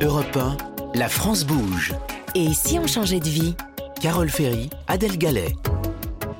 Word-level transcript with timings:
Europe 0.00 0.36
1, 0.36 0.56
la 0.98 1.08
France 1.08 1.44
bouge. 1.44 1.94
Et 2.34 2.52
si 2.52 2.78
on 2.78 2.86
changeait 2.86 3.20
de 3.20 3.28
vie 3.28 3.54
Carole 4.00 4.28
Ferry, 4.28 4.68
Adèle 4.88 5.18
Gallet. 5.18 5.54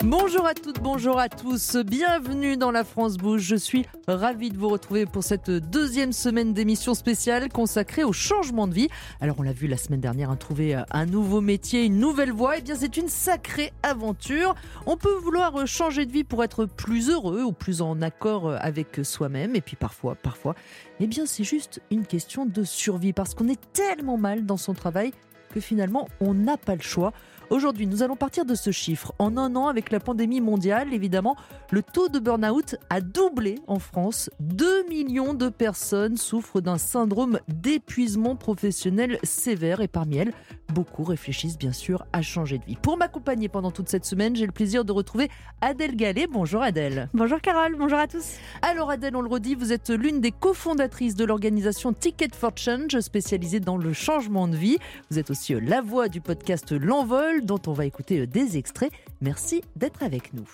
Bonjour 0.07 0.45
à 0.45 0.53
toutes, 0.53 0.83
bonjour 0.83 1.19
à 1.19 1.31
tous, 1.31 1.77
bienvenue 1.77 2.59
dans 2.59 2.71
La 2.71 2.85
France 2.85 3.17
Bouge. 3.17 3.41
Je 3.41 3.57
suis 3.57 3.87
ravie 4.07 4.51
de 4.51 4.59
vous 4.59 4.69
retrouver 4.69 5.07
pour 5.07 5.25
cette 5.25 5.51
deuxième 5.51 6.13
semaine 6.13 6.53
d'émission 6.53 6.93
spéciale 6.93 7.49
consacrée 7.49 8.05
au 8.05 8.13
changement 8.13 8.69
de 8.69 8.75
vie. 8.75 8.89
Alors 9.23 9.37
on 9.39 9.43
l'a 9.43 9.55
vu 9.55 9.67
la 9.67 9.79
semaine 9.79 10.03
dernière, 10.03 10.29
hein, 10.29 10.37
trouver 10.37 10.79
un 10.91 11.07
nouveau 11.07 11.41
métier, 11.41 11.87
une 11.87 11.99
nouvelle 11.99 12.33
voie, 12.33 12.57
et 12.57 12.59
eh 12.59 12.63
bien 12.63 12.75
c'est 12.75 12.99
une 12.99 13.09
sacrée 13.09 13.73
aventure. 13.83 14.55
On 14.85 14.99
peut 14.99 15.15
vouloir 15.15 15.67
changer 15.67 16.05
de 16.05 16.13
vie 16.13 16.25
pour 16.25 16.45
être 16.45 16.67
plus 16.67 17.09
heureux 17.09 17.43
ou 17.43 17.53
plus 17.53 17.81
en 17.81 18.03
accord 18.03 18.55
avec 18.61 19.01
soi-même, 19.03 19.57
et 19.57 19.63
puis 19.63 19.77
parfois, 19.77 20.17
parfois, 20.17 20.55
eh 21.01 21.07
bien 21.07 21.25
c'est 21.25 21.45
juste 21.45 21.81
une 21.91 22.05
question 22.05 22.45
de 22.45 22.63
survie 22.63 23.15
parce 23.15 23.33
qu'on 23.33 23.49
est 23.49 23.73
tellement 23.73 24.19
mal 24.19 24.45
dans 24.45 24.59
son 24.59 24.75
travail 24.75 25.13
que 25.55 25.61
finalement 25.61 26.09
on 26.21 26.35
n'a 26.35 26.59
pas 26.59 26.75
le 26.75 26.83
choix. 26.83 27.15
Aujourd'hui, 27.55 27.87
nous 27.87 28.03
allons 28.03 28.17
partir 28.17 28.45
de 28.45 28.57
ce 28.57 28.73
chiffre. 28.73 29.15
En 29.21 29.37
un 29.37 29.55
an, 29.55 29.69
avec 29.69 29.93
la 29.93 30.01
pandémie 30.01 30.41
mondiale, 30.41 30.93
évidemment, 30.93 31.37
le 31.71 31.85
taux 31.85 32.09
de 32.09 32.19
burn-out 32.19 32.75
a 32.91 33.01
doublé 33.01 33.61
en 33.69 33.79
France. 33.79 34.29
2 34.41 34.89
millions 34.89 35.35
de 35.35 35.49
personnes 35.49 36.17
souffrent 36.17 36.61
d'un 36.61 36.79
syndrome 36.79 37.39
d'épuisement 37.47 38.35
professionnel 38.35 39.21
sévère 39.23 39.83
et 39.83 39.87
parmi 39.87 40.17
elles, 40.17 40.33
beaucoup 40.75 41.05
réfléchissent 41.05 41.57
bien 41.57 41.73
sûr 41.73 42.05
à 42.13 42.23
changer 42.23 42.59
de 42.59 42.65
vie. 42.65 42.75
Pour 42.75 42.97
m'accompagner 42.97 43.49
pendant 43.49 43.71
toute 43.71 43.89
cette 43.89 44.05
semaine, 44.05 44.35
j'ai 44.35 44.47
le 44.47 44.53
plaisir 44.53 44.85
de 44.85 44.91
retrouver 44.91 45.31
Adèle 45.61 45.95
Gallet. 45.95 46.27
Bonjour 46.27 46.61
Adèle. 46.61 47.09
Bonjour 47.15 47.41
Carole, 47.41 47.77
bonjour 47.79 47.99
à 47.99 48.09
tous. 48.09 48.35
Alors 48.63 48.91
Adèle, 48.91 49.15
on 49.15 49.21
le 49.21 49.29
redit, 49.29 49.55
vous 49.55 49.73
êtes 49.73 49.91
l'une 49.91 50.21
des 50.21 50.33
cofondatrices 50.33 51.15
de 51.15 51.25
l'organisation 51.25 51.93
Ticket 51.93 52.31
for 52.33 52.51
Change, 52.57 52.99
spécialisée 52.99 53.61
dans 53.61 53.77
le 53.77 53.93
changement 53.93 54.49
de 54.49 54.57
vie. 54.57 54.79
Vous 55.11 55.21
êtes 55.21 55.31
aussi 55.31 55.55
la 55.61 55.81
voix 55.81 56.09
du 56.09 56.21
podcast 56.21 56.73
L'Envol 56.73 57.44
dont 57.45 57.61
on 57.67 57.73
va 57.73 57.87
écouter 57.87 58.21
euh, 58.21 58.27
des 58.27 58.57
extraits. 58.57 58.93
Merci 59.21 59.63
d'être 59.77 60.03
avec 60.03 60.35
nous. 60.35 60.49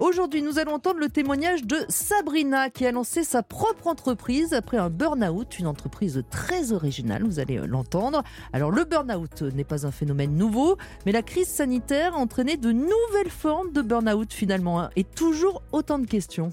Aujourd'hui, 0.00 0.42
nous 0.42 0.58
allons 0.58 0.72
entendre 0.72 0.98
le 0.98 1.08
témoignage 1.08 1.64
de 1.64 1.78
Sabrina 1.88 2.68
qui 2.68 2.84
a 2.84 2.90
lancé 2.90 3.22
sa 3.22 3.44
propre 3.44 3.86
entreprise 3.86 4.52
après 4.52 4.76
un 4.76 4.90
burn-out, 4.90 5.58
une 5.60 5.68
entreprise 5.68 6.24
très 6.30 6.72
originale, 6.72 7.22
vous 7.22 7.38
allez 7.38 7.58
euh, 7.58 7.66
l'entendre. 7.66 8.24
Alors 8.52 8.70
le 8.72 8.84
burn-out 8.84 9.42
n'est 9.42 9.64
pas 9.64 9.86
un 9.86 9.92
phénomène 9.92 10.34
nouveau, 10.34 10.76
mais 11.06 11.12
la 11.12 11.22
crise 11.22 11.48
sanitaire 11.48 12.14
a 12.14 12.18
entraîné 12.18 12.56
de 12.56 12.72
nouvelles 12.72 13.30
formes 13.30 13.70
de 13.70 13.82
burn-out 13.82 14.32
finalement 14.32 14.80
hein, 14.80 14.90
et 14.96 15.04
toujours 15.04 15.62
autant 15.70 15.98
de 15.98 16.06
questions. 16.06 16.50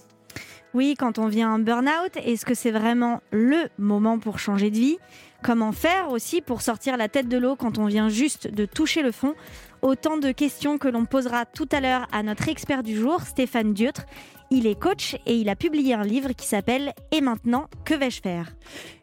Oui, 0.73 0.95
quand 0.97 1.19
on 1.19 1.27
vient 1.27 1.51
un 1.53 1.59
burn-out, 1.59 2.15
est-ce 2.23 2.45
que 2.45 2.53
c'est 2.53 2.71
vraiment 2.71 3.21
le 3.31 3.69
moment 3.77 4.19
pour 4.19 4.39
changer 4.39 4.69
de 4.69 4.77
vie? 4.77 4.97
Comment 5.43 5.71
faire 5.71 6.11
aussi 6.11 6.41
pour 6.41 6.61
sortir 6.61 6.95
la 6.95 7.09
tête 7.09 7.27
de 7.27 7.37
l'eau 7.37 7.55
quand 7.55 7.77
on 7.77 7.87
vient 7.87 8.07
juste 8.07 8.47
de 8.47 8.65
toucher 8.65 9.01
le 9.01 9.11
fond? 9.11 9.33
Autant 9.81 10.17
de 10.17 10.31
questions 10.31 10.77
que 10.77 10.87
l'on 10.87 11.05
posera 11.05 11.47
tout 11.47 11.67
à 11.71 11.81
l'heure 11.81 12.07
à 12.11 12.21
notre 12.21 12.49
expert 12.49 12.83
du 12.83 12.95
jour, 12.95 13.21
Stéphane 13.21 13.73
Dutre. 13.73 14.05
Il 14.53 14.67
est 14.67 14.77
coach 14.77 15.15
et 15.25 15.37
il 15.37 15.47
a 15.47 15.55
publié 15.55 15.93
un 15.93 16.03
livre 16.03 16.33
qui 16.33 16.45
s'appelle 16.45 16.91
Et 17.13 17.21
maintenant, 17.21 17.67
que 17.85 17.93
vais-je 17.93 18.21
faire? 18.21 18.53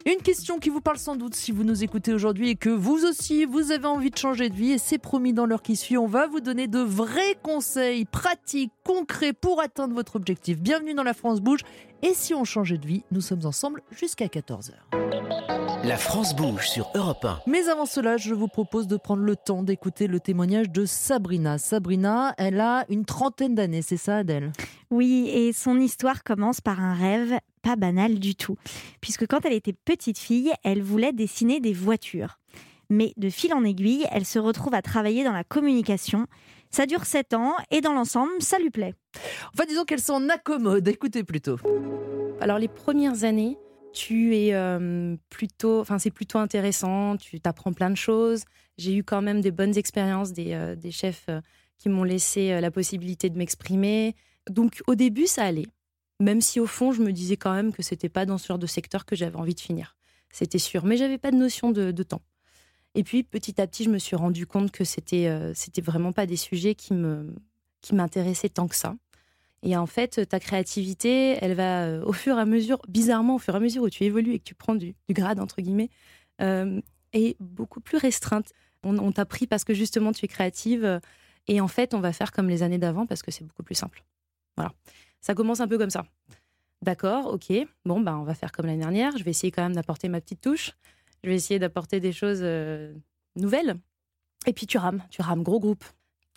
Une 0.05 0.19
question 0.19 0.59
qui 0.59 0.69
vous 0.69 0.83
parle 0.83 0.99
sans 0.99 1.17
doute 1.17 1.35
si 1.35 1.53
vous 1.53 1.65
nous 1.65 1.83
écoutez 1.83 2.13
aujourd'hui 2.13 2.51
et 2.51 2.55
que 2.55 2.69
vous 2.69 3.07
aussi, 3.07 3.47
vous 3.47 3.73
avez 3.73 3.87
envie 3.87 4.11
de 4.11 4.19
changer 4.19 4.51
de 4.51 4.55
vie. 4.55 4.73
Et 4.73 4.79
c'est 4.79 4.99
promis 4.99 5.33
dans 5.33 5.47
l'heure 5.47 5.63
qui 5.63 5.77
suit, 5.77 5.97
on 5.97 6.07
va 6.07 6.27
vous 6.27 6.41
donner 6.41 6.67
de 6.67 6.81
vrais 6.81 7.35
conseils 7.43 8.05
pratiques, 8.05 8.73
concrets 8.85 9.33
pour 9.33 9.63
atteindre 9.63 9.95
votre 9.95 10.17
objectif. 10.17 10.59
Bienvenue 10.59 10.93
dans 10.93 11.03
la 11.03 11.15
France 11.15 11.41
Bouge. 11.41 11.61
Et 12.03 12.13
si 12.13 12.35
on 12.35 12.45
changeait 12.45 12.77
de 12.77 12.87
vie, 12.87 13.05
nous 13.11 13.23
sommes 13.23 13.47
ensemble 13.47 13.83
jusqu'à 13.91 14.27
14h. 14.27 14.73
La 15.83 15.97
France 15.97 16.37
bouge 16.37 16.69
sur 16.69 16.91
Europe 16.95 17.25
1. 17.25 17.41
Mais 17.47 17.69
avant 17.71 17.87
cela, 17.87 18.19
je 18.19 18.35
vous 18.35 18.49
propose 18.49 18.87
de 18.87 18.99
prendre 18.99 19.23
le 19.23 19.35
temps 19.35 19.63
d'écouter 19.63 20.09
le 20.09 20.21
témoignage 20.21 20.69
de 20.69 20.85
Sabrina. 20.85 21.57
Sabrina, 21.57 22.35
elle 22.37 22.61
a 22.61 22.85
une 22.91 23.07
trentaine 23.07 23.55
d'années, 23.55 23.81
c'est 23.81 23.97
ça 23.97 24.19
Adèle? 24.19 24.53
Oui, 24.91 25.29
et 25.33 25.53
son 25.53 25.79
histoire 25.79 26.25
commence 26.25 26.61
par 26.61 26.81
un 26.81 26.95
rêve 26.95 27.39
pas 27.63 27.77
banal 27.77 28.19
du 28.19 28.35
tout. 28.35 28.57
Puisque 29.01 29.27
quand 29.27 29.45
elle 29.45 29.53
était 29.53 29.73
petite 29.73 30.19
fille, 30.19 30.53
elle 30.65 30.83
voulait 30.83 31.13
dessiner 31.13 31.61
des 31.61 31.75
voitures. 31.75 32.39
Mais 32.91 33.13
de 33.19 33.29
fil 33.29 33.53
en 33.53 33.65
aiguille, 33.65 34.07
elle 34.11 34.25
se 34.25 34.39
retrouve 34.39 34.75
à 34.75 34.81
travailler 34.81 35.25
dans 35.25 35.33
la 35.33 35.45
communication. 35.45 36.27
Ça 36.71 36.87
dure 36.87 37.05
7 37.05 37.35
ans 37.35 37.55
et 37.71 37.81
dans 37.81 37.93
l'ensemble, 37.93 38.33
ça 38.41 38.59
lui 38.59 38.71
plaît. 38.71 38.95
Enfin, 39.53 39.65
disons 39.69 39.85
qu'elle 39.85 40.01
s'en 40.01 40.27
accommode. 40.29 40.89
Écoutez 40.89 41.23
plutôt. 41.23 41.57
Alors, 42.41 42.59
les 42.59 42.69
premières 42.69 43.25
années, 43.25 43.59
tu 43.93 44.37
es 44.37 44.55
euh, 44.55 45.17
plutôt, 45.29 45.81
enfin, 45.81 45.99
c'est 45.99 46.11
plutôt 46.11 46.39
intéressant. 46.39 47.17
Tu 47.17 47.41
t'apprends 47.41 47.73
plein 47.73 47.91
de 47.91 47.97
choses. 47.97 48.45
J'ai 48.77 48.95
eu 48.95 49.03
quand 49.03 49.23
même 49.23 49.41
des 49.41 49.51
bonnes 49.51 49.77
expériences, 49.77 50.33
des, 50.33 50.55
euh, 50.55 50.77
des 50.77 50.91
chefs 50.91 51.27
euh, 51.29 51.41
qui 51.79 51.89
m'ont 51.89 52.05
laissé 52.05 52.61
la 52.61 52.71
possibilité 52.71 53.31
de 53.31 53.39
m'exprimer. 53.39 54.15
Donc, 54.51 54.83
au 54.87 54.95
début, 54.95 55.27
ça 55.27 55.45
allait. 55.45 55.67
Même 56.21 56.41
si 56.41 56.59
au 56.59 56.67
fond, 56.67 56.93
je 56.93 57.03
me 57.03 57.13
disais 57.13 57.37
quand 57.37 57.53
même 57.53 57.73
que 57.73 57.83
c'était 57.83 58.09
pas 58.09 58.27
dans 58.27 58.39
ce 58.39 58.47
genre 58.49 58.59
de 58.59 58.67
secteur 58.67 59.05
que 59.05 59.15
j'avais 59.15 59.37
envie 59.37 59.55
de 59.55 59.61
finir. 59.61 59.97
C'était 60.31 60.59
sûr. 60.59 60.85
Mais 60.85 60.97
j'avais 60.97 61.19
pas 61.19 61.31
de 61.31 61.37
notion 61.37 61.71
de, 61.71 62.03
temps. 62.03 62.23
Et 62.95 63.05
puis 63.05 63.23
petit 63.23 63.61
à 63.61 63.67
petit, 63.67 63.85
je 63.85 63.91
me 63.91 63.99
suis 63.99 64.17
rendu 64.17 64.47
compte 64.47 64.71
que 64.73 64.85
c'était 64.85 65.29
euh, 65.29 65.53
c'était 65.55 65.81
vraiment 65.81 66.13
pas 66.13 66.27
des 66.27 66.37
sujets 66.37 66.75
qui 66.75 66.95
me 66.95 67.35
qui 67.81 67.95
m'intéressaient 67.95 68.49
tant 68.49 68.67
que 68.67 68.75
ça. 68.75 68.97
Et 69.63 69.77
en 69.77 69.87
fait, 69.87 70.29
ta 70.29 70.41
créativité, 70.41 71.37
elle 71.41 71.55
va 71.55 71.85
euh, 71.85 72.05
au 72.05 72.13
fur 72.13 72.37
et 72.39 72.41
à 72.41 72.45
mesure, 72.45 72.79
bizarrement, 72.89 73.37
au 73.37 73.39
fur 73.39 73.55
et 73.55 73.57
à 73.57 73.61
mesure 73.61 73.83
où 73.83 73.91
tu 73.91 74.05
évolues 74.05 74.35
et 74.35 74.39
que 74.39 74.45
tu 74.45 74.55
prends 74.55 74.75
du, 74.75 74.95
grade 75.11 75.41
entre 75.41 75.61
guillemets, 75.61 75.91
euh, 76.41 76.81
est 77.13 77.37
beaucoup 77.41 77.81
plus 77.81 77.99
restreinte. 77.99 78.53
On, 78.83 78.99
on 78.99 79.13
t'a 79.13 79.25
pris 79.25 79.47
parce 79.47 79.65
que 79.65 79.75
justement 79.75 80.13
tu 80.13 80.25
es 80.25 80.29
créative. 80.29 81.01
Et 81.47 81.61
en 81.61 81.69
fait, 81.69 81.95
on 81.95 82.01
va 82.01 82.13
faire 82.13 82.33
comme 82.33 82.49
les 82.49 82.63
années 82.63 82.79
d'avant 82.79 83.07
parce 83.07 83.23
que 83.23 83.31
c'est 83.31 83.45
beaucoup 83.45 83.63
plus 83.63 83.75
simple. 83.75 84.05
Voilà. 84.59 84.73
Ça 85.21 85.37
commence 85.37 85.61
un 85.61 85.69
peu 85.69 85.79
comme 85.79 85.91
ça. 85.91 86.05
D'accord, 86.83 87.33
ok. 87.33 87.53
Bon, 87.85 88.01
bah, 88.01 88.17
on 88.19 88.25
va 88.25 88.35
faire 88.35 88.51
comme 88.51 88.67
l'année 88.67 88.81
dernière. 88.81 89.17
Je 89.17 89.23
vais 89.23 89.31
essayer 89.31 89.53
quand 89.53 89.63
même 89.63 89.77
d'apporter 89.77 90.09
ma 90.09 90.21
petite 90.21 90.41
touche. 90.41 90.73
Je 91.23 91.29
vais 91.29 91.37
essayer 91.37 91.61
d'apporter 91.61 92.01
des 92.01 92.11
choses 92.13 92.41
euh, 92.43 92.93
nouvelles. 93.37 93.77
Et 94.47 94.53
puis 94.53 94.67
tu 94.67 94.77
rames, 94.77 95.01
tu 95.11 95.23
rames, 95.23 95.45
gros 95.45 95.61
groupe. 95.61 95.85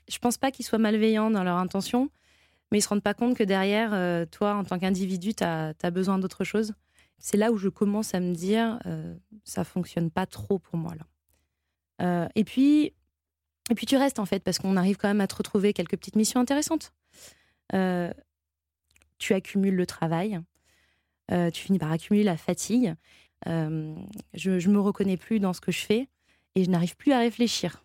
Je 0.07 0.19
pense 0.19 0.37
pas 0.37 0.51
qu'ils 0.51 0.65
soient 0.65 0.77
malveillants 0.77 1.31
dans 1.31 1.43
leur 1.43 1.57
intention, 1.57 2.11
mais 2.71 2.77
ils 2.77 2.81
se 2.83 2.89
rendent 2.89 3.01
pas 3.01 3.15
compte 3.15 3.35
que 3.35 3.43
derrière, 3.43 3.91
euh, 3.93 4.27
toi, 4.27 4.53
en 4.53 4.63
tant 4.63 4.77
qu'individu, 4.77 5.33
tu 5.33 5.43
as, 5.43 5.73
besoin 5.91 6.19
d'autre 6.19 6.43
chose. 6.43 6.73
C'est 7.17 7.37
là 7.37 7.51
où 7.51 7.57
je 7.57 7.69
commence 7.69 8.13
à 8.13 8.19
me 8.19 8.35
dire, 8.35 8.79
euh, 8.85 9.15
ça 9.45 9.63
fonctionne 9.63 10.11
pas 10.11 10.27
trop 10.27 10.59
pour 10.59 10.77
moi 10.77 10.93
là. 10.95 12.29
et 12.35 12.43
puis, 12.43 12.93
et 13.71 13.75
puis 13.75 13.87
tu 13.87 13.97
restes 13.97 14.19
en 14.19 14.25
fait, 14.27 14.43
parce 14.43 14.59
qu'on 14.59 14.77
arrive 14.77 14.97
quand 14.97 15.07
même 15.07 15.21
à 15.21 15.27
te 15.27 15.35
retrouver 15.35 15.73
quelques 15.73 15.97
petites 15.97 16.15
missions 16.15 16.39
intéressantes. 16.39 16.93
Tu 17.71 19.33
accumules 19.33 19.75
le 19.75 19.85
travail, 19.85 20.39
tu 21.29 21.61
finis 21.61 21.79
par 21.79 21.91
accumuler 21.91 22.23
la 22.23 22.37
fatigue. 22.37 22.95
Euh, 23.47 23.95
je, 24.33 24.59
je 24.59 24.69
me 24.69 24.79
reconnais 24.79 25.17
plus 25.17 25.39
dans 25.39 25.53
ce 25.53 25.61
que 25.61 25.71
je 25.71 25.79
fais 25.79 26.07
et 26.55 26.63
je 26.63 26.69
n'arrive 26.69 26.95
plus 26.95 27.11
à 27.11 27.19
réfléchir. 27.19 27.83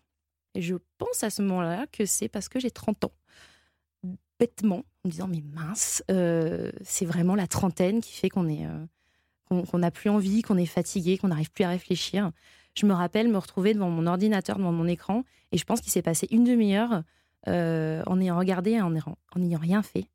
Et 0.55 0.61
je 0.61 0.75
pense 0.97 1.23
à 1.23 1.29
ce 1.29 1.41
moment-là 1.41 1.85
que 1.91 2.05
c'est 2.05 2.29
parce 2.29 2.49
que 2.49 2.59
j'ai 2.59 2.71
30 2.71 3.05
ans. 3.05 3.11
Bêtement, 4.39 4.83
en 5.03 5.07
me 5.07 5.11
disant, 5.11 5.27
mais 5.27 5.41
mince, 5.53 6.03
euh, 6.11 6.71
c'est 6.83 7.05
vraiment 7.05 7.35
la 7.35 7.47
trentaine 7.47 8.01
qui 8.01 8.13
fait 8.13 8.29
qu'on 8.29 8.47
est, 8.47 8.65
euh, 8.65 9.63
qu'on 9.65 9.79
n'a 9.79 9.91
plus 9.91 10.09
envie, 10.09 10.41
qu'on 10.43 10.57
est 10.57 10.67
fatigué, 10.67 11.17
qu'on 11.17 11.29
n'arrive 11.29 11.51
plus 11.51 11.63
à 11.63 11.69
réfléchir. 11.69 12.31
Je 12.75 12.85
me 12.85 12.93
rappelle 12.93 13.29
me 13.29 13.37
retrouver 13.37 13.73
devant 13.73 13.89
mon 13.89 14.05
ordinateur, 14.05 14.57
devant 14.57 14.71
mon 14.71 14.87
écran, 14.87 15.23
et 15.51 15.57
je 15.57 15.65
pense 15.65 15.81
qu'il 15.81 15.91
s'est 15.91 16.03
passé 16.03 16.27
une 16.29 16.43
demi-heure 16.43 17.01
en 17.45 18.19
ayant 18.19 18.37
regardé, 18.37 18.79
en 18.81 18.91
n'ayant 19.35 19.59
rien 19.59 19.83
fait. 19.83 20.09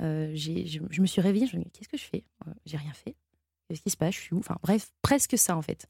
je, 0.00 0.78
je, 0.90 1.00
me 1.00 1.06
suis 1.06 1.20
réveillée, 1.20 1.46
je 1.46 1.56
me 1.56 1.62
dis, 1.62 1.70
qu'est-ce 1.70 1.88
que 1.88 1.96
je 1.96 2.04
fais? 2.04 2.24
J'ai 2.64 2.76
rien 2.76 2.92
fait. 2.92 3.16
Qu'est-ce 3.68 3.82
qui 3.82 3.90
se 3.90 3.96
passe? 3.96 4.14
Je 4.14 4.20
suis 4.20 4.34
où? 4.34 4.38
Enfin, 4.38 4.56
bref, 4.62 4.92
presque 5.02 5.36
ça 5.36 5.56
en 5.56 5.62
fait. 5.62 5.88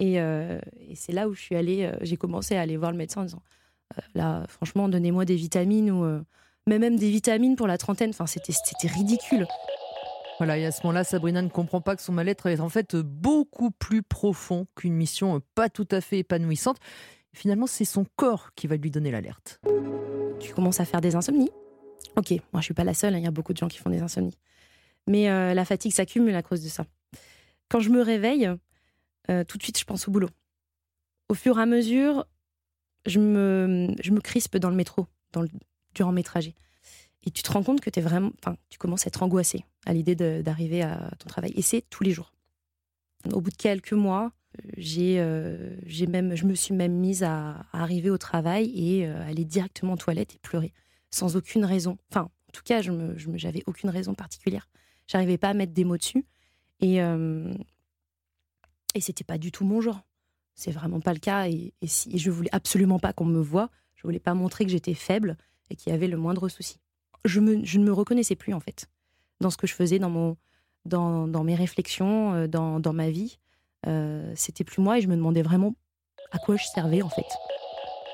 Et, 0.00 0.20
euh, 0.20 0.58
c'est 0.94 1.12
là 1.12 1.28
où 1.28 1.34
je 1.34 1.40
suis 1.40 1.56
allée, 1.56 1.84
euh, 1.84 1.96
j'ai 2.02 2.16
commencé 2.16 2.56
à 2.56 2.60
aller 2.60 2.76
voir 2.76 2.90
le 2.90 2.98
médecin 2.98 3.22
en 3.22 3.24
disant 3.24 3.42
euh, 3.96 4.02
là, 4.14 4.44
franchement, 4.48 4.88
donnez-moi 4.88 5.24
des 5.24 5.36
vitamines 5.36 5.90
ou 5.90 6.04
mais 6.66 6.78
même 6.78 6.96
des 6.96 7.10
vitamines 7.10 7.56
pour 7.56 7.66
la 7.66 7.76
trentaine. 7.76 8.10
Enfin, 8.10 8.26
c'était, 8.26 8.52
c'était 8.52 8.88
ridicule. 8.88 9.46
Voilà, 10.38 10.58
et 10.58 10.64
à 10.64 10.72
ce 10.72 10.80
moment-là, 10.84 11.04
Sabrina 11.04 11.42
ne 11.42 11.48
comprend 11.48 11.80
pas 11.80 11.94
que 11.94 12.02
son 12.02 12.12
mal-être 12.12 12.46
est 12.46 12.58
en 12.58 12.70
fait 12.70 12.96
beaucoup 12.96 13.70
plus 13.70 14.02
profond 14.02 14.66
qu'une 14.74 14.94
mission 14.94 15.40
pas 15.54 15.68
tout 15.68 15.86
à 15.90 16.00
fait 16.00 16.18
épanouissante. 16.18 16.78
Finalement, 17.34 17.66
c'est 17.66 17.84
son 17.84 18.06
corps 18.16 18.54
qui 18.54 18.66
va 18.66 18.76
lui 18.76 18.90
donner 18.90 19.10
l'alerte. 19.10 19.60
Tu 20.40 20.54
commences 20.54 20.80
à 20.80 20.84
faire 20.84 21.00
des 21.00 21.14
insomnies. 21.14 21.50
Ok, 22.16 22.30
moi 22.52 22.60
je 22.60 22.66
suis 22.66 22.74
pas 22.74 22.84
la 22.84 22.94
seule, 22.94 23.14
hein, 23.14 23.18
il 23.18 23.24
y 23.24 23.26
a 23.26 23.32
beaucoup 23.32 23.52
de 23.52 23.58
gens 23.58 23.68
qui 23.68 23.78
font 23.78 23.90
des 23.90 24.00
insomnies. 24.00 24.38
Mais 25.08 25.26
la 25.54 25.64
fatigue 25.64 25.92
s'accumule 25.92 26.34
à 26.34 26.42
cause 26.42 26.62
de 26.62 26.68
ça. 26.68 26.86
Quand 27.68 27.80
je 27.80 27.90
me 27.90 28.00
réveille, 28.00 28.50
euh, 29.30 29.44
tout 29.44 29.58
de 29.58 29.62
suite, 29.62 29.78
je 29.78 29.84
pense 29.84 30.08
au 30.08 30.10
boulot. 30.10 30.30
Au 31.28 31.34
fur 31.34 31.58
et 31.58 31.62
à 31.62 31.66
mesure, 31.66 32.26
je 33.06 33.18
me, 33.18 33.94
je 34.02 34.10
me 34.12 34.20
crispe 34.20 34.56
dans 34.56 34.70
le 34.70 34.76
métro, 34.76 35.06
durant 35.94 36.12
mes 36.12 36.22
trajets. 36.22 36.54
Et 37.24 37.30
tu 37.30 37.42
te 37.42 37.50
rends 37.50 37.62
compte 37.62 37.80
que 37.80 37.90
es 37.98 38.02
vraiment, 38.02 38.30
tu 38.68 38.78
commences 38.78 39.06
à 39.06 39.08
être 39.08 39.22
angoissé 39.22 39.64
à 39.86 39.94
l'idée 39.94 40.14
d'arriver 40.14 40.82
à 40.82 41.10
ton 41.18 41.28
travail. 41.28 41.52
Et 41.56 41.62
c'est 41.62 41.82
tous 41.88 42.04
les 42.04 42.12
jours. 42.12 42.32
Au 43.32 43.40
bout 43.40 43.50
de 43.50 43.56
quelques 43.56 43.92
mois, 43.92 44.32
j'ai, 44.76 45.20
euh, 45.20 45.76
j'ai 45.86 46.06
même, 46.06 46.34
je 46.34 46.44
me 46.44 46.54
suis 46.54 46.74
même 46.74 46.94
mise 46.94 47.22
à, 47.22 47.66
arriver 47.72 48.10
au 48.10 48.18
travail 48.18 48.70
et 48.74 49.06
euh, 49.06 49.28
aller 49.28 49.44
directement 49.44 49.94
aux 49.94 49.98
toilettes 49.98 50.34
et 50.34 50.38
pleurer 50.38 50.72
sans 51.10 51.36
aucune 51.36 51.64
raison. 51.64 51.98
Enfin, 52.10 52.22
en 52.22 52.52
tout 52.52 52.62
cas, 52.64 52.82
je 52.82 52.90
me, 52.90 53.16
j'avais 53.36 53.62
aucune 53.66 53.90
raison 53.90 54.14
particulière. 54.14 54.68
J'arrivais 55.06 55.38
pas 55.38 55.50
à 55.50 55.54
mettre 55.54 55.72
des 55.72 55.84
mots 55.84 55.96
dessus 55.96 56.24
et 56.80 57.02
euh, 57.02 57.52
et 58.94 59.00
c'était 59.00 59.24
pas 59.24 59.38
du 59.38 59.50
tout 59.52 59.64
mon 59.64 59.80
genre. 59.80 60.02
C'est 60.54 60.70
vraiment 60.70 61.00
pas 61.00 61.12
le 61.12 61.18
cas 61.18 61.48
et, 61.48 61.74
et 61.80 61.86
si 61.86 62.16
je 62.16 62.30
voulais 62.30 62.50
absolument 62.52 62.98
pas 62.98 63.12
qu'on 63.12 63.24
me 63.24 63.40
voie. 63.40 63.70
Je 63.94 64.02
voulais 64.02 64.20
pas 64.20 64.34
montrer 64.34 64.64
que 64.64 64.70
j'étais 64.70 64.94
faible 64.94 65.36
et 65.70 65.76
qu'il 65.76 65.90
y 65.90 65.94
avait 65.94 66.08
le 66.08 66.16
moindre 66.16 66.48
souci. 66.48 66.78
Je 67.24 67.40
me, 67.40 67.64
je 67.64 67.78
ne 67.78 67.84
me 67.84 67.92
reconnaissais 67.92 68.36
plus 68.36 68.52
en 68.52 68.60
fait 68.60 68.88
dans 69.40 69.50
ce 69.50 69.56
que 69.56 69.66
je 69.66 69.74
faisais, 69.74 69.98
dans 69.98 70.10
mon, 70.10 70.36
dans, 70.84 71.26
dans 71.26 71.44
mes 71.44 71.54
réflexions, 71.54 72.34
euh, 72.34 72.46
dans, 72.46 72.80
dans 72.80 72.92
ma 72.92 73.10
vie. 73.10 73.38
Euh, 73.86 74.32
c'était 74.34 74.64
plus 74.64 74.80
moi 74.80 74.98
et 74.98 75.00
je 75.00 75.08
me 75.08 75.16
demandais 75.16 75.42
vraiment 75.42 75.74
à 76.32 76.38
quoi 76.38 76.56
je 76.56 76.64
servais 76.64 77.02
en 77.02 77.08
fait. 77.08 77.26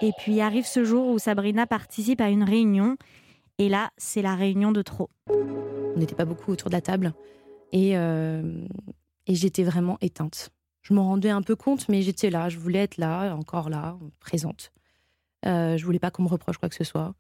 Et 0.03 0.13
puis 0.19 0.41
arrive 0.41 0.67
ce 0.67 0.85
jour 0.85 1.09
où 1.09 1.19
Sabrina 1.19 1.67
participe 1.67 2.21
à 2.21 2.31
une 2.31 2.43
réunion. 2.43 2.97
Et 3.59 3.69
là, 3.69 3.91
c'est 3.99 4.23
la 4.23 4.35
réunion 4.35 4.73
de 4.73 4.83
trop. 4.83 5.11
On 5.29 5.99
n'était 5.99 6.15
pas 6.15 6.25
beaucoup 6.25 6.53
autour 6.53 6.71
de 6.71 6.75
la 6.75 6.81
table 6.81 7.13
et, 7.73 7.97
euh, 7.97 8.65
et 9.27 9.35
j'étais 9.35 9.65
vraiment 9.65 9.99
éteinte. 10.01 10.51
Je 10.83 10.95
m'en 10.95 11.05
rendais 11.05 11.31
un 11.31 11.43
peu 11.43 11.57
compte, 11.57 11.89
mais 11.89 12.03
j'étais 12.03 12.31
là, 12.31 12.49
je 12.49 12.59
voulais 12.59 12.79
être 12.81 12.97
là, 12.97 13.35
encore 13.35 13.69
là, 13.69 13.99
présente. 14.19 14.73
Euh, 15.47 15.77
je 15.77 15.85
voulais 15.85 15.99
pas 15.99 16.11
qu'on 16.11 16.23
me 16.23 16.29
reproche 16.29 16.59
quoi 16.59 16.69
que 16.69 16.75
ce 16.75 16.85
soit. 16.85 17.15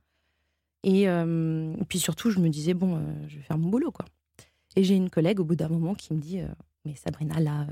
Et, 0.82 1.08
euh, 1.08 1.74
et 1.78 1.84
puis 1.84 1.98
surtout, 1.98 2.30
je 2.30 2.38
me 2.38 2.48
disais, 2.48 2.74
bon, 2.74 2.96
euh, 2.96 3.28
je 3.28 3.36
vais 3.36 3.42
faire 3.42 3.58
mon 3.58 3.68
boulot, 3.68 3.92
quoi. 3.92 4.06
Et 4.76 4.84
j'ai 4.84 4.94
une 4.94 5.10
collègue 5.10 5.40
au 5.40 5.44
bout 5.44 5.56
d'un 5.56 5.68
moment 5.68 5.94
qui 5.94 6.14
me 6.14 6.20
dit, 6.20 6.40
mais 6.84 6.94
Sabrina, 6.94 7.40
là, 7.40 7.66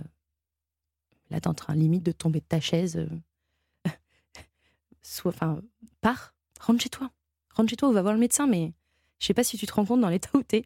là, 1.31 1.41
t'es 1.41 1.49
en 1.49 1.55
train 1.55 1.75
limite 1.75 2.03
de 2.03 2.13
tomber 2.13 2.41
de 2.41 2.47
ta 2.47 2.61
chaise. 2.61 2.97
euh, 2.97 3.91
Soit, 5.03 5.33
enfin, 5.33 5.63
pars, 6.01 6.35
rentre 6.61 6.83
chez 6.83 6.89
toi. 6.89 7.11
Rentre 7.55 7.71
chez 7.71 7.77
toi, 7.77 7.89
on 7.89 7.93
va 7.93 8.03
voir 8.03 8.15
le 8.15 8.21
médecin, 8.21 8.47
mais 8.47 8.73
je 9.19 9.27
sais 9.27 9.35
pas 9.35 9.45
si 9.45 9.57
tu 9.57 9.67
te 9.67 9.73
rends 9.73 9.85
compte 9.85 10.01
dans 10.01 10.09
l'état 10.09 10.31
où 10.35 10.43
t'es. 10.43 10.65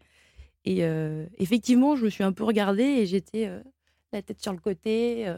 Et 0.64 0.84
euh, 0.84 1.26
effectivement, 1.38 1.96
je 1.96 2.04
me 2.04 2.10
suis 2.10 2.24
un 2.24 2.32
peu 2.32 2.44
regardée 2.44 2.82
et 2.82 3.06
j'étais 3.06 3.46
euh, 3.46 3.62
la 4.12 4.22
tête 4.22 4.40
sur 4.42 4.52
le 4.52 4.58
côté, 4.58 5.32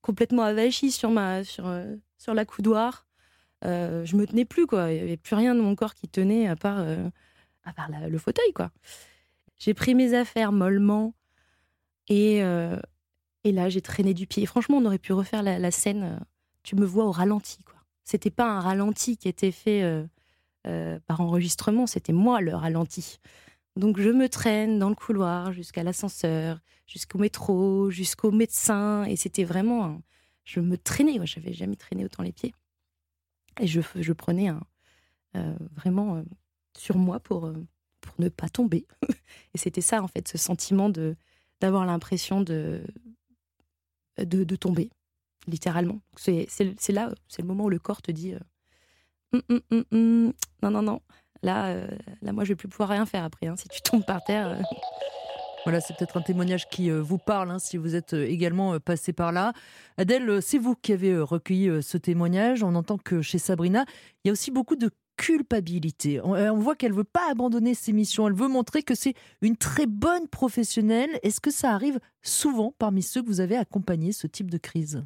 complètement 0.00 0.42
avachie 0.42 0.90
sur, 0.90 1.10
ma, 1.10 1.44
sur, 1.44 1.70
sur 2.16 2.32
la 2.32 2.44
coudoir. 2.44 3.06
Je 3.62 4.16
me 4.16 4.26
tenais 4.26 4.44
plus, 4.46 4.66
quoi. 4.66 4.90
Il 4.90 4.94
n'y 4.94 5.02
avait 5.02 5.16
plus 5.16 5.36
rien 5.36 5.54
de 5.54 5.60
mon 5.60 5.74
corps 5.74 5.94
qui 5.94 6.08
tenait 6.08 6.48
à 6.48 6.56
part, 6.56 6.78
à 7.64 7.72
part 7.72 7.90
le 7.90 8.18
fauteuil, 8.18 8.52
quoi. 8.54 8.70
J'ai 9.58 9.74
pris 9.74 9.94
mes 9.94 10.14
affaires 10.14 10.52
mollement 10.52 11.14
et, 12.08 12.40
et 13.48 13.52
là, 13.52 13.68
j'ai 13.68 13.80
traîné 13.80 14.14
du 14.14 14.26
pied. 14.26 14.44
Franchement, 14.46 14.76
on 14.76 14.84
aurait 14.84 14.98
pu 14.98 15.12
refaire 15.12 15.42
la, 15.42 15.70
scène. 15.70 16.02
euh, 16.02 16.24
Tu 16.62 16.76
me 16.76 16.84
vois 16.84 17.04
au 17.04 17.10
ralenti, 17.10 17.62
quoi. 17.64 17.76
C'était 18.04 18.30
pas 18.30 18.46
un 18.50 18.60
ralenti 18.60 19.16
qui 19.16 19.28
était 19.28 19.52
fait 19.52 19.82
euh, 19.82 20.04
euh, 20.66 20.98
par 21.06 21.20
enregistrement, 21.20 21.86
c'était 21.86 22.12
moi 22.12 22.40
le 22.40 22.54
ralenti. 22.54 23.18
Donc 23.76 24.00
je 24.00 24.08
me 24.08 24.28
traîne 24.28 24.78
dans 24.78 24.88
le 24.88 24.94
couloir 24.94 25.52
jusqu'à 25.52 25.82
l'ascenseur, 25.82 26.58
jusqu'au 26.86 27.18
métro, 27.18 27.90
jusqu'au 27.90 28.30
médecin. 28.30 29.04
Et 29.04 29.16
c'était 29.16 29.44
vraiment. 29.44 30.00
Je 30.44 30.60
me 30.60 30.78
traînais, 30.78 31.18
j'avais 31.24 31.52
jamais 31.52 31.76
traîné 31.76 32.04
autant 32.04 32.22
les 32.22 32.32
pieds. 32.32 32.54
Et 33.60 33.66
je, 33.66 34.12
prenais 34.12 34.50
vraiment 35.76 36.24
sur 36.76 36.96
moi 36.96 37.20
pour, 37.20 37.52
pour 38.00 38.14
ne 38.18 38.28
pas 38.30 38.48
tomber. 38.48 38.86
et 39.54 39.58
c'était 39.58 39.82
ça, 39.82 40.02
en 40.02 40.08
fait, 40.08 40.28
ce 40.28 40.38
sentiment 40.38 40.88
de 40.88 41.16
d'avoir 41.60 41.84
l'impression 41.86 42.40
de, 42.40 42.82
de, 44.24 44.44
de 44.44 44.56
tomber, 44.56 44.90
littéralement. 45.46 46.00
C'est 46.16 46.46
là, 46.90 47.10
c'est 47.28 47.42
le 47.42 47.48
moment 47.48 47.64
où 47.64 47.70
le 47.70 47.78
corps 47.78 48.02
te 48.02 48.10
dit 48.10 48.34
euh, 48.34 48.38
Hum, 49.32 49.42
hum, 49.70 49.84
hum, 49.92 50.32
non, 50.62 50.70
non, 50.70 50.82
non. 50.82 51.00
Là, 51.42 51.66
euh, 51.68 51.86
là, 52.22 52.32
moi, 52.32 52.44
je 52.44 52.48
vais 52.50 52.56
plus 52.56 52.68
pouvoir 52.68 52.88
rien 52.88 53.04
faire 53.06 53.24
après. 53.24 53.46
hein. 53.46 53.56
Si 53.56 53.68
tu 53.68 53.80
tombes 53.82 54.04
par 54.04 54.24
terre, 54.24 54.48
euh, 54.48 54.62
Voilà, 55.64 55.80
c'est 55.80 55.94
peut-être 55.96 56.16
un 56.16 56.22
témoignage 56.22 56.68
qui 56.68 56.90
euh, 56.90 57.00
vous 57.02 57.18
parle, 57.18 57.50
hein, 57.50 57.58
si 57.58 57.76
vous 57.76 57.94
êtes 57.94 58.14
également 58.14 58.80
passé 58.80 59.12
par 59.12 59.30
là. 59.32 59.52
Adèle, 59.98 60.40
c'est 60.40 60.58
vous 60.58 60.74
qui 60.74 60.92
avez 60.94 61.18
recueilli 61.18 61.82
ce 61.82 61.98
témoignage. 61.98 62.62
On 62.62 62.74
entend 62.74 62.96
que 62.96 63.20
chez 63.22 63.38
Sabrina, 63.38 63.84
il 64.24 64.28
y 64.28 64.30
a 64.30 64.32
aussi 64.32 64.50
beaucoup 64.50 64.76
de 64.76 64.90
culpabilité. 65.18 66.20
On, 66.22 66.34
euh, 66.34 66.50
on 66.50 66.58
voit 66.58 66.76
qu'elle 66.76 66.92
veut 66.92 67.04
pas 67.04 67.30
abandonner 67.30 67.74
ses 67.74 67.92
missions. 67.92 68.26
Elle 68.28 68.34
veut 68.34 68.48
montrer 68.48 68.82
que 68.82 68.94
c'est 68.94 69.14
une 69.42 69.56
très 69.56 69.86
bonne 69.86 70.28
professionnelle. 70.28 71.10
Est-ce 71.22 71.40
que 71.40 71.50
ça 71.50 71.72
arrive 71.72 71.98
souvent 72.22 72.72
parmi 72.78 73.02
ceux 73.02 73.20
que 73.20 73.26
vous 73.26 73.40
avez 73.40 73.56
accompagnés, 73.56 74.12
ce 74.12 74.26
type 74.26 74.50
de 74.50 74.58
crise? 74.58 75.04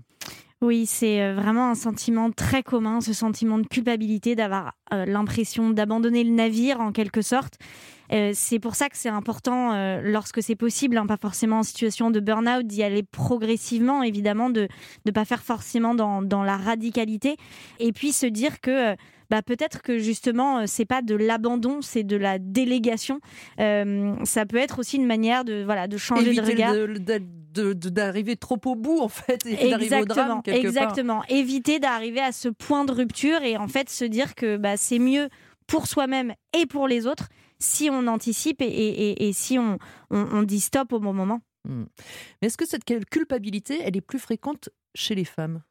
Oui, 0.60 0.86
c'est 0.86 1.20
euh, 1.20 1.34
vraiment 1.34 1.70
un 1.70 1.74
sentiment 1.74 2.30
très 2.30 2.62
commun, 2.62 3.00
ce 3.00 3.12
sentiment 3.12 3.58
de 3.58 3.66
culpabilité, 3.66 4.36
d'avoir 4.36 4.74
euh, 4.92 5.06
l'impression 5.06 5.70
d'abandonner 5.70 6.22
le 6.22 6.30
navire 6.30 6.80
en 6.80 6.92
quelque 6.92 7.22
sorte. 7.22 7.54
C'est 8.34 8.58
pour 8.58 8.74
ça 8.74 8.90
que 8.90 8.98
c'est 8.98 9.08
important, 9.08 9.72
lorsque 10.02 10.42
c'est 10.42 10.54
possible, 10.54 10.98
hein, 10.98 11.06
pas 11.06 11.16
forcément 11.16 11.60
en 11.60 11.62
situation 11.62 12.10
de 12.10 12.20
burn-out, 12.20 12.66
d'y 12.66 12.82
aller 12.82 13.02
progressivement, 13.02 14.02
évidemment, 14.02 14.50
de 14.50 14.68
ne 15.06 15.10
pas 15.12 15.24
faire 15.24 15.42
forcément 15.42 15.94
dans, 15.94 16.20
dans 16.20 16.42
la 16.42 16.58
radicalité. 16.58 17.38
Et 17.78 17.90
puis 17.92 18.12
se 18.12 18.26
dire 18.26 18.60
que 18.60 18.94
bah, 19.32 19.40
peut-être 19.40 19.80
que 19.80 19.98
justement, 19.98 20.58
euh, 20.58 20.64
c'est 20.66 20.84
pas 20.84 21.00
de 21.00 21.14
l'abandon, 21.14 21.80
c'est 21.80 22.02
de 22.04 22.16
la 22.16 22.38
délégation. 22.38 23.18
Euh, 23.60 24.14
ça 24.24 24.44
peut 24.44 24.58
être 24.58 24.78
aussi 24.78 24.96
une 24.98 25.06
manière 25.06 25.42
de, 25.44 25.62
voilà, 25.64 25.88
de 25.88 25.96
changer 25.96 26.34
de 26.34 26.40
Éviter 26.42 26.52
regard. 26.52 26.74
de- 26.74 27.72
d'arriver 27.72 28.36
trop 28.36 28.58
au 28.66 28.74
bout, 28.74 29.00
en 29.00 29.08
fait, 29.08 29.44
et 29.46 29.70
d'arriver 29.70 30.00
au 30.02 30.04
drame, 30.04 30.42
quelque 30.42 30.56
part. 30.74 30.82
exactement. 30.84 31.22
Éviter 31.30 31.78
d'arriver 31.78 32.20
à 32.20 32.32
ce 32.32 32.48
point 32.50 32.84
de 32.84 32.92
rupture 32.92 33.42
et 33.42 33.56
en 33.56 33.68
fait 33.68 33.88
se 33.88 34.04
dire 34.04 34.34
que 34.34 34.58
bah, 34.58 34.76
c'est 34.76 34.98
mieux 34.98 35.28
pour 35.66 35.86
soi-même 35.86 36.34
et 36.58 36.66
pour 36.66 36.86
les 36.88 37.06
autres 37.06 37.28
si 37.58 37.88
on 37.90 38.06
anticipe 38.08 38.60
et, 38.60 38.66
et- 38.66 39.10
et- 39.12 39.28
et 39.28 39.32
si 39.32 39.58
on, 39.58 39.78
on- 40.10 40.26
on 40.32 40.42
dit 40.42 40.60
stop 40.60 40.92
au 40.92 40.98
bon 41.00 41.12
moment. 41.14 41.40
Hmm. 41.64 41.84
Mais 42.40 42.48
est-ce 42.48 42.56
que 42.56 42.66
cette 42.66 42.84
culpabilité, 43.10 43.80
elle 43.82 43.96
est 43.96 44.02
plus 44.02 44.18
fréquente 44.18 44.68
chez 44.94 45.14
les 45.14 45.24
femmes? 45.24 45.62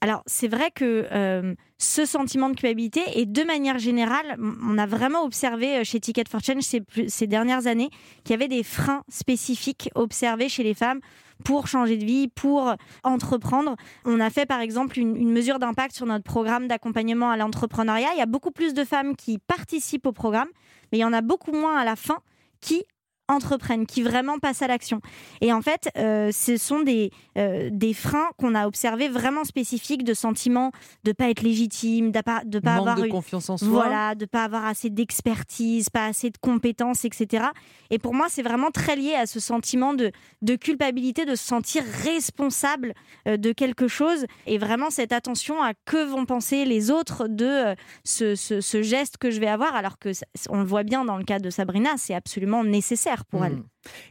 Alors, 0.00 0.22
c'est 0.26 0.48
vrai 0.48 0.70
que 0.70 1.06
euh, 1.12 1.54
ce 1.78 2.04
sentiment 2.04 2.50
de 2.50 2.54
culpabilité, 2.54 3.00
et 3.14 3.26
de 3.26 3.42
manière 3.42 3.78
générale, 3.78 4.36
on 4.38 4.76
a 4.76 4.86
vraiment 4.86 5.24
observé 5.24 5.78
euh, 5.78 5.84
chez 5.84 6.00
Ticket 6.00 6.24
for 6.28 6.40
Change 6.40 6.62
ces, 6.62 7.26
dernières 7.26 7.66
années 7.66 7.90
qu'il 8.24 8.32
y 8.32 8.34
avait 8.34 8.48
des 8.48 8.62
freins 8.62 9.02
spécifiques 9.08 9.90
observés 9.94 10.48
chez 10.48 10.62
les 10.62 10.74
femmes 10.74 11.00
pour 11.44 11.68
changer 11.68 11.96
de 11.96 12.04
vie, 12.04 12.28
pour 12.28 12.74
entreprendre. 13.02 13.76
On 14.04 14.20
a 14.20 14.30
fait 14.30 14.46
par 14.46 14.60
exemple 14.60 14.98
une 14.98 15.32
mesure 15.32 15.58
d'impact 15.58 15.94
sur 15.94 16.06
notre 16.06 16.24
programme 16.24 16.66
d'accompagnement 16.66 17.30
à 17.30 17.36
l'entrepreneuriat. 17.36 18.08
Il 18.14 18.18
y 18.18 18.22
a 18.22 18.26
beaucoup 18.26 18.50
plus 18.50 18.72
de 18.72 18.84
femmes 18.84 19.14
qui 19.16 19.38
participent 19.38 20.06
au 20.06 20.12
programme, 20.12 20.48
mais 20.90 20.98
il 20.98 21.00
y 21.02 21.04
en 21.04 21.12
a 21.12 21.20
beaucoup 21.20 21.52
moins 21.52 21.76
à 21.76 21.84
la 21.84 21.94
fin 21.94 22.20
qui 22.60 22.84
entreprennent, 23.28 23.86
qui 23.86 24.02
vraiment 24.02 24.38
passent 24.38 24.62
à 24.62 24.66
l'action. 24.68 25.00
Et 25.40 25.52
en 25.52 25.62
fait, 25.62 25.88
euh, 25.98 26.30
ce 26.32 26.56
sont 26.56 26.80
des, 26.80 27.10
euh, 27.36 27.68
des 27.72 27.92
freins 27.94 28.28
qu'on 28.38 28.54
a 28.54 28.66
observés 28.66 29.08
vraiment 29.08 29.44
spécifiques 29.44 30.04
de 30.04 30.14
sentiments 30.14 30.70
de 31.04 31.12
pas 31.12 31.28
être 31.30 31.42
légitime, 31.42 32.12
de 32.12 32.20
pas, 32.20 32.42
de 32.44 32.58
pas 32.58 32.70
Manque 32.76 32.80
avoir 32.80 32.96
de 32.96 33.04
une- 33.06 33.10
confiance 33.12 33.50
en 33.50 33.56
soi 33.56 33.68
voilà, 33.68 34.14
de 34.14 34.26
pas 34.26 34.44
avoir 34.44 34.64
assez 34.64 34.90
d'expertise, 34.90 35.88
pas 35.90 36.06
assez 36.06 36.30
de 36.30 36.38
compétences, 36.38 37.04
etc. 37.04 37.46
Et 37.90 37.98
pour 37.98 38.14
moi, 38.14 38.26
c'est 38.28 38.42
vraiment 38.42 38.70
très 38.70 38.96
lié 38.96 39.14
à 39.14 39.26
ce 39.26 39.40
sentiment 39.40 39.94
de, 39.94 40.12
de 40.42 40.54
culpabilité, 40.56 41.24
de 41.24 41.34
se 41.34 41.44
sentir 41.44 41.82
responsable 42.04 42.94
euh, 43.28 43.36
de 43.36 43.52
quelque 43.52 43.88
chose, 43.88 44.26
et 44.46 44.58
vraiment 44.58 44.90
cette 44.90 45.12
attention 45.12 45.62
à 45.62 45.72
que 45.84 46.04
vont 46.04 46.26
penser 46.26 46.64
les 46.64 46.90
autres 46.90 47.28
de 47.28 47.74
ce, 48.04 48.34
ce- 48.34 48.60
ce 48.60 48.82
geste 48.82 49.16
que 49.18 49.30
je 49.30 49.40
vais 49.40 49.46
avoir, 49.48 49.74
alors 49.74 49.98
que 49.98 50.10
on 50.48 50.58
le 50.60 50.64
voit 50.66 50.82
bien 50.82 51.04
dans 51.04 51.16
le 51.16 51.24
cas 51.24 51.38
de 51.38 51.50
Sabrina, 51.50 51.90
c'est 51.96 52.14
absolument 52.14 52.64
nécessaire 52.64 53.15
pour 53.24 53.44
elle. 53.44 53.56
Hmm. 53.56 53.64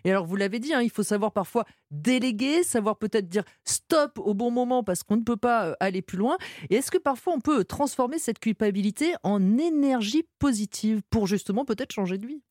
Et 0.03 0.11
alors, 0.11 0.25
vous 0.25 0.35
l'avez 0.35 0.59
dit, 0.59 0.73
hein, 0.73 0.81
il 0.81 0.89
faut 0.89 1.03
savoir 1.03 1.31
parfois 1.31 1.65
déléguer, 1.91 2.63
savoir 2.63 2.97
peut-être 2.97 3.29
dire 3.29 3.43
stop 3.63 4.19
au 4.19 4.33
bon 4.33 4.51
moment 4.51 4.83
parce 4.83 5.03
qu'on 5.03 5.17
ne 5.17 5.23
peut 5.23 5.37
pas 5.37 5.67
euh, 5.67 5.73
aller 5.79 6.01
plus 6.01 6.17
loin. 6.17 6.37
Et 6.69 6.75
est-ce 6.75 6.91
que 6.91 6.97
parfois 6.97 7.33
on 7.33 7.39
peut 7.39 7.63
transformer 7.63 8.19
cette 8.19 8.39
culpabilité 8.39 9.13
en 9.23 9.57
énergie 9.57 10.25
positive 10.39 11.01
pour 11.09 11.27
justement 11.27 11.65
peut-être 11.65 11.91
changer 11.91 12.17
de 12.17 12.27
vie? 12.27 12.41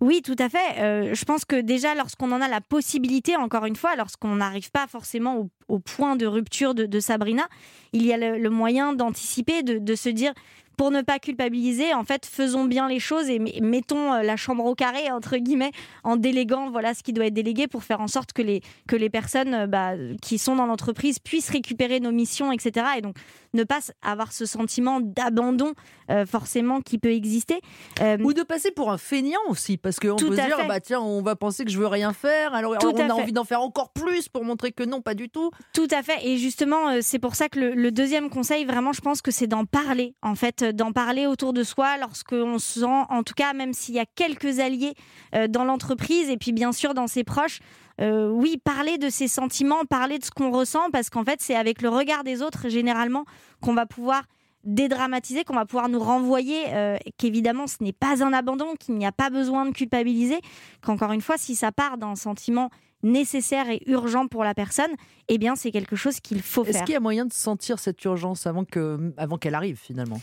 Oui, 0.00 0.20
tout 0.22 0.36
à 0.38 0.48
fait. 0.48 0.80
Euh, 0.80 1.14
je 1.14 1.24
pense 1.24 1.44
que 1.44 1.60
déjà, 1.60 1.94
lorsqu'on 1.94 2.30
en 2.32 2.40
a 2.40 2.48
la 2.48 2.60
possibilité, 2.60 3.36
encore 3.36 3.64
une 3.64 3.76
fois, 3.76 3.96
lorsqu'on 3.96 4.36
n'arrive 4.36 4.70
pas 4.70 4.86
forcément 4.86 5.38
au, 5.38 5.50
au 5.68 5.78
point 5.78 6.16
de 6.16 6.26
rupture 6.26 6.74
de, 6.74 6.86
de 6.86 7.00
Sabrina, 7.00 7.48
il 7.92 8.04
y 8.04 8.12
a 8.12 8.16
le, 8.16 8.38
le 8.38 8.50
moyen 8.50 8.92
d'anticiper, 8.92 9.62
de, 9.62 9.78
de 9.78 9.94
se 9.94 10.08
dire 10.08 10.32
pour 10.82 10.90
ne 10.90 11.02
pas 11.02 11.20
culpabiliser, 11.20 11.94
en 11.94 12.02
fait, 12.02 12.26
faisons 12.26 12.64
bien 12.64 12.88
les 12.88 12.98
choses 12.98 13.30
et 13.30 13.38
mettons 13.38 14.14
euh, 14.14 14.22
la 14.24 14.34
chambre 14.34 14.64
au 14.64 14.74
carré, 14.74 15.12
entre 15.12 15.36
guillemets, 15.36 15.70
en 16.02 16.16
déléguant 16.16 16.72
voilà 16.72 16.92
ce 16.92 17.04
qui 17.04 17.12
doit 17.12 17.26
être 17.26 17.34
délégué 17.34 17.68
pour 17.68 17.84
faire 17.84 18.00
en 18.00 18.08
sorte 18.08 18.32
que 18.32 18.42
les, 18.42 18.62
que 18.88 18.96
les 18.96 19.08
personnes 19.08 19.54
euh, 19.54 19.66
bah, 19.68 19.92
qui 20.20 20.38
sont 20.38 20.56
dans 20.56 20.66
l'entreprise 20.66 21.20
puissent 21.20 21.50
récupérer 21.50 22.00
nos 22.00 22.10
missions, 22.10 22.50
etc. 22.50 22.84
Et 22.98 23.00
donc, 23.00 23.14
ne 23.54 23.62
pas 23.62 23.78
avoir 24.02 24.32
ce 24.32 24.44
sentiment 24.44 24.98
d'abandon 25.00 25.74
euh, 26.10 26.26
forcément 26.26 26.80
qui 26.80 26.98
peut 26.98 27.12
exister. 27.12 27.60
Ou 28.00 28.32
de 28.32 28.42
passer 28.42 28.72
pour 28.72 28.90
un 28.90 28.98
feignant 28.98 29.38
aussi, 29.48 29.76
parce 29.76 30.00
qu'on 30.00 30.16
peut 30.16 30.34
se 30.36 30.46
dire, 30.46 30.66
bah, 30.66 30.80
tiens, 30.80 31.00
on 31.00 31.22
va 31.22 31.36
penser 31.36 31.64
que 31.64 31.70
je 31.70 31.78
veux 31.78 31.86
rien 31.86 32.12
faire, 32.12 32.54
alors, 32.54 32.74
on 32.82 33.08
a 33.08 33.12
envie 33.12 33.32
d'en 33.32 33.44
faire 33.44 33.60
encore 33.60 33.92
plus 33.92 34.28
pour 34.28 34.44
montrer 34.44 34.72
que 34.72 34.82
non, 34.82 35.00
pas 35.00 35.14
du 35.14 35.28
tout. 35.28 35.52
Tout 35.74 35.86
à 35.92 36.02
fait. 36.02 36.26
Et 36.26 36.38
justement, 36.38 37.00
c'est 37.02 37.20
pour 37.20 37.36
ça 37.36 37.48
que 37.48 37.60
le, 37.60 37.74
le 37.74 37.92
deuxième 37.92 38.30
conseil, 38.30 38.64
vraiment, 38.64 38.92
je 38.92 39.00
pense 39.00 39.22
que 39.22 39.30
c'est 39.30 39.46
d'en 39.46 39.64
parler, 39.64 40.16
en 40.22 40.34
fait, 40.34 40.71
d'en 40.72 40.92
parler 40.92 41.26
autour 41.26 41.52
de 41.52 41.62
soi 41.62 41.96
lorsqu'on 41.98 42.58
se 42.58 42.80
sent, 42.80 42.86
en 42.86 43.22
tout 43.22 43.34
cas, 43.34 43.52
même 43.52 43.72
s'il 43.72 43.94
y 43.94 43.98
a 44.00 44.06
quelques 44.06 44.58
alliés 44.58 44.94
euh, 45.34 45.48
dans 45.48 45.64
l'entreprise 45.64 46.30
et 46.30 46.36
puis 46.36 46.52
bien 46.52 46.72
sûr 46.72 46.94
dans 46.94 47.06
ses 47.06 47.24
proches, 47.24 47.60
euh, 48.00 48.30
oui, 48.30 48.58
parler 48.62 48.98
de 48.98 49.10
ses 49.10 49.28
sentiments, 49.28 49.84
parler 49.84 50.18
de 50.18 50.24
ce 50.24 50.30
qu'on 50.30 50.50
ressent, 50.50 50.90
parce 50.90 51.10
qu'en 51.10 51.24
fait, 51.24 51.40
c'est 51.40 51.54
avec 51.54 51.82
le 51.82 51.88
regard 51.88 52.24
des 52.24 52.42
autres, 52.42 52.68
généralement, 52.68 53.24
qu'on 53.60 53.74
va 53.74 53.86
pouvoir 53.86 54.24
dédramatiser, 54.64 55.44
qu'on 55.44 55.54
va 55.54 55.66
pouvoir 55.66 55.88
nous 55.88 55.98
renvoyer 55.98 56.64
euh, 56.68 56.96
qu'évidemment 57.18 57.66
ce 57.66 57.76
n'est 57.80 57.92
pas 57.92 58.22
un 58.24 58.32
abandon, 58.32 58.74
qu'il 58.78 58.94
n'y 58.94 59.06
a 59.06 59.12
pas 59.12 59.28
besoin 59.28 59.66
de 59.66 59.72
culpabiliser, 59.72 60.38
qu'encore 60.82 61.12
une 61.12 61.20
fois, 61.20 61.36
si 61.36 61.56
ça 61.56 61.72
part 61.72 61.98
d'un 61.98 62.14
sentiment 62.14 62.70
nécessaire 63.02 63.68
et 63.68 63.82
urgent 63.86 64.28
pour 64.28 64.44
la 64.44 64.54
personne, 64.54 64.92
eh 65.28 65.38
bien 65.38 65.56
c'est 65.56 65.72
quelque 65.72 65.96
chose 65.96 66.20
qu'il 66.20 66.40
faut 66.40 66.64
faire. 66.64 66.76
Est-ce 66.76 66.84
qu'il 66.84 66.92
y 66.92 66.96
a 66.96 67.00
moyen 67.00 67.26
de 67.26 67.32
sentir 67.32 67.80
cette 67.80 68.04
urgence 68.04 68.46
avant 68.46 68.64
qu'elle 68.64 69.12
avant 69.16 69.38
qu'elle 69.38 69.56
arrive 69.56 69.76
finalement? 69.76 70.20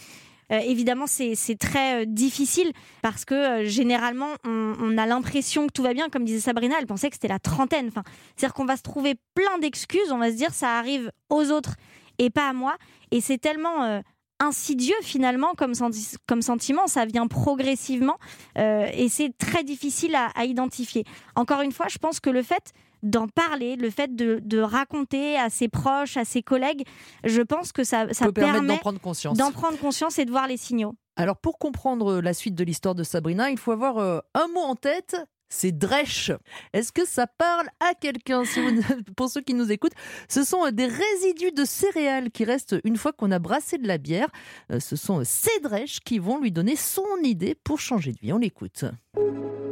Euh, 0.51 0.59
évidemment, 0.59 1.05
c'est 1.07 1.57
très 1.59 2.01
euh, 2.01 2.05
difficile 2.07 2.71
parce 3.01 3.25
que 3.25 3.35
euh, 3.35 3.65
généralement, 3.65 4.29
on, 4.45 4.97
a 4.97 5.05
l'impression 5.05 5.67
que 5.67 5.71
tout 5.71 5.83
va 5.83 5.93
bien. 5.93 6.09
Comme 6.09 6.25
disait 6.25 6.39
Sabrina, 6.39 6.75
elle 6.79 6.87
pensait 6.87 7.09
que 7.09 7.15
c'était 7.15 7.27
la 7.27 7.39
trentaine. 7.39 7.87
Enfin, 7.87 8.03
C'est-à-dire 8.35 8.53
qu'on 8.53 8.65
va 8.65 8.77
se 8.77 8.81
trouver 8.81 9.15
plein 9.35 9.59
d'excuses. 9.59 10.11
On 10.11 10.17
va 10.17 10.31
se 10.31 10.35
dire 10.35 10.53
ça 10.53 10.77
arrive 10.77 11.11
aux 11.29 11.51
autres 11.51 11.75
et 12.17 12.29
pas 12.29 12.49
à 12.49 12.53
moi. 12.53 12.75
Et 13.11 13.21
c'est 13.21 13.37
tellement 13.37 14.01
insidieux 14.39 14.95
finalement 15.01 15.53
comme, 15.55 15.73
sentiment, 15.73 16.87
ça 16.87 17.05
vient 17.05 17.27
progressivement 17.27 18.17
et 18.55 19.07
c'est 19.09 19.35
très 19.37 19.63
difficile 19.63 20.15
à, 20.15 20.45
identifier. 20.45 21.05
Encore 21.35 21.61
une 21.61 21.71
fois, 21.71 21.87
je 21.89 21.97
pense 21.97 22.19
que 22.19 22.29
le 22.29 22.43
fait 22.43 22.73
d'en 23.03 23.27
parler, 23.27 23.75
le 23.75 23.89
fait 23.89 24.15
de, 24.15 24.59
raconter 24.59 25.37
à 25.37 25.49
ses 25.49 25.67
proches, 25.67 26.17
à 26.17 26.25
ses 26.25 26.41
collègues, 26.41 26.83
je 27.23 27.41
pense 27.41 27.71
que 27.71 27.83
ça, 27.83 28.13
ça 28.13 28.31
permet 28.31 28.67
d'en 28.67 28.77
prendre 28.77 28.99
conscience. 28.99 29.37
D'en 29.37 29.51
prendre 29.51 29.77
conscience 29.77 30.19
et 30.19 30.25
de 30.25 30.31
voir 30.31 30.47
les 30.47 30.57
signaux. 30.57 30.93
Alors 31.15 31.37
pour 31.37 31.57
comprendre 31.57 32.21
la 32.21 32.33
suite 32.33 32.55
de 32.55 32.63
l'histoire 32.63 32.95
de 32.95 33.03
Sabrina, 33.03 33.49
il 33.49 33.57
faut 33.57 33.71
avoir 33.71 33.97
euh, 33.97 34.19
un 34.33 34.47
mot 34.53 34.61
en 34.61 34.75
tête, 34.75 35.17
c'est 35.49 35.71
Dresch. 35.71 36.31
Est-ce 36.73 36.91
que 36.91 37.05
ça 37.05 37.27
parle 37.27 37.67
à 37.79 37.93
quelqu'un 37.93 38.43
Pour 39.15 39.29
ceux 39.29 39.41
qui 39.41 39.53
nous 39.53 39.71
écoutent, 39.71 39.93
ce 40.27 40.43
sont 40.43 40.65
euh, 40.65 40.71
des 40.71 40.85
résidus 40.85 41.51
de 41.51 41.65
céréales 41.65 42.31
qui 42.31 42.45
restent 42.45 42.75
une 42.83 42.97
fois 42.97 43.11
qu'on 43.11 43.31
a 43.31 43.39
brassé 43.39 43.77
de 43.77 43.87
la 43.87 43.97
bière. 43.97 44.29
Euh, 44.71 44.79
ce 44.79 44.95
sont 44.95 45.23
ces 45.23 45.59
Dresch 45.61 45.99
qui 45.99 46.19
vont 46.19 46.39
lui 46.39 46.51
donner 46.51 46.75
son 46.75 47.05
idée 47.23 47.55
pour 47.55 47.79
changer 47.79 48.11
de 48.11 48.19
vie. 48.19 48.33
On 48.33 48.37
l'écoute. 48.37 48.85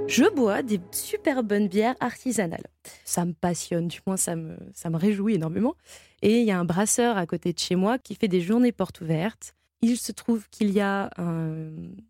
Je 0.07 0.23
bois 0.33 0.63
des 0.63 0.79
super 0.91 1.43
bonnes 1.43 1.67
bières 1.67 1.95
artisanales. 1.99 2.65
Ça 3.03 3.25
me 3.25 3.33
passionne, 3.33 3.89
du 3.89 3.99
moins 4.07 4.17
ça 4.17 4.35
me, 4.35 4.57
ça 4.73 4.89
me 4.89 4.97
réjouit 4.97 5.35
énormément. 5.35 5.75
Et 6.21 6.39
il 6.39 6.45
y 6.45 6.51
a 6.51 6.59
un 6.59 6.65
brasseur 6.65 7.17
à 7.17 7.25
côté 7.25 7.53
de 7.53 7.59
chez 7.59 7.75
moi 7.75 7.99
qui 7.99 8.15
fait 8.15 8.29
des 8.29 8.41
journées 8.41 8.71
portes 8.71 9.01
ouvertes. 9.01 9.53
Il 9.81 9.97
se 9.97 10.11
trouve 10.11 10.49
qu'il 10.49 10.71
y 10.71 10.79
a 10.79 11.11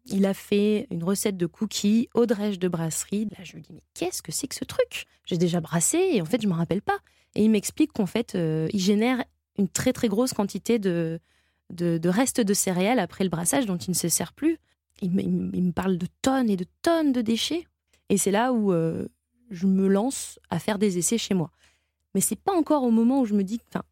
il 0.05 0.25
a 0.25 0.33
fait 0.33 0.87
une 0.89 1.03
recette 1.03 1.37
de 1.37 1.45
cookies 1.45 2.09
au 2.13 2.25
drèche 2.25 2.59
de 2.59 2.67
brasserie. 2.67 3.27
Là, 3.37 3.43
je 3.43 3.57
me 3.57 3.61
dis 3.61 3.73
mais 3.73 3.83
qu'est-ce 3.93 4.21
que 4.21 4.31
c'est 4.31 4.47
que 4.47 4.55
ce 4.55 4.63
truc? 4.63 5.05
J'ai 5.25 5.37
déjà 5.37 5.59
brassé 5.59 5.97
et 6.13 6.21
en 6.21 6.25
fait 6.25 6.41
je 6.41 6.47
me 6.47 6.53
rappelle 6.53 6.81
pas. 6.81 6.97
Et 7.35 7.43
il 7.43 7.49
m'explique 7.49 7.91
qu'en 7.91 8.05
fait 8.05 8.35
euh, 8.35 8.67
il 8.71 8.79
génère 8.79 9.23
une 9.57 9.67
très 9.67 9.91
très 9.91 10.07
grosse 10.07 10.33
quantité 10.33 10.79
de, 10.79 11.19
de, 11.71 12.09
restes 12.09 12.41
de 12.41 12.53
céréales 12.53 12.99
après 12.99 13.23
le 13.23 13.29
brassage 13.29 13.65
dont 13.65 13.77
il 13.77 13.91
ne 13.91 13.95
se 13.95 14.07
sert 14.07 14.33
plus. 14.33 14.57
il 15.01 15.11
me 15.11 15.71
parle 15.71 15.97
de 15.97 16.07
tonnes 16.21 16.49
et 16.49 16.57
de 16.57 16.65
tonnes 16.81 17.11
de 17.11 17.21
déchets. 17.21 17.65
Et 18.09 18.17
c'est 18.17 18.31
là 18.31 18.53
où 18.53 18.71
euh, 18.71 19.07
je 19.49 19.67
me 19.67 19.87
lance 19.87 20.39
à 20.49 20.59
faire 20.59 20.77
des 20.79 20.97
essais 20.97 21.17
chez 21.17 21.33
moi. 21.33 21.51
Mais 22.13 22.21
c'est 22.21 22.39
pas 22.39 22.53
encore 22.53 22.83
au 22.83 22.91
moment 22.91 23.21
où 23.21 23.25
je 23.25 23.33
me 23.33 23.43
dis, 23.43 23.59
enfin, 23.69 23.83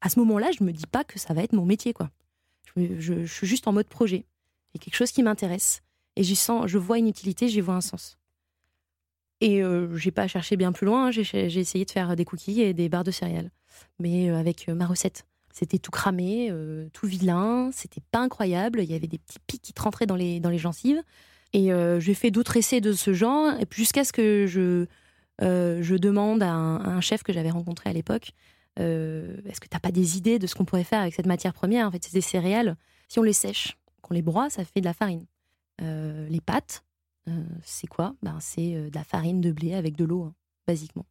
à 0.00 0.08
ce 0.08 0.18
moment-là, 0.20 0.50
je 0.58 0.64
me 0.64 0.72
dis 0.72 0.86
pas 0.86 1.04
que 1.04 1.18
ça 1.18 1.34
va 1.34 1.42
être 1.42 1.52
mon 1.52 1.64
métier, 1.64 1.92
quoi. 1.92 2.10
Je, 2.76 3.26
suis 3.26 3.46
juste 3.46 3.66
en 3.66 3.72
mode 3.72 3.86
projet. 3.86 4.24
Il 4.72 4.78
y 4.78 4.80
a 4.80 4.84
quelque 4.84 4.96
chose 4.96 5.12
qui 5.12 5.22
m'intéresse 5.22 5.82
et 6.16 6.22
j'y 6.22 6.36
sens, 6.36 6.66
je 6.66 6.78
vois 6.78 6.98
une 6.98 7.08
utilité, 7.08 7.48
j'y 7.48 7.60
vois 7.60 7.74
un 7.74 7.80
sens. 7.80 8.18
Et 9.40 9.62
euh, 9.62 9.96
j'ai 9.96 10.10
pas 10.10 10.28
cherché 10.28 10.56
bien 10.56 10.72
plus 10.72 10.86
loin. 10.86 11.06
Hein. 11.06 11.10
J'ai 11.10 11.46
essayé 11.46 11.84
de 11.84 11.90
faire 11.90 12.14
des 12.14 12.24
cookies 12.24 12.60
et 12.60 12.74
des 12.74 12.88
barres 12.88 13.04
de 13.04 13.10
céréales, 13.10 13.50
mais 13.98 14.30
euh, 14.30 14.36
avec 14.36 14.68
ma 14.68 14.86
recette. 14.86 15.26
C'était 15.52 15.78
tout 15.78 15.90
cramé, 15.90 16.52
tout 16.92 17.08
vilain, 17.08 17.70
c'était 17.72 18.02
pas 18.12 18.20
incroyable. 18.20 18.82
Il 18.82 18.90
y 18.90 18.94
avait 18.94 19.08
des 19.08 19.18
petits 19.18 19.40
pics 19.48 19.62
qui 19.62 19.74
rentraient 19.76 20.06
dans 20.06 20.14
les, 20.14 20.58
gencives. 20.58 21.02
Et 21.52 21.72
euh, 21.72 21.98
j'ai 22.00 22.14
fait 22.14 22.30
d'autres 22.30 22.56
essais 22.56 22.80
de 22.80 22.92
ce 22.92 23.12
genre, 23.12 23.54
jusqu'à 23.72 24.04
ce 24.04 24.12
que 24.12 24.86
euh, 25.42 25.82
je 25.82 25.94
demande 25.96 26.42
à 26.42 26.52
un, 26.52 27.00
chef 27.00 27.22
que 27.22 27.32
j'avais 27.32 27.50
rencontré 27.50 27.90
à 27.90 27.92
l'époque 27.92 28.32
euh, 28.78 29.36
est-ce 29.46 29.60
que 29.60 29.68
tu 29.68 29.74
n'as 29.74 29.80
pas 29.80 29.92
des 29.92 30.16
idées 30.16 30.38
de 30.38 30.46
ce 30.46 30.54
qu'on 30.54 30.64
pourrait 30.64 30.84
faire 30.84 31.00
avec 31.00 31.14
cette 31.14 31.26
matière 31.26 31.52
première 31.52 31.86
En 31.86 31.90
fait, 31.90 32.02
c'est 32.04 32.14
des 32.14 32.20
céréales. 32.20 32.76
Si 33.08 33.18
on 33.18 33.22
les 33.22 33.32
sèche, 33.32 33.76
qu'on 34.02 34.14
les 34.14 34.22
broie, 34.22 34.50
ça 34.50 34.64
fait 34.64 34.80
de 34.80 34.86
la 34.86 34.94
farine. 34.94 35.26
les 35.80 36.40
pâtes, 36.40 36.84
c'est 37.62 37.86
quoi? 37.86 38.14
Ben, 38.22 38.38
C'est 38.40 38.90
de 38.90 38.94
la 38.94 39.04
farine 39.04 39.40
de 39.40 39.52
blé 39.52 39.74
avec 39.74 39.96
de 39.96 40.04
l'eau, 40.04 40.24
hein, 40.24 40.34
basiquement. 40.66 41.06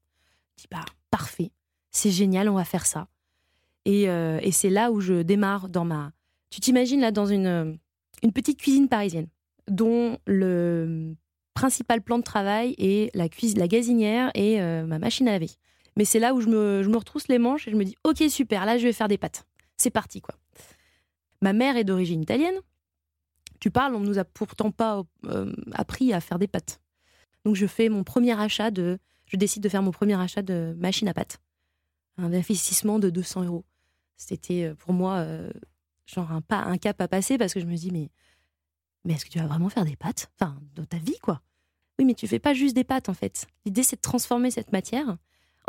Je 0.58 0.63
dis 0.63 0.68
bah, 0.72 0.86
parfait, 1.12 1.51
c'est 1.92 2.12
génial, 2.12 2.50
on 2.50 2.56
va 2.56 2.66
faire 2.66 2.86
ça. 2.86 3.08
Et, 3.86 4.04
et 4.04 4.51
c'est 4.51 4.70
là 4.70 4.92
où 4.92 5.01
je 5.01 5.22
démarre 5.22 5.70
dans 5.70 5.86
ma. 5.86 6.12
Tu 6.50 6.62
t'imagines 6.62 7.01
là 7.01 7.12
dans 7.12 7.25
une, 7.25 7.78
une 8.24 8.32
petite 8.32 8.60
cuisine 8.60 8.88
parisienne 8.88 9.28
dont 9.70 10.18
le 10.25 11.16
principal 11.54 12.01
plan 12.01 12.18
de 12.18 12.24
travail 12.24 12.75
est 12.78 13.16
la, 13.16 13.30
cuisine, 13.30 13.60
la 13.60 13.68
gazinière 13.68 14.32
et 14.34 14.62
euh, 14.62 14.86
ma 14.86 15.00
machine 15.00 15.28
à 15.28 15.32
laver. 15.32 15.50
Mais 16.00 16.06
c'est 16.06 16.20
là 16.20 16.34
où 16.34 16.39
je 16.39 16.48
me, 16.48 16.96
retrousse 16.96 17.27
les 17.27 17.39
manches 17.39 17.68
et 17.68 17.72
je 17.72 17.75
me 17.75 17.84
dis 17.84 17.98
ok 18.06 18.24
super, 18.29 18.65
là 18.65 18.77
je 18.77 18.86
vais 18.86 18.94
faire 18.94 19.10
des 19.10 19.18
pâtes. 19.18 19.46
C'est 19.75 19.89
parti 19.89 20.22
quoi. 20.22 20.34
Ma 21.41 21.51
mère 21.51 21.75
est 21.75 21.84
d'origine 21.84 22.22
italienne. 22.22 22.56
Tu 23.60 23.70
parles, 23.70 23.94
on 23.96 24.00
ne 24.00 24.06
nous 24.06 24.18
a 24.18 24.24
pourtant 24.24 24.72
pas 24.72 25.03
euh, 25.25 25.53
appris 25.74 26.13
à 26.13 26.22
faire 26.22 26.39
des 26.39 26.48
pâtes. 26.48 26.79
Donc 27.44 27.56
je 27.56 27.68
fais 27.68 27.89
mon 27.89 28.06
premier 28.06 28.32
achat 28.39 28.72
de, 28.72 28.98
je 29.25 29.36
décide 29.36 29.62
de 29.62 29.68
faire 29.68 29.84
mon 29.84 29.91
premier 29.91 30.18
achat 30.18 30.41
de 30.41 30.74
machine 30.79 31.10
à 31.10 31.13
pâtes, 31.13 31.41
un 32.15 32.32
investissement 32.32 32.98
de 32.98 33.10
200 33.10 33.44
euros. 33.44 33.65
C'était 34.15 34.68
euh, 34.68 34.75
pour 34.75 34.94
moi 34.94 35.25
genre 36.06 36.32
un, 36.32 36.39
pas, 36.39 36.60
un 36.60 36.77
cap 36.77 37.01
à 37.01 37.10
passer 37.10 37.38
parce 37.38 37.53
que 37.53 37.60
je 37.60 37.65
me 37.65 37.75
dis 37.75 37.91
mais 37.91 38.10
mais 39.03 39.15
est-ce 39.15 39.25
que 39.25 39.32
tu 39.32 39.39
vas 39.39 39.48
vraiment 39.48 39.68
faire 39.68 39.84
des 39.84 39.98
pâtes? 39.98 40.32
Enfin, 40.39 40.58
dans 40.75 40.86
ta 40.86 40.98
vie, 40.98 41.20
quoi. 41.22 41.41
Oui, 41.98 42.06
mais 42.06 42.13
tu 42.13 42.25
fais 42.25 42.39
pas 42.39 42.53
juste 42.53 42.75
des 42.75 42.86
pâtes, 42.86 43.10
en 43.10 43.13
fait. 43.13 43.48
L'idée, 43.65 43.84
c'est 43.84 43.98
de 43.98 44.01
transformer 44.01 44.50
cette 44.50 44.72
matière 44.72 45.18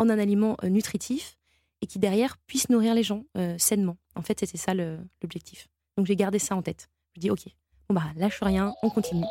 en 0.01 0.09
un 0.09 0.19
aliment 0.19 0.57
euh, 0.65 0.69
nutritif 0.69 1.37
et 1.83 1.87
qui, 1.87 1.99
derrière, 1.99 2.39
puisse 2.47 2.71
nourrir 2.71 2.95
les 2.95 3.03
gens 3.03 3.25
euh, 3.37 3.55
sainement. 3.59 3.97
En 4.17 4.23
fait, 4.23 4.41
c'était 4.41 4.59
ça 4.59 4.75
l'objectif. 4.75 5.69
Donc, 5.97 6.07
j'ai 6.07 6.17
gardé 6.17 6.39
ça 6.39 6.57
en 6.57 6.63
tête. 6.63 6.89
Je 7.15 7.21
dis, 7.21 7.31
OK, 7.31 7.45
bon, 7.89 7.95
bah, 7.95 8.05
lâche 8.17 8.41
rien, 8.43 8.73
on 8.83 8.91
continue. 8.91 9.25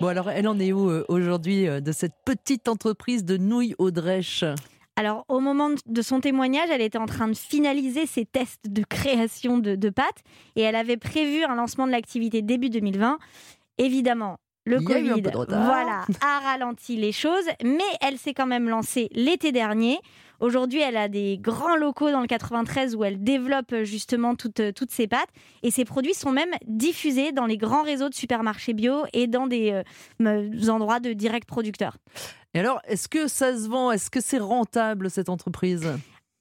Bon, 0.00 0.06
alors, 0.06 0.30
elle 0.30 0.48
en 0.48 0.58
est 0.58 0.72
où 0.72 0.88
euh, 0.88 1.04
aujourd'hui 1.08 1.66
de 1.66 1.92
cette 1.92 2.14
petite 2.24 2.68
entreprise 2.68 3.24
de 3.24 3.36
nouilles 3.36 3.74
au 3.78 3.90
drèche 3.90 4.44
alors, 4.96 5.24
au 5.28 5.40
moment 5.40 5.70
de 5.86 6.02
son 6.02 6.20
témoignage, 6.20 6.68
elle 6.70 6.82
était 6.82 6.98
en 6.98 7.06
train 7.06 7.26
de 7.26 7.34
finaliser 7.34 8.04
ses 8.04 8.26
tests 8.26 8.68
de 8.68 8.82
création 8.84 9.56
de, 9.56 9.88
pâtes 9.88 10.22
et 10.56 10.60
elle 10.60 10.76
avait 10.76 10.98
prévu 10.98 11.42
un 11.42 11.54
lancement 11.54 11.86
de 11.86 11.92
l'activité 11.92 12.42
début 12.42 12.68
2020. 12.68 13.18
Évidemment, 13.78 14.36
le 14.64 14.80
Covid 14.80 15.22
voilà, 15.48 16.04
a 16.20 16.40
ralenti 16.40 16.96
les 16.96 17.12
choses, 17.12 17.46
mais 17.64 17.78
elle 18.00 18.18
s'est 18.18 18.34
quand 18.34 18.46
même 18.46 18.68
lancée 18.68 19.08
l'été 19.12 19.52
dernier. 19.52 19.98
Aujourd'hui, 20.40 20.80
elle 20.80 20.96
a 20.96 21.08
des 21.08 21.38
grands 21.38 21.76
locaux 21.76 22.10
dans 22.10 22.20
le 22.20 22.26
93 22.26 22.96
où 22.96 23.04
elle 23.04 23.22
développe 23.22 23.74
justement 23.82 24.34
toutes, 24.34 24.72
toutes 24.74 24.90
ses 24.90 25.06
pâtes. 25.06 25.28
Et 25.62 25.70
ses 25.70 25.84
produits 25.84 26.14
sont 26.14 26.32
même 26.32 26.52
diffusés 26.66 27.32
dans 27.32 27.44
les 27.44 27.58
grands 27.58 27.82
réseaux 27.82 28.08
de 28.08 28.14
supermarchés 28.14 28.72
bio 28.72 29.04
et 29.12 29.26
dans 29.26 29.46
des 29.46 29.82
euh, 30.20 30.68
endroits 30.68 31.00
de 31.00 31.12
direct 31.12 31.46
producteurs. 31.46 31.98
Et 32.54 32.60
alors, 32.60 32.80
est-ce 32.86 33.06
que 33.06 33.28
ça 33.28 33.56
se 33.56 33.68
vend? 33.68 33.92
Est-ce 33.92 34.10
que 34.10 34.20
c'est 34.20 34.38
rentable 34.38 35.10
cette 35.10 35.28
entreprise? 35.28 35.86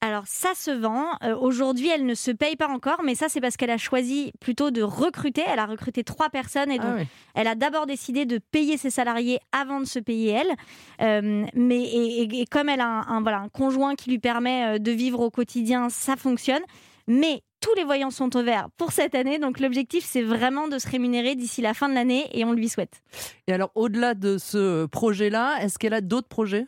Alors 0.01 0.23
ça 0.27 0.53
se 0.55 0.71
vend. 0.71 1.05
Euh, 1.23 1.35
aujourd'hui, 1.37 1.89
elle 1.89 2.05
ne 2.05 2.13
se 2.13 2.31
paye 2.31 2.55
pas 2.55 2.69
encore, 2.69 3.01
mais 3.03 3.15
ça 3.15 3.27
c'est 3.27 3.41
parce 3.41 3.57
qu'elle 3.57 3.69
a 3.69 3.77
choisi 3.77 4.31
plutôt 4.39 4.71
de 4.71 4.81
recruter. 4.81 5.43
Elle 5.45 5.59
a 5.59 5.65
recruté 5.65 6.03
trois 6.03 6.29
personnes 6.29 6.71
et 6.71 6.79
ah 6.79 6.83
donc 6.83 7.07
elle 7.35 7.47
a 7.47 7.55
d'abord 7.55 7.85
décidé 7.85 8.25
de 8.25 8.37
payer 8.37 8.77
ses 8.77 8.89
salariés 8.89 9.39
avant 9.51 9.79
de 9.79 9.85
se 9.85 9.99
payer 9.99 10.31
elle. 10.31 10.55
Euh, 11.01 11.45
mais 11.53 11.83
et, 11.83 12.45
comme 12.49 12.69
elle 12.69 12.81
a 12.81 13.03
un, 13.09 13.21
voilà, 13.21 13.39
un 13.39 13.49
conjoint 13.49 13.95
qui 13.95 14.09
lui 14.09 14.19
permet 14.19 14.75
euh, 14.75 14.79
de 14.79 14.91
vivre 14.91 15.19
au 15.19 15.29
quotidien, 15.29 15.89
ça 15.89 16.15
fonctionne. 16.15 16.63
Mais 17.09 17.41
tous 17.59 17.73
les 17.75 17.83
voyants 17.83 18.11
sont 18.11 18.37
au 18.37 18.43
vert 18.43 18.69
pour 18.77 18.91
cette 18.91 19.15
année. 19.15 19.39
Donc 19.39 19.59
l'objectif, 19.59 20.05
c'est 20.05 20.21
vraiment 20.21 20.67
de 20.67 20.77
se 20.77 20.87
rémunérer 20.87 21.35
d'ici 21.35 21.61
la 21.61 21.73
fin 21.73 21.89
de 21.89 21.95
l'année 21.95 22.29
et 22.33 22.45
on 22.45 22.53
lui 22.53 22.69
souhaite. 22.69 23.01
Et 23.47 23.53
alors, 23.53 23.71
au-delà 23.73 24.13
de 24.13 24.37
ce 24.37 24.85
projet-là, 24.85 25.57
est-ce 25.61 25.79
qu'elle 25.79 25.95
a 25.95 26.01
d'autres 26.01 26.27
projets? 26.27 26.65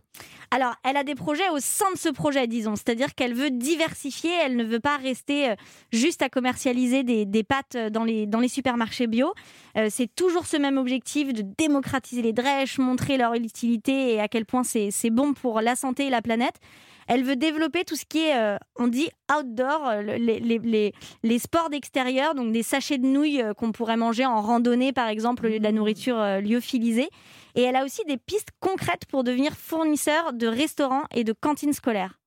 Alors, 0.50 0.74
elle 0.84 0.98
a 0.98 1.04
des 1.04 1.16
projets 1.16 1.48
au 1.50 1.60
sein 1.60 1.90
de 1.94 1.98
ce 1.98 2.10
projet, 2.10 2.46
disons. 2.48 2.76
C'est-à-dire 2.76 3.16
qu'elle 3.16 3.34
veut 3.34 3.52
diversifier, 3.52 4.32
elle 4.44 4.58
ne 4.58 4.66
veut 4.66 4.82
pas 4.82 4.98
rester 4.98 5.52
euh, 5.52 5.56
juste 5.94 6.24
à 6.24 6.30
commercialiser 6.30 7.04
des, 7.04 7.44
pâtes 7.44 7.78
dans 7.92 8.04
les, 8.04 8.26
dans 8.26 8.40
les 8.40 8.50
supermarchés 8.50 9.08
bio. 9.08 9.34
Euh, 9.78 9.88
c'est 9.90 10.14
toujours 10.14 10.46
ce 10.48 10.58
même 10.58 10.78
objectif 10.78 11.32
de 11.34 11.44
démocratiser 11.58 12.22
les 12.22 12.34
drèches, 12.34 12.80
montrer 12.80 13.16
leur 13.16 13.34
utilité 13.36 14.16
et 14.16 14.20
à 14.20 14.28
quel 14.28 14.46
point 14.46 14.64
c'est 14.64 15.10
bon 15.10 15.34
pour 15.34 15.62
la 15.62 15.76
santé 15.76 16.08
et 16.08 16.10
la 16.10 16.22
planète. 16.22 16.60
Elle 17.08 17.24
veut 17.24 17.36
développer 17.36 17.84
tout 17.84 17.96
ce 17.96 18.06
qui 18.06 18.20
est, 18.20 18.38
euh, 18.38 18.58
on 18.78 18.88
dit, 18.88 19.10
outdoor, 19.36 19.88
euh, 19.88 20.02
les, 20.02 20.40
les, 20.40 20.94
les, 21.24 21.40
sports 21.40 21.70
d'extérieur, 21.70 22.36
donc 22.36 22.52
des 22.52 22.64
sachets 22.64 22.98
de 22.98 23.06
nouilles 23.06 23.42
euh, 23.42 23.54
qu'on 23.54 23.72
pourrait 23.72 23.98
manger 23.98 24.26
en 24.26 24.42
randonnée, 24.42 24.94
par 24.94 25.08
exemple, 25.08 25.50
de 25.50 25.64
la 25.64 25.72
nourriture 25.72 26.18
lyophilisée. 26.42 27.10
Et 27.56 27.64
elle 27.64 27.76
a 27.76 27.84
aussi 27.84 28.02
des 28.08 28.18
pistes 28.18 28.50
concrètes 28.60 29.06
pour 29.10 29.24
devenir 29.24 29.54
fournisseur 29.54 30.34
de 30.34 30.48
restaurants 30.48 31.04
et 31.14 31.24
de 31.24 31.34
cantines 31.34 31.74
scolaires. 31.74 32.21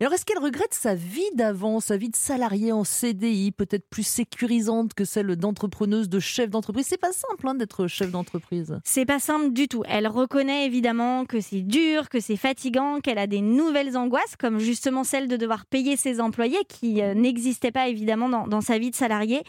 Alors, 0.00 0.12
est-ce 0.12 0.24
qu'elle 0.24 0.38
regrette 0.38 0.74
sa 0.74 0.94
vie 0.94 1.28
d'avant, 1.34 1.80
sa 1.80 1.96
vie 1.96 2.08
de 2.08 2.16
salariée 2.16 2.70
en 2.70 2.84
CDI, 2.84 3.50
peut-être 3.50 3.88
plus 3.88 4.06
sécurisante 4.06 4.94
que 4.94 5.04
celle 5.04 5.34
d'entrepreneuse, 5.36 6.08
de 6.08 6.20
chef 6.20 6.50
d'entreprise? 6.50 6.86
C'est 6.88 7.00
pas 7.00 7.12
simple 7.12 7.48
hein, 7.48 7.54
d'être 7.54 7.88
chef 7.88 8.10
d'entreprise. 8.12 8.78
C'est 8.84 9.06
pas 9.06 9.18
simple 9.18 9.52
du 9.52 9.66
tout. 9.66 9.82
Elle 9.88 10.06
reconnaît 10.06 10.66
évidemment 10.66 11.24
que 11.24 11.40
c'est 11.40 11.62
dur, 11.62 12.08
que 12.08 12.20
c'est 12.20 12.36
fatigant, 12.36 13.00
qu'elle 13.00 13.18
a 13.18 13.26
des 13.26 13.40
nouvelles 13.40 13.96
angoisses, 13.96 14.36
comme 14.38 14.60
justement 14.60 15.02
celle 15.02 15.26
de 15.26 15.36
devoir 15.36 15.66
payer 15.66 15.96
ses 15.96 16.20
employés, 16.20 16.64
qui 16.68 17.02
euh, 17.02 17.14
n'existaient 17.14 17.72
pas 17.72 17.88
évidemment 17.88 18.28
dans, 18.46 18.60
sa 18.60 18.78
vie 18.78 18.90
de 18.90 18.96
salariée 18.96 19.42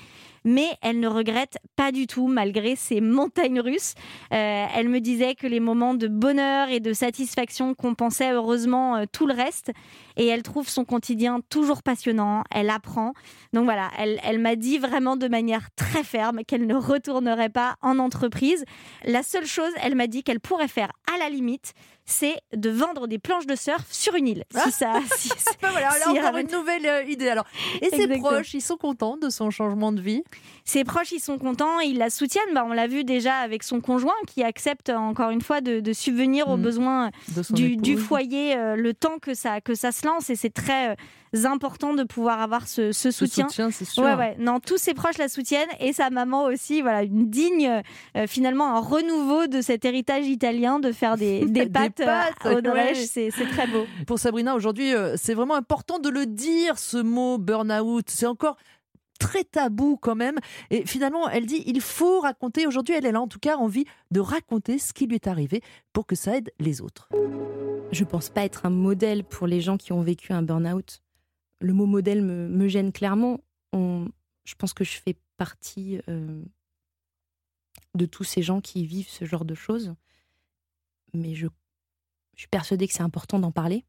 mais 0.46 0.70
elle 0.82 1.02
ne 1.02 1.08
regrette 1.10 1.58
pas 1.76 1.92
du 1.92 2.08
tout 2.08 2.28
malgré 2.28 2.78
ces 2.78 3.02
montagnes 3.02 3.60
russes. 3.60 3.94
Euh, 4.34 4.66
elle 4.74 4.88
me 4.88 5.02
disait 5.02 5.36
que 5.36 5.48
les 5.48 5.60
moments 5.60 5.96
de 5.96 6.08
bonheur 6.08 6.70
et 6.70 6.80
de 6.80 6.94
satisfaction 6.94 7.74
compensaient 7.74 8.32
heureusement 8.32 8.96
euh, 8.96 9.04
tout 9.12 9.28
le 9.28 9.34
reste 9.34 9.72
et 10.18 10.28
elle 10.28 10.44
trouve 10.44 10.68
son 10.68 10.86
quotidien 10.86 11.40
toujours 11.50 11.84
passionnant, 11.84 12.44
elle 12.52 12.70
apprend. 12.70 13.14
Donc 13.54 13.66
voilà, 13.66 13.90
elle, 13.98 14.20
elle 14.24 14.40
m'a 14.40 14.56
dit 14.56 14.78
vraiment 14.78 15.16
de 15.16 15.28
manière 15.28 15.70
très 15.76 16.04
ferme 16.04 16.44
qu'elle 16.46 16.68
ne 16.68 16.76
retournerait 16.76 17.50
pas 17.50 17.76
en 17.82 18.00
entreprise. 18.00 18.66
La 19.06 19.24
seule 19.24 19.46
chose, 19.46 19.72
elle 19.82 19.96
m'a 19.96 20.08
dit 20.08 20.24
qu'elle 20.24 20.40
pourrait 20.40 20.68
faire 20.68 20.92
à 21.14 21.18
la 21.18 21.30
limite, 21.30 21.74
c'est 22.10 22.36
de 22.56 22.70
vendre 22.70 23.08
des 23.08 23.20
planches 23.20 23.46
de 23.46 23.56
surf 23.56 23.86
sur 23.92 24.16
une 24.16 24.28
île. 24.28 24.44
Si 24.52 24.72
ça, 24.72 24.94
si, 25.16 25.30
voilà, 25.62 25.92
encore 26.08 26.38
une 26.38 26.52
nouvelle 26.52 26.86
euh, 26.86 27.04
idée. 27.04 27.30
Alors, 27.30 27.46
et 27.82 27.90
ses 27.90 28.08
proches, 28.08 28.54
ils 28.54 28.62
sont 28.62 28.78
contents 28.78 29.18
de 29.18 29.30
son 29.30 29.52
changement 29.52 29.92
de 29.92 30.02
vie? 30.02 30.24
Ses 30.66 30.84
proches, 30.84 31.12
ils 31.12 31.20
sont 31.20 31.38
contents, 31.38 31.80
ils 31.80 31.98
la 31.98 32.10
soutiennent. 32.10 32.54
Bah, 32.54 32.64
on 32.66 32.74
l'a 32.74 32.88
vu 32.88 33.04
déjà 33.04 33.36
avec 33.38 33.64
son 33.64 33.80
conjoint 33.80 34.12
qui 34.28 34.44
accepte 34.44 34.90
encore 34.90 35.30
une 35.30 35.42
fois 35.42 35.62
de, 35.62 35.94
subvenir 35.94 36.48
aux 36.48 36.58
mm. 36.58 36.62
besoins 36.62 37.12
du, 37.52 37.98
foyer 37.98 38.56
euh, 38.58 38.76
le 38.76 38.94
temps 38.94 39.20
que 39.20 39.34
ça, 39.34 39.62
que 39.62 39.76
ça 39.76 39.92
se 39.92 40.06
lance. 40.06 40.30
Et 40.30 40.36
c'est 40.36 40.54
très 40.54 40.92
euh, 40.92 40.96
important 41.46 41.94
de 41.94 42.04
pouvoir 42.04 42.42
avoir 42.42 42.68
ce, 42.68 42.92
soutien. 42.92 43.48
c'est 43.50 43.86
sûr. 43.86 44.04
Ouais, 44.04 44.16
ouais. 44.16 44.36
Non, 44.40 44.60
tous 44.60 44.78
ses 44.78 44.94
proches 44.94 45.18
la 45.18 45.28
soutiennent 45.28 45.70
et 45.80 45.94
sa 45.94 46.10
maman 46.10 46.46
aussi. 46.46 46.82
Voilà, 46.82 47.04
une 47.04 47.30
digne, 47.30 47.82
finalement, 48.28 48.76
un 48.76 48.80
renouveau 48.80 49.48
de 49.48 49.62
cet 49.62 49.86
héritage 49.86 50.28
italien 50.28 50.80
de 50.80 50.92
faire 50.92 51.18
des, 51.18 51.46
des 51.48 51.68
pâtes 51.68 52.02
c'est 52.96 53.48
très 53.48 53.68
beau. 53.68 53.86
Pour 54.08 54.20
Sabrina, 54.20 54.56
aujourd'hui, 54.56 54.94
euh, 54.94 55.16
c'est 55.18 55.34
vraiment 55.34 55.56
important 55.56 56.00
de 56.00 56.10
le 56.10 56.26
dire, 56.26 56.78
ce 56.78 56.98
mot 56.98 57.38
burn-out. 57.38 58.06
C'est 58.10 58.26
encore 58.26 58.58
très 59.20 59.44
tabou 59.44 59.98
quand 59.98 60.16
même. 60.16 60.38
Et 60.70 60.86
finalement, 60.86 61.30
elle 61.30 61.46
dit, 61.46 61.64
il 61.66 61.82
faut 61.82 62.22
raconter. 62.22 62.68
Aujourd'hui, 62.68 62.96
elle, 62.96 63.06
elle 63.06 63.16
a 63.16 63.22
en 63.22 63.28
tout 63.28 63.40
cas 63.40 63.58
envie 63.58 63.86
de 64.12 64.20
raconter 64.20 64.80
ce 64.80 64.94
qui 64.94 65.08
lui 65.08 65.16
est 65.16 65.28
arrivé 65.28 65.62
pour 65.94 66.06
que 66.06 66.16
ça 66.16 66.38
aide 66.38 66.52
les 66.60 66.82
autres. 66.82 67.10
Je 67.92 68.04
pense 68.04 68.30
pas 68.30 68.46
être 68.46 68.66
un 68.66 68.70
modèle 68.70 69.24
pour 69.24 69.48
les 69.48 69.62
gens 69.62 69.78
qui 69.78 69.92
ont 69.92 70.02
vécu 70.02 70.32
un 70.32 70.42
burn-out. 70.42 71.02
Le 71.60 71.74
mot 71.74 71.86
modèle 71.86 72.22
me, 72.22 72.68
gêne 72.68 72.92
clairement. 72.92 73.40
je 73.74 74.56
pense 74.58 74.74
que 74.74 74.84
je 74.84 74.98
fais 74.98 75.16
partie 75.40 76.00
euh, 76.10 76.44
de 77.96 78.06
tous 78.06 78.24
ces 78.24 78.44
gens 78.44 78.62
qui 78.62 78.86
vivent 78.86 79.10
ce 79.10 79.26
genre 79.26 79.46
de 79.46 79.56
choses. 79.56 79.96
Mais 81.14 81.34
je 81.34 81.48
suis 82.36 82.48
persuadée 82.48 82.88
que 82.88 82.94
c'est 82.94 83.02
important 83.02 83.40
d'en 83.40 83.52
parler 83.52 83.84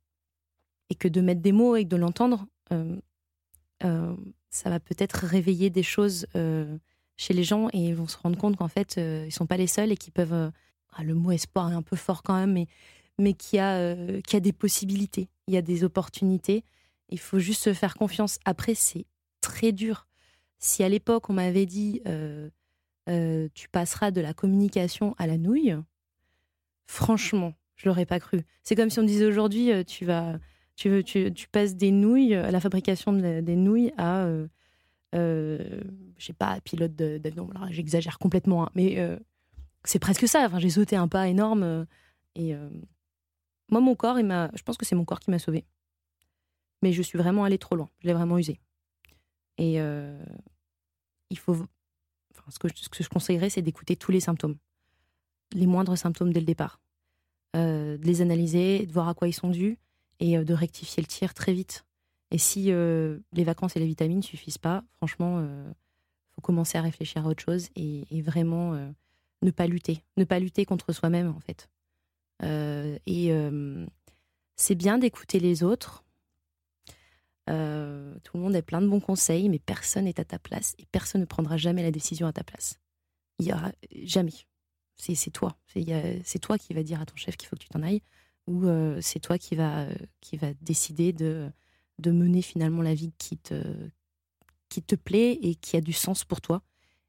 et 0.88 0.94
que 0.94 1.08
de 1.08 1.20
mettre 1.20 1.42
des 1.42 1.52
mots 1.52 1.76
et 1.76 1.84
de 1.84 1.96
l'entendre, 1.96 2.46
euh, 2.72 2.96
euh, 3.84 4.16
ça 4.48 4.70
va 4.70 4.80
peut-être 4.80 5.26
réveiller 5.26 5.68
des 5.68 5.82
choses 5.82 6.26
chez 7.16 7.34
les 7.34 7.44
gens 7.44 7.68
et 7.72 7.88
ils 7.88 7.94
vont 7.94 8.08
se 8.08 8.16
rendre 8.16 8.38
compte 8.38 8.56
qu'en 8.56 8.68
fait, 8.68 8.96
ils 8.96 9.26
ne 9.26 9.30
sont 9.30 9.46
pas 9.46 9.58
les 9.58 9.66
seuls 9.66 9.92
et 9.92 9.96
qu'ils 9.96 10.12
peuvent. 10.12 10.50
Ah, 10.92 11.04
le 11.04 11.14
mot 11.14 11.30
espoir 11.30 11.70
est 11.70 11.74
un 11.74 11.82
peu 11.82 11.94
fort 11.94 12.24
quand 12.24 12.34
même, 12.34 12.66
mais, 13.18 13.34
qu'il 13.34 13.58
y 13.58 13.60
a 13.60 14.40
des 14.40 14.52
possibilités, 14.52 15.28
il 15.46 15.54
y 15.54 15.56
a 15.56 15.62
des 15.62 15.84
opportunités. 15.84 16.64
Il 17.10 17.18
faut 17.18 17.38
juste 17.38 17.62
se 17.62 17.74
faire 17.74 17.94
confiance. 17.94 18.38
Après, 18.44 18.74
c'est 18.74 19.06
très 19.40 19.72
dur. 19.72 20.06
Si 20.58 20.82
à 20.82 20.88
l'époque, 20.88 21.30
on 21.30 21.34
m'avait 21.34 21.66
dit 21.66 22.02
tu 23.54 23.68
passeras 23.70 24.10
de 24.10 24.20
la 24.20 24.32
communication 24.32 25.14
à 25.18 25.26
la 25.26 25.36
nouille, 25.36 25.76
franchement, 26.86 27.54
je 27.76 27.88
l'aurais 27.88 28.06
pas 28.06 28.20
cru. 28.20 28.42
C'est 28.62 28.74
comme 28.74 28.90
si 28.90 29.00
on 29.00 29.04
disait 29.04 29.24
aujourd'hui, 29.24 29.72
euh, 29.72 29.82
tu 29.82 30.04
vas, 30.04 30.38
tu, 30.76 30.88
veux, 30.88 31.02
tu, 31.02 31.48
passes 31.52 31.76
des 31.76 31.90
nouilles, 31.90 32.30
la 32.30 32.60
fabrication 32.60 33.12
des 33.12 33.56
nouilles 33.56 33.92
à, 33.96 34.24
euh, 34.24 34.48
euh, 35.14 35.80
je 36.16 36.26
sais 36.26 36.32
pas, 36.32 36.60
pilote 36.62 36.94
d'avion. 36.94 37.50
J'exagère 37.70 38.18
complètement, 38.18 38.64
hein, 38.64 38.70
mais 38.74 38.98
euh, 38.98 39.18
c'est 39.84 39.98
presque 39.98 40.26
ça. 40.26 40.46
Enfin, 40.46 40.58
j'ai 40.58 40.70
sauté 40.70 40.96
un 40.96 41.08
pas 41.08 41.28
énorme 41.28 41.86
et 42.34 42.54
moi, 43.70 43.80
mon 43.80 43.94
corps, 43.94 44.18
il 44.18 44.26
je 44.54 44.62
pense 44.62 44.76
que 44.76 44.84
c'est 44.84 44.96
mon 44.96 45.04
corps 45.04 45.20
qui 45.20 45.30
m'a 45.30 45.38
sauvé. 45.38 45.64
Mais 46.82 46.92
je 46.92 47.02
suis 47.02 47.18
vraiment 47.18 47.44
allée 47.44 47.58
trop 47.58 47.76
loin. 47.76 47.90
Je 48.00 48.06
l'ai 48.06 48.14
vraiment 48.14 48.38
usé. 48.38 48.60
Et 49.58 49.74
il 51.30 51.38
faut, 51.38 51.54
ce 52.48 52.58
que, 52.58 52.68
je 53.02 53.08
conseillerais, 53.08 53.50
c'est 53.50 53.62
d'écouter 53.62 53.96
tous 53.96 54.10
les 54.10 54.20
symptômes, 54.20 54.56
les 55.52 55.66
moindres 55.66 55.96
symptômes 55.96 56.32
dès 56.32 56.40
le 56.40 56.46
départ 56.46 56.80
euh, 57.56 57.96
de 57.96 58.06
les 58.06 58.22
analyser, 58.22 58.86
de 58.86 58.92
voir 58.92 59.08
à 59.08 59.14
quoi 59.14 59.28
ils 59.28 59.32
sont 59.32 59.50
dus 59.50 59.78
et 60.20 60.38
euh, 60.38 60.44
de 60.44 60.54
rectifier 60.54 61.02
le 61.02 61.06
tir 61.06 61.34
très 61.34 61.52
vite. 61.52 61.84
Et 62.30 62.38
si 62.38 62.70
euh, 62.70 63.18
les 63.32 63.44
vacances 63.44 63.76
et 63.76 63.80
les 63.80 63.86
vitamines 63.86 64.22
suffisent 64.22 64.58
pas, 64.58 64.84
franchement, 64.92 65.40
il 65.40 66.34
faut 66.34 66.40
commencer 66.40 66.78
à 66.78 66.82
réfléchir 66.82 67.26
à 67.26 67.28
autre 67.28 67.42
chose 67.42 67.68
et, 67.74 68.22
vraiment 68.22 68.78
ne 69.42 69.50
pas 69.50 69.66
lutter, 69.66 70.04
ne 70.16 70.24
pas 70.24 70.38
lutter 70.38 70.64
contre 70.64 70.92
soi-même 70.92 71.28
en 71.28 71.40
fait. 71.40 71.68
et 73.06 73.32
c'est 74.54 74.74
bien 74.76 74.98
d'écouter 74.98 75.40
les 75.40 75.64
autres. 75.64 76.04
Tout 78.24 78.36
le 78.36 78.42
monde 78.42 78.56
a 78.56 78.62
plein 78.62 78.80
de 78.80 78.88
bons 78.88 79.00
conseils, 79.00 79.48
mais 79.48 79.58
personne 79.58 80.04
n'est 80.04 80.20
à 80.20 80.24
ta 80.24 80.38
place 80.38 80.74
et 80.78 80.86
personne 80.92 81.20
ne 81.20 81.26
prendra 81.26 81.56
jamais 81.56 81.82
la 81.82 81.90
décision 81.90 82.26
à 82.26 82.32
ta 82.32 82.44
place. 82.44 82.78
Il 83.38 83.46
y 83.46 83.52
aura 83.52 83.72
jamais 84.04 84.32
c'est 85.00 85.30
toi. 85.30 85.56
C'est 86.24 86.38
toi 86.38 86.58
qui 86.58 86.74
va 86.74 86.82
dire 86.82 87.00
à 87.00 87.06
ton 87.06 87.16
chef 87.16 87.36
qu'il 87.36 87.48
faut 87.48 87.56
que 87.56 87.62
tu 87.62 87.68
t'en 87.68 87.82
ailles, 87.82 88.02
ou 88.46 88.66
euh, 88.66 88.98
c'est 89.00 89.20
toi 89.20 89.38
qui 89.38 89.54
va, 89.54 89.80
euh, 89.80 89.94
qui 90.20 90.36
va 90.36 90.52
décider 90.60 91.12
de, 91.12 91.50
de 91.98 92.10
mener 92.10 92.42
finalement 92.42 92.82
la 92.82 92.94
vie 92.94 93.12
qui 93.18 93.38
te, 93.38 93.62
qui 94.68 94.82
te 94.82 94.94
plaît 94.94 95.38
et 95.42 95.54
qui 95.54 95.76
a 95.76 95.80
du 95.80 95.92
sens 95.92 96.24
pour 96.24 96.40
toi. 96.40 96.62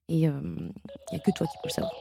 Et 0.08 0.21
il 0.21 0.27
euh, 0.27 0.69
n'y 1.12 1.17
a 1.17 1.19
que 1.19 1.32
toi 1.32 1.47
qui 1.47 1.58
peux 1.62 1.69
le 1.69 1.73
savoir. 1.73 1.93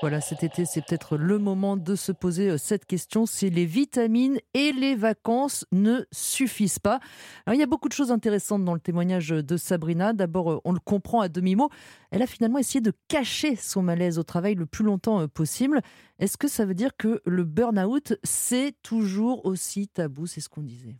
Voilà, 0.00 0.22
cet 0.22 0.42
été, 0.42 0.64
c'est 0.64 0.80
peut-être 0.80 1.18
le 1.18 1.38
moment 1.38 1.76
de 1.76 1.94
se 1.94 2.10
poser 2.10 2.48
euh, 2.48 2.56
cette 2.56 2.86
question 2.86 3.26
si 3.26 3.50
les 3.50 3.66
vitamines 3.66 4.38
et 4.54 4.72
les 4.72 4.94
vacances 4.94 5.66
ne 5.72 6.06
suffisent 6.10 6.78
pas. 6.78 7.00
il 7.46 7.56
y 7.56 7.62
a 7.62 7.66
beaucoup 7.66 7.88
de 7.90 7.92
choses 7.92 8.10
intéressantes 8.10 8.64
dans 8.64 8.72
le 8.72 8.80
témoignage 8.80 9.28
de 9.28 9.56
Sabrina. 9.58 10.14
D'abord, 10.14 10.52
euh, 10.52 10.60
on 10.64 10.72
le 10.72 10.78
comprend 10.78 11.20
à 11.20 11.28
demi-mot. 11.28 11.68
Elle 12.10 12.22
a 12.22 12.26
finalement 12.26 12.58
essayé 12.58 12.80
de 12.80 12.94
cacher 13.08 13.56
son 13.56 13.82
malaise 13.82 14.18
au 14.18 14.22
travail 14.22 14.54
le 14.54 14.64
plus 14.64 14.84
longtemps 14.84 15.20
euh, 15.20 15.26
possible. 15.26 15.82
Est-ce 16.18 16.38
que 16.38 16.48
ça 16.48 16.64
veut 16.64 16.74
dire 16.74 16.96
que 16.96 17.20
le 17.26 17.44
burn-out, 17.44 18.14
c'est 18.24 18.74
toujours 18.82 19.44
aussi 19.44 19.86
tabou? 19.86 20.26
C'est 20.26 20.40
ce 20.40 20.48
qu'on 20.48 20.62
disait. 20.62 20.96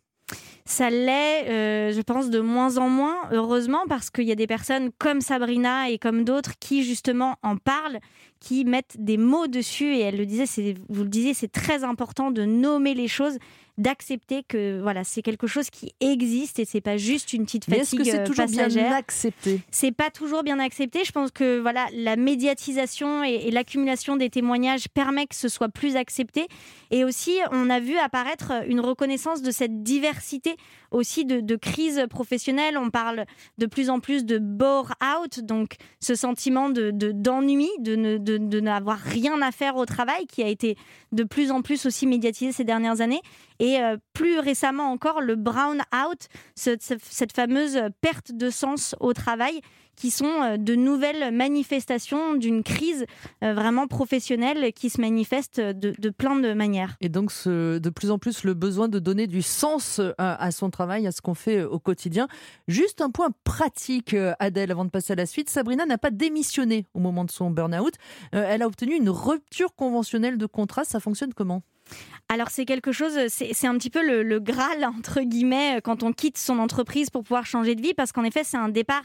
Ça 0.65 0.89
l'est, 0.89 1.49
euh, 1.49 1.93
je 1.93 2.01
pense, 2.01 2.31
de 2.31 2.39
moins 2.39 2.79
en 2.79 2.89
moins, 2.89 3.17
heureusement, 3.33 3.85
parce 3.89 4.11
qu'il 4.11 4.25
y 4.25 4.33
a 4.33 4.37
des 4.37 4.47
personnes 4.47 4.91
comme 4.99 5.21
Sabrina 5.21 5.91
et 5.91 5.99
comme 5.99 6.25
d'autres 6.25 6.53
qui, 6.61 6.85
justement, 6.85 7.37
en 7.43 7.57
parlent, 7.57 7.99
qui 8.39 8.65
mettent 8.65 8.97
des 8.99 9.17
mots 9.17 9.49
dessus. 9.49 9.97
Et 9.97 10.01
elle 10.01 10.17
le 10.17 10.27
disait, 10.27 10.75
vous 10.89 11.03
le 11.03 11.09
disiez, 11.09 11.35
c'est 11.35 11.51
très 11.51 11.83
important 11.83 12.31
de 12.31 12.45
nommer 12.45 12.95
les 12.95 13.09
choses, 13.09 13.39
d'accepter 13.81 14.43
que 14.47 14.81
voilà, 14.81 15.05
c'est 15.05 15.23
quelque 15.23 15.47
chose 15.47 15.71
qui 15.71 15.93
existe 16.01 16.59
et 16.59 16.65
c'est 16.65 16.81
pas 16.81 16.97
juste 16.97 17.33
une 17.33 17.45
petite 17.45 17.69
Mais 17.69 17.79
est-ce 17.79 17.97
fatigue 17.97 18.01
que 18.01 18.05
c'est 18.11 18.21
euh, 18.21 18.27
toujours 18.27 18.47
bien 18.47 18.65
passagère. 18.65 18.93
accepté? 18.95 19.61
C'est 19.71 19.93
pas 19.93 20.11
toujours 20.11 20.43
bien 20.43 20.59
accepté. 20.59 21.05
Je 21.05 21.13
pense 21.13 21.31
que 21.31 21.59
voilà, 21.61 21.87
la 21.95 22.17
médiatisation 22.17 23.25
et, 23.25 23.47
et 23.47 23.51
l'accumulation 23.51 24.17
des 24.17 24.31
témoignages 24.31 24.89
permet 24.89 25.27
que 25.27 25.35
ce 25.35 25.49
soit 25.49 25.69
plus 25.69 25.97
accepté. 25.97 26.47
Et 26.91 27.05
aussi, 27.05 27.37
on 27.53 27.71
a 27.71 27.81
vu 27.81 27.97
apparaître 27.97 28.53
une 28.69 28.81
reconnaissance 28.81 29.43
de 29.43 29.51
cette 29.51 29.83
diversité 29.83 30.57
aussi 30.91 31.25
de, 31.25 31.41
de 31.41 31.57
crises 31.57 32.05
professionnelles. 32.11 32.77
On 32.77 32.91
parle 32.91 33.25
de 33.59 33.67
plus 33.67 33.91
en 33.91 34.01
plus 34.01 34.25
de 34.25 34.39
bore-out, 34.39 35.41
donc 35.41 35.75
ce 36.01 36.15
sentiment 36.15 36.69
de, 36.71 36.91
de- 36.91 37.13
d'ennui, 37.13 37.69
de, 37.79 37.97
ne- 37.97 38.19
de, 38.19 38.39
de 38.39 38.61
n'avoir 38.61 38.99
rien 38.99 39.41
à 39.43 39.53
faire 39.53 39.77
au 39.77 39.87
travail, 39.87 40.27
qui 40.27 40.43
a 40.43 40.49
été 40.49 40.77
de 41.13 41.23
plus 41.25 41.51
en 41.51 41.63
plus 41.63 41.87
aussi 41.87 42.07
médiatisé 42.07 42.53
ces 42.53 42.65
dernières 42.65 43.01
années. 43.01 43.21
Et 43.61 43.70
euh, 43.79 43.97
plus 44.15 44.39
récemment 44.39 44.91
encore, 44.91 45.21
le 45.21 45.37
brown-out, 45.37 46.29
ce- 46.57 46.77
ce- 46.81 46.95
cette 47.03 47.33
fameuse 47.35 47.79
perte 48.01 48.33
de 48.33 48.49
sens 48.49 48.95
au 49.01 49.13
travail, 49.13 49.61
qui 49.97 50.11
sont 50.11 50.25
euh, 50.43 50.57
de 50.57 50.75
nouvelles 50.75 51.31
manifestations 51.35 52.35
d'une 52.35 52.63
crise 52.63 53.05
euh, 53.45 53.53
vraiment 53.53 53.87
professionnelle 53.87 54.73
qui 54.73 54.89
se 54.89 54.99
manifeste 54.99 55.61
de, 55.61 56.09
plein 56.11 56.37
de 56.37 56.55
manière. 56.55 56.97
Et 57.03 57.11
donc, 57.11 57.31
de 57.47 57.91
plus 57.91 58.11
en 58.11 58.19
plus, 58.19 58.45
le 58.45 58.55
besoin 58.55 58.89
de 58.89 58.99
donner 58.99 59.27
du 59.27 59.43
sens 59.43 60.01
à, 60.17 60.43
à 60.43 60.51
son 60.53 60.71
travail, 60.71 61.07
à 61.07 61.13
ce 61.13 61.21
qu'on 61.21 61.35
fait 61.35 61.63
au 61.65 61.79
quotidien. 61.79 62.29
Juste 62.67 63.03
un 63.03 63.11
point 63.11 63.29
pratique, 63.45 64.17
Adèle, 64.39 64.71
avant 64.71 64.87
de 64.87 64.91
passer 64.91 65.13
à 65.13 65.17
la 65.17 65.27
suite. 65.27 65.51
Sabrina 65.51 65.85
n'a 65.85 65.99
pas 65.99 66.11
démissionné 66.11 66.87
au 66.95 67.01
moment 67.01 67.25
de 67.27 67.31
son 67.31 67.51
burn-out. 67.51 67.95
Elle 68.33 68.63
a 68.63 68.67
obtenu 68.67 68.95
une 68.95 69.11
rupture 69.11 69.75
conventionnelle 69.75 70.39
de 70.39 70.47
contrat. 70.47 70.85
Ça 70.85 71.01
fonctionne 71.01 71.35
comment? 71.35 71.63
Alors 72.29 72.51
c'est 72.51 72.65
quelque 72.65 72.93
chose, 72.93 73.19
c'est 73.29 73.67
un 73.67 73.77
petit 73.77 73.91
peu 73.91 74.07
le, 74.07 74.23
le 74.23 74.39
Graal, 74.39 74.85
entre 74.85 75.21
guillemets, 75.23 75.79
euh, 75.79 75.81
quand 75.81 76.05
on 76.05 76.13
quitte 76.13 76.39
son 76.39 76.61
entreprise 76.61 77.11
pour 77.11 77.25
pouvoir 77.25 77.45
changer 77.45 77.75
de 77.75 77.83
vie, 77.83 77.93
parce 77.93 78.13
qu'en 78.13 78.23
effet 78.23 78.45
c'est 78.45 78.57
un 78.57 78.69
départ 78.69 79.03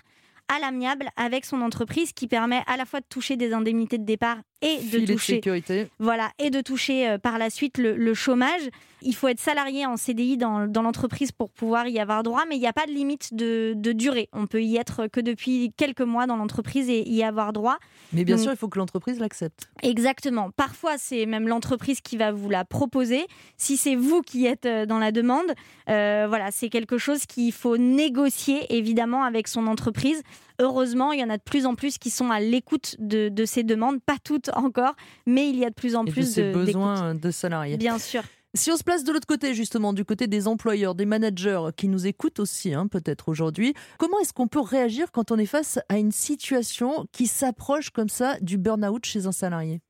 à 0.47 0.59
l'amiable 0.59 1.09
avec 1.15 1.43
son 1.45 1.61
entreprise 1.61 2.13
qui 2.13 2.27
permet 2.27 2.61
à 2.67 2.77
la 2.77 2.85
fois 2.85 2.99
de 2.99 3.05
toucher 3.09 3.35
des 3.35 3.53
indemnités 3.53 3.97
de 3.97 4.05
départ 4.05 4.37
et 4.65 4.77
de 4.77 4.81
Filet 4.81 5.05
de 5.05 5.13
toucher 5.13 5.33
sécurité. 5.35 5.87
voilà, 5.99 6.31
et 6.39 6.49
de 6.49 6.61
toucher 6.61 7.07
euh, 7.09 7.17
par 7.17 7.37
la 7.37 7.49
suite 7.49 7.77
le, 7.77 7.95
le 7.95 8.13
chômage. 8.13 8.69
Il 9.01 9.13
faut 9.13 9.27
être 9.27 9.39
salarié 9.39 9.85
en 9.85 9.97
CDI 9.97 10.35
dans, 10.37 10.65
dans 10.65 10.81
l'entreprise 10.81 11.31
pour 11.31 11.51
pouvoir 11.51 11.87
y 11.87 11.99
avoir 11.99 12.23
droit, 12.23 12.43
mais 12.49 12.55
il 12.55 12.59
n'y 12.59 12.65
a 12.65 12.73
pas 12.73 12.87
de 12.87 12.91
limite 12.91 13.35
de, 13.35 13.73
de 13.75 13.91
durée. 13.91 14.29
On 14.33 14.47
peut 14.47 14.63
y 14.63 14.77
être 14.77 15.05
que 15.07 15.19
depuis 15.19 15.71
quelques 15.77 16.01
mois 16.01 16.25
dans 16.25 16.37
l'entreprise 16.37 16.89
et 16.89 17.07
y 17.07 17.21
avoir 17.23 17.53
droit. 17.53 17.77
Mais 18.13 18.23
bien 18.23 18.35
Donc- 18.35 18.43
sûr, 18.43 18.51
il 18.53 18.57
faut 18.57 18.67
que 18.67 18.79
l'entreprise 18.79 19.19
l'accepte. 19.19 19.69
Exactement. 19.83 20.49
Parfois, 20.57 20.97
c'est 20.97 21.27
même 21.27 21.47
l'entreprise 21.47 22.01
qui 22.01 22.17
va 22.17 22.31
vous 22.31 22.49
la 22.49 22.65
proposer. 22.65 23.25
Si 23.57 23.77
c'est 23.77 23.95
vous 23.95 24.21
qui 24.21 24.47
êtes 24.47 24.65
euh, 24.65 24.87
dans 24.87 24.97
la 24.97 25.11
demande, 25.11 25.53
euh, 25.89 26.25
voilà, 26.27 26.49
c'est 26.51 26.69
quelque 26.69 26.97
chose 26.97 27.27
qu'il 27.27 27.51
faut 27.51 27.77
négocier 27.77 28.65
évidemment 28.75 29.23
avec 29.23 29.47
son 29.47 29.67
entreprise. 29.67 30.23
Heureusement, 30.59 31.11
il 31.11 31.19
y 31.19 31.23
en 31.23 31.29
a 31.29 31.37
de 31.37 31.43
plus 31.43 31.65
en 31.65 31.75
plus 31.75 31.97
qui 31.97 32.09
sont 32.09 32.31
à 32.31 32.39
l'écoute 32.39 32.95
de, 32.99 33.29
de 33.29 33.45
ces 33.45 33.63
demandes, 33.63 34.01
pas 34.01 34.17
toutes 34.23 34.49
encore, 34.55 34.95
mais 35.25 35.49
il 35.49 35.57
y 35.57 35.65
a 35.65 35.69
de 35.69 35.75
plus 35.75 35.95
en 35.95 36.03
Et 36.03 36.07
de 36.07 36.11
plus 36.11 36.35
de- 36.35 36.41
d'écoute. 36.43 36.65
besoins 36.65 37.15
de 37.15 37.31
salariés. 37.31 37.77
Bien 37.77 37.99
sûr. 37.99 38.23
Si 38.53 38.71
on 38.71 38.77
se 38.77 38.83
place 38.85 39.03
de 39.03 39.11
l'autre 39.11 39.27
côté, 39.27 39.53
justement, 39.53 39.91
du 39.91 40.05
côté 40.05 40.27
des 40.27 40.47
employeurs, 40.47 40.95
des 40.95 41.05
managers 41.05 41.59
qui 41.75 41.89
nous 41.89 42.07
écoutent 42.07 42.39
aussi, 42.39 42.73
hein, 42.73 42.87
peut-être 42.87 43.27
aujourd'hui, 43.27 43.73
comment 43.97 44.17
est-ce 44.21 44.31
qu'on 44.31 44.47
peut 44.47 44.61
réagir 44.61 45.11
quand 45.11 45.31
on 45.31 45.37
est 45.37 45.45
face 45.45 45.77
à 45.89 45.97
une 45.97 46.13
situation 46.13 47.05
qui 47.11 47.27
s'approche 47.27 47.89
comme 47.89 48.07
ça 48.07 48.37
du 48.39 48.57
burn-out 48.57 49.03
chez 49.05 49.25
un 49.25 49.33
salarié? 49.33 49.81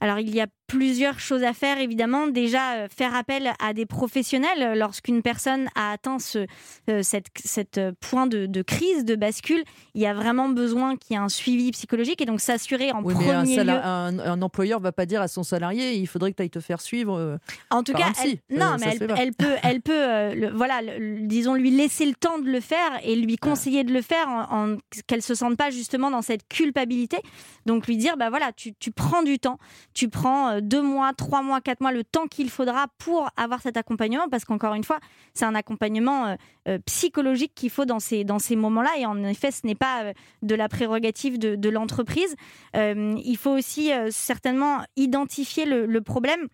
Alors, 0.00 0.18
il 0.18 0.34
y 0.34 0.40
a 0.40 0.48
plusieurs 0.68 1.18
choses 1.18 1.42
à 1.42 1.52
faire, 1.54 1.78
évidemment. 1.80 2.28
Déjà, 2.28 2.74
euh, 2.74 2.88
faire 2.96 3.14
appel 3.16 3.50
à 3.58 3.72
des 3.72 3.86
professionnels 3.86 4.78
lorsqu'une 4.78 5.22
personne 5.22 5.68
a 5.74 5.90
atteint 5.92 6.18
ce 6.20 6.46
euh, 6.90 7.02
cette, 7.02 7.26
cette, 7.44 7.78
euh, 7.78 7.92
point 8.00 8.26
de, 8.26 8.46
de 8.46 8.62
crise, 8.62 9.04
de 9.04 9.16
bascule. 9.16 9.64
Il 9.94 10.00
y 10.02 10.06
a 10.06 10.14
vraiment 10.14 10.48
besoin 10.50 10.96
qu'il 10.96 11.14
y 11.16 11.18
ait 11.18 11.22
un 11.22 11.28
suivi 11.30 11.70
psychologique 11.72 12.20
et 12.20 12.26
donc 12.26 12.40
s'assurer 12.40 12.92
en 12.92 13.02
Oui, 13.02 13.14
mais 13.18 13.30
un, 13.30 13.40
premier 13.40 13.56
sala- 13.56 13.74
lieu. 13.74 13.80
un, 13.84 14.18
un 14.32 14.42
employeur 14.42 14.78
va 14.78 14.92
pas 14.92 15.06
dire 15.06 15.20
à 15.22 15.26
son 15.28 15.42
salarié 15.42 15.94
il 15.94 16.06
faudrait 16.06 16.30
que 16.32 16.36
tu 16.36 16.42
ailles 16.42 16.50
te 16.50 16.60
faire 16.60 16.80
suivre. 16.80 17.16
euh, 17.18 17.36
En 17.70 17.82
tout 17.82 17.94
cas, 17.94 18.08
un 18.08 18.12
elle, 18.22 18.38
non, 18.56 18.76
mais 18.78 18.96
elle, 19.16 19.32
peut, 19.32 19.54
elle 19.62 19.80
peut, 19.80 20.34
le- 20.34 20.50
voilà, 20.54 20.82
le- 20.82 21.20
disons 21.26 21.54
lui 21.54 21.70
laisser 21.70 22.04
le 22.04 22.14
temps 22.14 22.38
de 22.38 22.48
le 22.50 22.60
faire 22.60 23.00
et 23.02 23.16
lui 23.16 23.36
conseiller 23.38 23.84
de 23.84 23.92
le 23.94 24.02
faire 24.02 24.28
en, 24.28 24.72
en- 24.74 24.76
qu'elle 25.06 25.22
se 25.22 25.34
sente 25.34 25.56
pas 25.56 25.70
justement 25.70 26.10
dans 26.10 26.22
cette 26.22 26.46
culpabilité. 26.46 27.16
Donc 27.64 27.86
lui 27.86 27.96
dire, 27.96 28.16
bah 28.18 28.28
voilà, 28.28 28.52
tu, 28.52 28.74
tu 28.74 28.90
prends 28.90 29.22
du 29.22 29.38
temps, 29.38 29.58
tu 29.94 30.08
prends 30.08 30.57
deux 30.60 30.82
mois, 30.82 31.12
trois 31.12 31.42
mois, 31.42 31.60
quatre 31.60 31.80
mois, 31.80 31.92
le 31.92 32.04
temps 32.04 32.26
qu'il 32.26 32.50
faudra 32.50 32.86
pour 32.98 33.28
avoir 33.36 33.60
cet 33.62 33.76
accompagnement, 33.76 34.28
parce 34.30 34.44
qu'encore 34.44 34.74
une 34.74 34.84
fois, 34.84 34.98
c'est 35.34 35.44
un 35.44 35.54
accompagnement 35.54 36.26
euh, 36.26 36.34
euh, 36.68 36.78
psychologique 36.86 37.52
qu'il 37.54 37.70
faut 37.70 37.84
dans 37.84 38.00
ces 38.00 38.24
dans 38.24 38.38
ces 38.38 38.56
moments-là. 38.56 38.90
Et 38.98 39.06
en 39.06 39.22
effet, 39.24 39.50
ce 39.50 39.66
n'est 39.66 39.74
pas 39.74 40.04
euh, 40.04 40.12
de 40.42 40.54
la 40.54 40.68
prérogative 40.68 41.38
de, 41.38 41.54
de 41.56 41.68
l'entreprise. 41.68 42.34
Il 42.74 43.36
faut 43.36 43.50
aussi 43.50 43.90
certainement 44.10 44.82
identifier 44.96 45.64
le, 45.66 45.86
le 45.86 46.00
problème. 46.00 46.48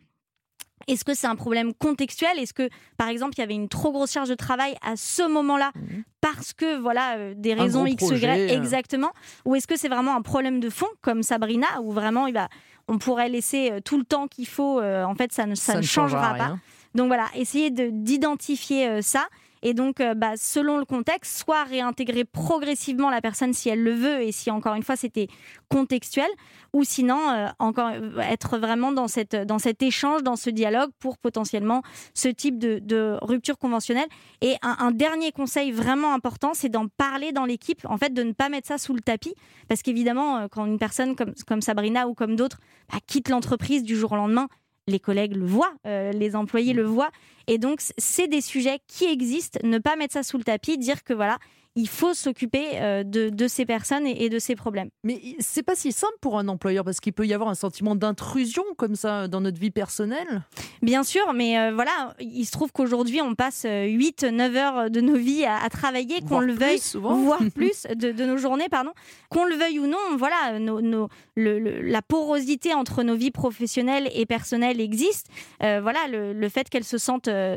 Est-ce 0.87 1.05
que 1.05 1.14
c'est 1.14 1.27
un 1.27 1.37
problème 1.37 1.73
contextuel? 1.73 2.38
Est-ce 2.38 2.53
que, 2.53 2.69
par 2.99 3.09
exemple, 3.09 3.35
il 3.37 3.40
y 3.40 3.45
avait 3.45 3.55
une 3.55 3.69
trop 3.69 3.90
grosse 3.93 4.12
charge 4.12 4.29
de 4.29 4.35
travail 4.35 4.77
à 4.83 4.97
ce 4.97 5.27
moment-là 5.29 5.71
Mhm. 5.75 6.05
parce 6.21 6.53
que, 6.53 6.79
voilà, 6.79 7.17
euh, 7.17 7.35
des 7.37 7.55
raisons 7.55 7.87
X, 7.87 8.03
Y, 8.03 8.25
euh. 8.25 8.49
exactement 8.49 9.12
Ou 9.47 9.55
est-ce 9.55 9.67
que 9.67 9.77
c'est 9.77 9.88
vraiment 9.88 10.14
un 10.14 10.23
problème 10.23 10.61
de 10.61 10.69
fond, 10.71 10.88
comme 11.01 11.23
Sabrina, 11.23 11.67
où 11.83 11.93
vraiment, 11.93 12.27
il 12.27 12.35
va, 12.35 12.49
on 12.88 12.99
pourrait 12.99 13.29
laisser 13.29 13.70
euh, 13.73 13.81
tout 13.85 13.99
le 13.99 14.05
temps 14.05 14.27
qu'il 14.29 14.47
faut, 14.47 14.81
euh, 14.81 15.05
en 15.05 15.14
fait, 15.14 15.33
ça 15.33 15.47
ne, 15.47 15.55
ça 15.55 15.73
ne 15.75 15.83
changera 15.83 16.35
pas. 16.38 16.59
Donc 16.94 17.09
voilà, 17.09 17.27
essayer 17.35 17.70
de- 17.70 17.90
d'identifier 17.90 18.88
euh, 18.88 19.03
ça. 19.03 19.27
Et 19.64 19.72
donc, 19.72 20.00
euh, 20.00 20.14
bah, 20.14 20.35
selon 20.37 20.77
le 20.79 20.85
contexte, 20.85 21.38
soit 21.38 21.64
réintégrer 21.64 22.24
progressivement 22.24 23.09
la 23.09 23.22
personne 23.22 23.55
si 23.55 23.70
elle 23.70 23.83
le 23.83 23.92
veut 23.92 24.22
et 24.22 24.31
si, 24.31 24.50
encore 24.50 24.74
une 24.74 24.83
fois, 24.83 24.94
c'était 24.94 25.27
contextuel, 25.70 26.29
ou 26.74 26.85
sinon, 26.85 27.18
euh, 27.31 27.46
encore 27.59 27.88
euh, 27.94 28.18
être 28.18 28.59
vraiment 28.59 28.92
dans, 28.92 29.09
cette, 29.09 29.35
dans 29.35 29.59
cet 29.59 29.83
échange, 29.83 30.22
dans 30.22 30.37
ce 30.37 30.50
dialogue 30.50 30.90
pour 30.98 31.16
potentiellement 31.16 31.83
ce 32.12 32.29
type 32.29 32.59
de, 32.59 33.16
rupture 33.22 33.59
conventionnelle. 33.59 34.09
Et 34.42 34.55
un, 34.62 34.90
dernier 34.90 35.33
conseil 35.33 35.72
vraiment 35.72 36.12
important, 36.12 36.53
c'est 36.53 36.68
d'en 36.68 36.87
parler 36.88 37.33
dans 37.33 37.46
l'équipe, 37.46 37.87
en 37.88 37.96
fait, 37.96 38.12
de 38.12 38.22
ne 38.22 38.33
pas 38.33 38.50
mettre 38.50 38.68
ça 38.68 38.77
sous 38.77 38.92
le 38.92 39.00
tapis. 39.00 39.35
Parce 39.66 39.83
qu'évidemment, 39.83 40.46
quand 40.48 40.66
une 40.66 40.79
personne 40.79 41.16
comme, 41.16 41.33
comme 41.46 41.62
Sabrina 41.62 42.07
ou 42.07 42.14
comme 42.14 42.37
d'autres 42.37 42.59
bah, 42.92 42.98
quitte 43.07 43.31
l'entreprise 43.31 43.83
du 43.83 43.96
jour 43.96 44.12
au 44.12 44.16
lendemain, 44.16 44.48
les 44.87 45.01
collègues 45.01 45.37
le 45.37 45.47
voient, 45.47 45.75
euh, 45.87 46.12
les 46.12 46.37
employés 46.37 46.73
le 46.73 46.85
voient. 46.85 47.11
Et 47.47 47.59
donc, 47.59 47.81
c'est 47.99 48.29
des 48.29 48.40
sujets 48.40 48.81
qui 48.87 49.05
existent. 49.05 49.59
Ne 49.62 49.79
pas 49.79 49.97
mettre 49.97 50.14
ça 50.14 50.23
sous 50.23 50.38
le 50.38 50.44
tapis, 50.44 50.79
dire 50.79 51.05
que 51.05 51.12
voilà, 51.12 51.38
il 51.77 51.89
faut 51.89 52.15
s'occuper 52.15 52.65
euh, 52.75 53.03
de, 53.05 53.31
de 53.31 53.49
ces 53.49 53.67
personnes 53.67 54.07
et, 54.07 54.25
et 54.25 54.29
de 54.29 54.39
ces 54.39 54.55
problèmes. 54.55 54.91
Mais 55.03 55.21
c'est 55.41 55.63
pas 55.63 55.75
si 55.75 55.91
simple 55.93 56.15
pour 56.21 56.39
un 56.39 56.47
employeur 56.49 56.85
parce 56.85 57.01
qu'il 57.01 57.13
peut 57.13 57.27
y 57.27 57.35
avoir 57.35 57.51
un 57.51 57.55
sentiment 57.55 57.97
d'intrusion 57.97 58.63
comme 58.77 58.95
ça 58.95 59.27
dans 59.29 59.41
notre 59.41 59.59
vie 59.59 59.71
personnelle. 59.73 60.43
Bien 60.83 61.03
sûr, 61.03 61.33
mais 61.33 61.59
euh, 61.59 61.73
voilà, 61.75 62.15
il 62.21 62.45
se 62.45 62.53
trouve 62.53 62.71
qu'aujourd'hui, 62.73 63.21
on 63.23 63.35
passe 63.35 63.65
8-9 63.65 64.57
heures 64.57 64.91
de 64.91 65.01
nos 65.01 65.17
vies 65.17 65.45
à, 65.45 65.57
à 65.63 65.69
travailler, 65.69 66.21
qu'on 66.23 66.41
le 66.41 66.53
veuille, 66.53 66.79
souvent. 66.79 67.17
voire 67.17 67.41
plus 67.55 67.87
de, 67.95 68.13
de 68.13 68.25
nos 68.25 68.37
journées, 68.37 68.69
pardon, 68.71 68.93
qu'on 69.29 69.45
le 69.45 69.57
veuille 69.57 69.81
ou 69.81 69.87
non, 69.87 69.99
voilà, 70.17 70.59
nos- 70.59 70.81
nos- 70.81 71.09
le- 71.37 71.59
le- 71.59 71.81
la 71.83 72.03
porosité 72.03 72.73
entre 72.75 73.03
nos 73.03 73.17
vies 73.17 73.31
professionnelles 73.33 74.09
et 74.15 74.27
personnelles 74.27 74.81
existe. 74.81 75.27
Euh, 75.63 75.81
voilà, 75.83 76.07
le, 76.09 76.33
le 76.33 76.49
fait 76.49 76.69
qu'elle 76.69 76.85
se 76.85 76.99
sente 76.99 77.29
euh, 77.29 77.57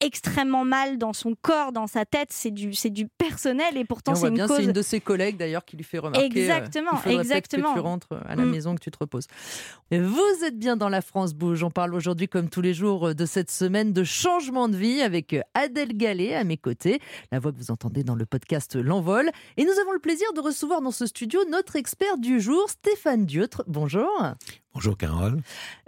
extrêmement 0.00 0.64
mal 0.64 0.98
dans 0.98 1.12
son 1.12 1.34
corps, 1.40 1.72
dans 1.72 1.86
sa 1.86 2.04
tête, 2.04 2.28
c'est 2.32 2.50
du, 2.50 2.72
c'est 2.74 2.90
du 2.90 3.06
personnel 3.06 3.76
et 3.76 3.84
pourtant 3.84 4.14
c'est 4.14 4.28
une 4.28 4.34
bien, 4.34 4.46
cause. 4.46 4.56
c'est 4.58 4.64
une 4.64 4.72
de 4.72 4.82
ses 4.82 5.00
collègues 5.00 5.36
d'ailleurs 5.36 5.64
qui 5.64 5.76
lui 5.76 5.84
fait 5.84 5.98
remarquer. 5.98 6.24
euh, 6.26 6.26
Exactement, 6.28 6.92
il 7.06 7.12
exactement. 7.20 7.70
que 7.74 7.78
tu 7.78 7.80
rentres 7.80 8.08
à 8.28 8.36
la 8.36 8.44
Mm. 8.44 8.50
maison, 8.50 8.74
que 8.74 8.80
tu 8.80 8.90
te 8.90 8.98
reposes. 8.98 9.26
Vous 9.90 10.44
êtes 10.44 10.58
bien 10.58 10.76
dans 10.76 10.88
la 10.88 11.00
France 11.00 11.34
Bouge. 11.34 11.62
On 11.62 11.70
parle 11.70 11.94
aujourd'hui, 11.94 12.28
comme 12.28 12.48
tous 12.48 12.60
les 12.60 12.74
jours 12.74 13.14
de 13.14 13.26
cette 13.26 13.50
semaine, 13.50 13.92
de 13.92 14.04
changement 14.04 14.68
de 14.68 14.76
vie 14.76 15.00
avec 15.02 15.34
Adèle 15.54 15.96
Gallet 15.96 16.34
à 16.34 16.44
mes 16.44 16.56
côtés, 16.58 17.00
la 17.32 17.38
voix 17.38 17.52
que 17.52 17.58
vous 17.58 17.70
entendez 17.70 18.04
dans 18.04 18.14
le 18.14 18.26
podcast 18.26 18.76
L'Envol. 18.76 19.30
Et 19.56 19.64
nous 19.64 19.78
avons 19.80 19.92
le 19.92 19.98
plaisir 19.98 20.26
de 20.34 20.40
recevoir 20.40 20.80
dans 20.82 20.90
ce 20.90 21.06
studio 21.06 21.40
notre 21.50 21.76
expert 21.76 22.18
du 22.18 22.40
jour, 22.40 22.68
Stéphane 22.68 23.26
Diotre. 23.26 23.64
Bonjour. 23.66 24.08
Bonjour 24.74 24.96
Carole. 24.96 25.40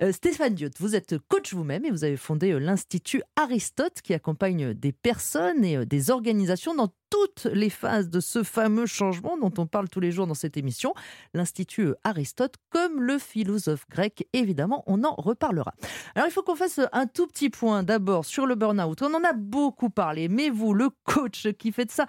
Euh, 0.02 0.10
Stéphane 0.10 0.54
Diotte, 0.54 0.78
vous 0.80 0.96
êtes 0.96 1.16
coach 1.28 1.52
vous-même 1.52 1.84
et 1.84 1.90
vous 1.90 2.02
avez 2.02 2.16
fondé 2.16 2.52
euh, 2.52 2.58
l'Institut 2.58 3.22
Aristote 3.36 4.00
qui 4.02 4.14
accompagne 4.14 4.74
des 4.74 4.92
personnes 4.92 5.64
et 5.64 5.76
euh, 5.76 5.84
des 5.84 6.10
organisations 6.10 6.74
dans 6.74 6.88
toutes 7.10 7.46
les 7.52 7.70
phases 7.70 8.08
de 8.08 8.20
ce 8.20 8.42
fameux 8.42 8.86
changement 8.86 9.36
dont 9.36 9.52
on 9.58 9.66
parle 9.66 9.88
tous 9.88 10.00
les 10.00 10.12
jours 10.12 10.26
dans 10.26 10.34
cette 10.34 10.56
émission. 10.56 10.94
L'Institut 11.34 11.88
euh, 11.88 11.94
Aristote, 12.04 12.54
comme 12.70 13.02
le 13.02 13.18
philosophe 13.18 13.86
grec, 13.90 14.26
évidemment, 14.32 14.82
on 14.86 15.04
en 15.04 15.14
reparlera. 15.14 15.74
Alors 16.14 16.28
il 16.28 16.32
faut 16.32 16.42
qu'on 16.42 16.56
fasse 16.56 16.80
un 16.92 17.06
tout 17.06 17.26
petit 17.26 17.50
point 17.50 17.82
d'abord 17.82 18.24
sur 18.24 18.46
le 18.46 18.54
burn-out. 18.54 19.02
On 19.02 19.14
en 19.14 19.24
a 19.24 19.34
beaucoup 19.34 19.90
parlé, 19.90 20.28
mais 20.28 20.50
vous, 20.50 20.72
le 20.72 20.88
coach 21.04 21.48
qui 21.58 21.70
fait 21.70 21.90
ça 21.90 22.06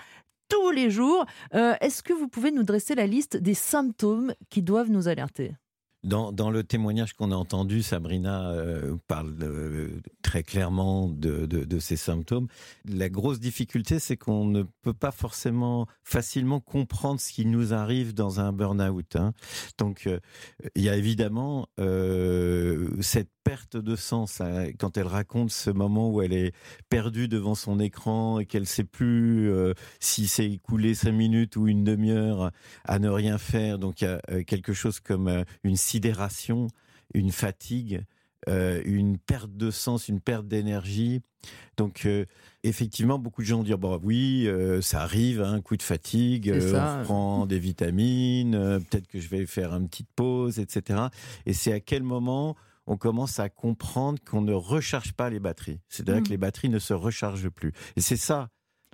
tous 0.52 0.72
les 0.72 0.90
jours, 0.90 1.26
euh, 1.54 1.76
est-ce 1.80 2.04
que 2.04 2.12
vous 2.12 2.28
pouvez 2.28 2.52
nous 2.52 2.64
dresser 2.64 2.94
la 2.94 3.08
liste 3.08 3.38
des 3.38 3.54
symptômes 3.54 4.34
qui 4.50 4.62
doivent 4.62 4.90
nous 4.90 5.08
alerter? 5.08 5.54
Dans, 6.04 6.32
dans 6.32 6.50
le 6.50 6.64
témoignage 6.64 7.14
qu'on 7.14 7.32
a 7.32 7.36
entendu, 7.36 7.84
Sabrina 7.84 8.50
euh, 8.50 8.96
parle 9.08 9.36
euh, 9.44 10.02
très 10.32 10.44
clairement 10.44 11.10
de, 11.10 11.46
de, 11.46 11.80
ces 11.80 11.98
symptômes. 11.98 12.48
La 12.86 13.10
grosse 13.10 13.42
difficulté, 13.42 14.00
c'est 14.00 14.16
qu'on 14.16 14.46
ne 14.46 14.64
peut 14.82 14.94
pas 14.94 15.12
forcément 15.12 15.88
facilement 16.06 16.62
comprendre 16.62 17.20
ce 17.20 17.34
qui 17.34 17.46
nous 17.46 17.74
arrive 17.74 18.14
dans 18.14 18.40
un 18.40 18.54
burn-out. 18.54 19.18
Hein. 19.18 19.34
Donc, 19.78 20.08
euh, 20.08 20.22
il 20.76 20.84
y 20.84 20.90
a 20.90 20.96
évidemment 20.96 21.68
cette 23.02 23.28
perte 23.44 23.76
de 23.76 23.98
sens 23.98 24.42
quand 24.80 24.96
elle 24.96 25.08
raconte 25.08 25.52
ce 25.52 25.70
moment 25.70 26.10
où 26.10 26.22
elle 26.22 26.32
est 26.32 26.54
perdue 26.88 27.28
devant 27.28 27.56
son 27.56 27.82
écran 27.82 28.40
et 28.40 28.46
qu'elle 28.46 28.62
ne 28.62 28.68
sait 28.68 28.86
plus 28.86 29.52
si 30.00 30.28
c'est 30.28 30.50
écoulé 30.50 30.94
cinq 30.96 31.12
minutes 31.12 31.58
ou 31.58 31.68
une 31.68 31.84
demi-heure 31.84 32.52
à 32.86 33.00
ne 33.00 33.10
rien 33.10 33.38
faire. 33.38 33.80
Donc, 33.80 34.00
il 34.00 34.06
y 34.06 34.08
a 34.08 34.44
quelque 34.46 34.72
chose 34.72 35.02
comme 35.02 35.44
une 35.66 35.76
sidération, 35.76 36.68
une 37.14 37.34
fatigue, 37.34 38.06
euh, 38.50 38.82
une 38.86 39.18
perte 39.20 39.56
de 39.56 39.70
sens, 39.70 40.08
une 40.08 40.20
perte 40.20 40.48
d'énergie. 40.48 41.22
Donc, 41.78 42.06
euh, 42.06 42.26
effectivement, 42.64 43.20
beaucoup 43.20 43.42
de 43.42 43.48
gens 43.48 43.62
disent 43.64 43.76
bon, 43.76 44.00
oui, 44.04 44.48
euh, 44.48 44.82
ça 44.82 45.02
arrive, 45.02 45.42
un 45.42 45.54
hein, 45.54 45.62
coup 45.62 45.78
de 45.78 45.84
fatigue, 45.84 46.52
on 46.56 47.04
prend 47.04 47.46
des 47.46 47.60
vitamines, 47.60 48.80
peut-être 48.90 49.08
que 49.08 49.20
je 49.20 49.30
vais 49.30 49.46
faire 49.46 49.74
une 49.74 49.88
petite 49.88 50.10
pause, 50.16 50.60
etc. 50.60 51.08
Et 51.46 51.54
c'est 51.54 51.74
à 51.74 51.80
quel 51.80 52.04
moment 52.04 52.56
on 52.88 52.98
commence 52.98 53.40
à 53.40 53.50
comprendre 53.50 54.20
qu'on 54.28 54.42
ne 54.42 54.54
recharge 54.54 55.14
pas 55.14 55.30
les 55.30 55.40
batteries. 55.40 55.80
C'est-à-dire 55.88 56.24
que 56.24 56.30
mmh. 56.30 56.32
les 56.32 56.38
batteries 56.38 56.70
ne 56.70 56.80
se 56.80 56.94
rechargent 56.94 57.50
plus. 57.50 57.74
Et 57.96 58.02
c'est 58.02 58.18
ça 58.18 58.50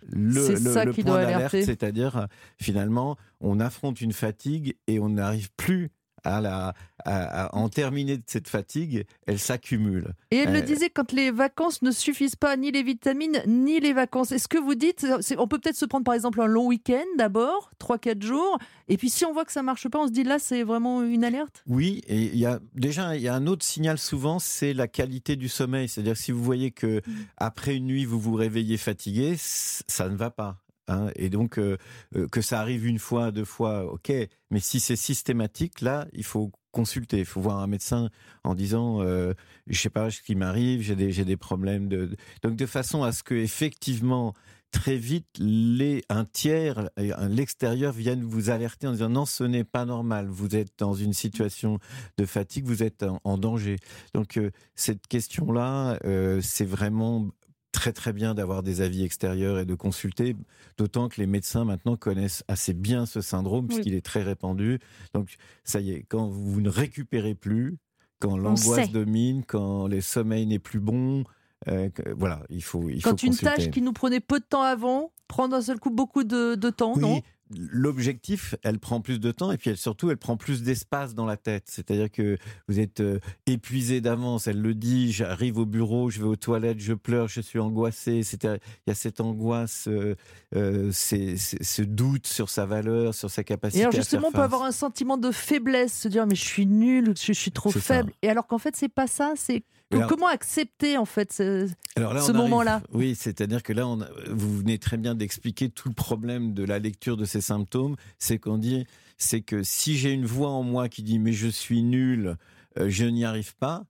le, 0.05 0.49
le, 0.49 0.85
le 0.85 0.93
point 0.93 1.03
d'alerte, 1.03 1.51
c'est-à-dire 1.51 2.27
finalement, 2.61 3.17
on 3.39 3.59
affronte 3.59 3.99
une 4.01 4.13
fatigue 4.13 4.75
et 4.87 4.99
on 4.99 5.09
n'arrive 5.09 5.49
plus 5.57 5.91
à, 6.27 6.41
la, 6.41 6.73
à, 7.05 7.55
en 7.55 7.69
terminer 7.69 8.17
de 8.17 8.23
cette 8.27 8.47
fatigue, 8.47 9.05
elle 9.25 9.39
s'accumule. 9.39 10.13
Et 10.31 10.37
elle 10.37 10.51
le 10.51 10.59
euh, 10.59 10.61
disait, 10.61 10.89
quand 10.89 11.11
les 11.11 11.31
vacances 11.31 11.81
ne 11.81 11.91
suffisent 11.91 12.35
pas, 12.35 12.57
ni 12.57 12.71
les 12.71 12.83
vitamines, 12.83 13.41
ni 13.47 13.79
les 13.79 13.93
vacances. 13.93 14.31
Est-ce 14.31 14.47
que 14.47 14.57
vous 14.57 14.75
dites, 14.75 15.05
on 15.37 15.47
peut 15.47 15.59
peut-être 15.59 15.75
se 15.75 15.85
prendre 15.85 16.03
par 16.03 16.13
exemple 16.13 16.41
un 16.41 16.47
long 16.47 16.67
week-end 16.67 17.05
d'abord, 17.17 17.71
3-4 17.79 18.21
jours, 18.21 18.57
et 18.89 18.97
puis 18.97 19.09
si 19.09 19.25
on 19.25 19.33
voit 19.33 19.45
que 19.45 19.51
ça 19.51 19.63
marche 19.63 19.87
pas, 19.87 19.99
on 19.99 20.07
se 20.07 20.11
dit 20.11 20.23
là, 20.23 20.39
c'est 20.39 20.63
vraiment 20.63 21.03
une 21.03 21.23
alerte? 21.23 21.63
Oui, 21.67 22.01
et 22.07 22.23
il 22.23 22.37
y 22.37 22.45
a 22.45 22.59
déjà 22.75 23.15
il 23.15 23.21
y 23.21 23.27
a 23.27 23.35
un 23.35 23.47
autre 23.47 23.65
signal 23.65 23.97
souvent, 23.97 24.39
c'est 24.39 24.73
la 24.73 24.87
qualité 24.87 25.35
du 25.35 25.49
sommeil. 25.49 25.87
C'est-à-dire 25.87 26.17
si 26.17 26.31
vous 26.31 26.43
voyez 26.43 26.71
que 26.71 26.97
mmh. 26.97 27.13
après 27.37 27.75
une 27.75 27.85
nuit, 27.85 28.05
vous 28.05 28.19
vous 28.19 28.33
réveillez 28.33 28.77
fatigué, 28.77 29.35
ça 29.37 30.09
ne 30.09 30.15
va 30.15 30.29
pas. 30.29 30.57
Hein, 30.87 31.09
et 31.15 31.29
donc, 31.29 31.59
euh, 31.59 31.77
euh, 32.15 32.27
que 32.27 32.41
ça 32.41 32.59
arrive 32.61 32.85
une 32.85 32.99
fois, 32.99 33.31
deux 33.31 33.45
fois, 33.45 33.91
ok. 33.91 34.11
Mais 34.51 34.59
si 34.59 34.79
c'est 34.79 34.95
systématique, 34.95 35.81
là, 35.81 36.07
il 36.13 36.23
faut 36.23 36.51
consulter. 36.71 37.19
Il 37.19 37.25
faut 37.25 37.41
voir 37.41 37.59
un 37.59 37.67
médecin 37.67 38.09
en 38.43 38.55
disant, 38.55 39.01
euh, 39.01 39.33
je 39.67 39.79
sais 39.79 39.89
pas 39.89 40.09
ce 40.09 40.21
qui 40.21 40.35
m'arrive, 40.35 40.81
j'ai 40.81 40.95
des, 40.95 41.11
des 41.25 41.37
problèmes 41.37 41.89
de. 41.89 42.15
Donc, 42.41 42.55
de 42.55 42.65
façon 42.65 43.03
à 43.03 43.11
ce 43.11 43.23
que 43.23 43.35
effectivement, 43.35 44.33
très 44.71 44.95
vite, 44.95 45.27
les, 45.39 46.03
un 46.09 46.23
tiers, 46.23 46.89
l'extérieur 46.97 47.91
vienne 47.91 48.23
vous 48.23 48.49
alerter 48.49 48.87
en 48.87 48.91
disant 48.91 49.09
non, 49.09 49.25
ce 49.25 49.43
n'est 49.43 49.63
pas 49.65 49.85
normal. 49.85 50.27
Vous 50.29 50.55
êtes 50.55 50.71
dans 50.77 50.93
une 50.93 51.13
situation 51.13 51.79
de 52.17 52.25
fatigue, 52.25 52.65
vous 52.65 52.83
êtes 52.83 53.03
en, 53.23 53.37
danger. 53.37 53.77
Donc, 54.13 54.39
cette 54.75 55.07
question-là, 55.07 55.99
c'est 56.41 56.65
vraiment 56.65 57.29
très 57.77 57.93
très 57.93 58.11
bien 58.11 58.33
d'avoir 58.33 58.63
des 58.63 58.81
avis 58.81 59.03
extérieurs 59.03 59.59
et 59.59 59.65
de 59.65 59.75
consulter, 59.75 60.35
d'autant 60.79 61.09
que 61.09 61.21
les 61.21 61.27
médecins 61.27 61.63
maintenant 61.63 61.95
connaissent 61.95 62.43
assez 62.47 62.73
bien 62.73 63.05
ce 63.05 63.21
syndrome 63.21 63.67
puisqu'il 63.67 63.93
est 63.93 64.01
très 64.01 64.23
répandu. 64.23 64.79
Donc 65.13 65.35
ça 65.63 65.79
y 65.79 65.91
est, 65.91 66.03
quand 66.09 66.27
vous 66.27 66.59
ne 66.59 66.69
récupérez 66.69 67.35
plus, 67.35 67.77
quand 68.19 68.35
l'angoisse 68.35 68.91
domine, 68.91 69.43
quand 69.45 69.87
le 69.87 70.01
sommeil 70.01 70.47
n'est 70.47 70.57
plus 70.57 70.79
bon, 70.79 71.23
euh, 71.67 71.89
voilà, 72.15 72.41
il 72.49 72.63
faut. 72.63 72.89
Il 72.89 73.03
quand 73.03 73.21
une 73.21 73.35
tâche 73.35 73.69
qui 73.69 73.83
nous 73.83 73.93
prenait 73.93 74.21
peu 74.21 74.39
de 74.39 74.45
temps 74.45 74.63
avant 74.63 75.11
prend 75.27 75.47
d'un 75.47 75.61
seul 75.61 75.79
coup 75.79 75.91
beaucoup 75.91 76.23
de, 76.23 76.55
de 76.55 76.69
temps, 76.71 76.97
non? 76.97 77.21
L'objectif, 77.55 78.55
elle 78.63 78.79
prend 78.79 79.01
plus 79.01 79.19
de 79.19 79.31
temps 79.31 79.51
et 79.51 79.57
puis 79.57 79.69
elle, 79.69 79.77
surtout, 79.77 80.09
elle 80.09 80.17
prend 80.17 80.37
plus 80.37 80.63
d'espace 80.63 81.15
dans 81.15 81.25
la 81.25 81.37
tête. 81.37 81.63
C'est-à-dire 81.67 82.11
que 82.11 82.37
vous 82.67 82.79
êtes 82.79 82.99
euh, 82.99 83.19
épuisé 83.45 84.01
d'avance. 84.01 84.47
Elle 84.47 84.61
le 84.61 84.73
dit. 84.73 85.11
J'arrive 85.11 85.57
au 85.57 85.65
bureau, 85.65 86.09
je 86.09 86.19
vais 86.19 86.27
aux 86.27 86.35
toilettes, 86.35 86.79
je 86.79 86.93
pleure, 86.93 87.27
je 87.27 87.41
suis 87.41 87.59
angoissé. 87.59 88.21
Il 88.43 88.59
y 88.87 88.91
a 88.91 88.95
cette 88.95 89.21
angoisse, 89.21 89.87
euh, 89.87 90.15
euh 90.55 90.91
ce 90.91 91.81
doute 91.81 92.27
sur 92.27 92.49
sa 92.49 92.65
valeur, 92.65 93.13
sur 93.13 93.29
sa 93.29 93.43
capacité. 93.43 93.79
Et 93.79 93.83
alors 93.83 93.93
justement, 93.93 94.27
on 94.29 94.31
peut 94.31 94.41
avoir 94.41 94.63
un 94.63 94.71
sentiment 94.71 95.17
de 95.17 95.31
faiblesse, 95.31 95.97
se 95.97 96.07
dire 96.07 96.27
mais 96.27 96.35
je 96.35 96.43
suis 96.43 96.65
nul, 96.65 97.13
je, 97.17 97.33
suis 97.33 97.51
trop 97.51 97.71
faible. 97.71 98.11
Et 98.21 98.29
alors 98.29 98.47
qu'en 98.47 98.57
fait, 98.57 98.75
c'est 98.75 98.89
pas 98.89 99.07
ça. 99.07 99.33
C'est 99.35 99.63
comment 99.89 100.27
accepter 100.27 100.97
en 100.97 101.05
fait 101.05 101.31
ce, 101.31 101.69
ce 101.95 102.31
moment-là? 102.31 102.81
Oui, 102.91 103.15
c'est-à-dire 103.15 103.63
que 103.63 103.73
là, 103.73 103.87
on 103.87 103.99
vous 104.29 104.57
venez 104.57 104.77
très 104.77 104.97
bien 104.97 105.15
d'expliquer 105.15 105.69
tout 105.69 105.89
le 105.89 105.95
problème 105.95 106.53
de 106.53 106.63
la 106.63 106.79
lecture 106.79 107.17
de 107.17 107.25
ces 107.25 107.41
symptômes. 107.41 107.95
C'est 108.19 108.37
qu'on 108.37 108.57
dit, 108.57 108.85
c'est 109.17 109.41
que 109.41 109.63
si 109.63 109.97
j'ai 109.97 110.11
une 110.11 110.25
voix 110.25 110.49
en 110.49 110.63
moi 110.63 110.89
qui 110.89 111.03
dit 111.03 111.19
mais 111.19 111.33
je 111.33 111.47
suis 111.47 111.83
nul, 111.83 112.35
euh, 112.79 112.89
je 112.89 113.05
n'y 113.05 113.25
arrive 113.25 113.55
pas, 113.55 113.85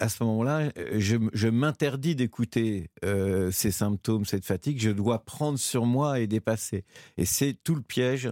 à 0.00 0.08
ce 0.08 0.22
moment-là, 0.24 0.70
euh, 0.76 0.98
je, 0.98 1.48
m'interdis 1.48 2.14
d'écouter 2.14 2.90
euh, 3.04 3.50
ces 3.50 3.70
symptômes, 3.70 4.24
cette 4.24 4.44
fatigue. 4.44 4.80
Je 4.80 4.90
dois 4.90 5.24
prendre 5.24 5.58
sur 5.58 5.86
moi 5.86 6.20
et 6.20 6.26
dépasser. 6.26 6.84
Et 7.16 7.24
c'est 7.24 7.54
tout 7.64 7.74
le 7.74 7.82
piège 7.82 8.30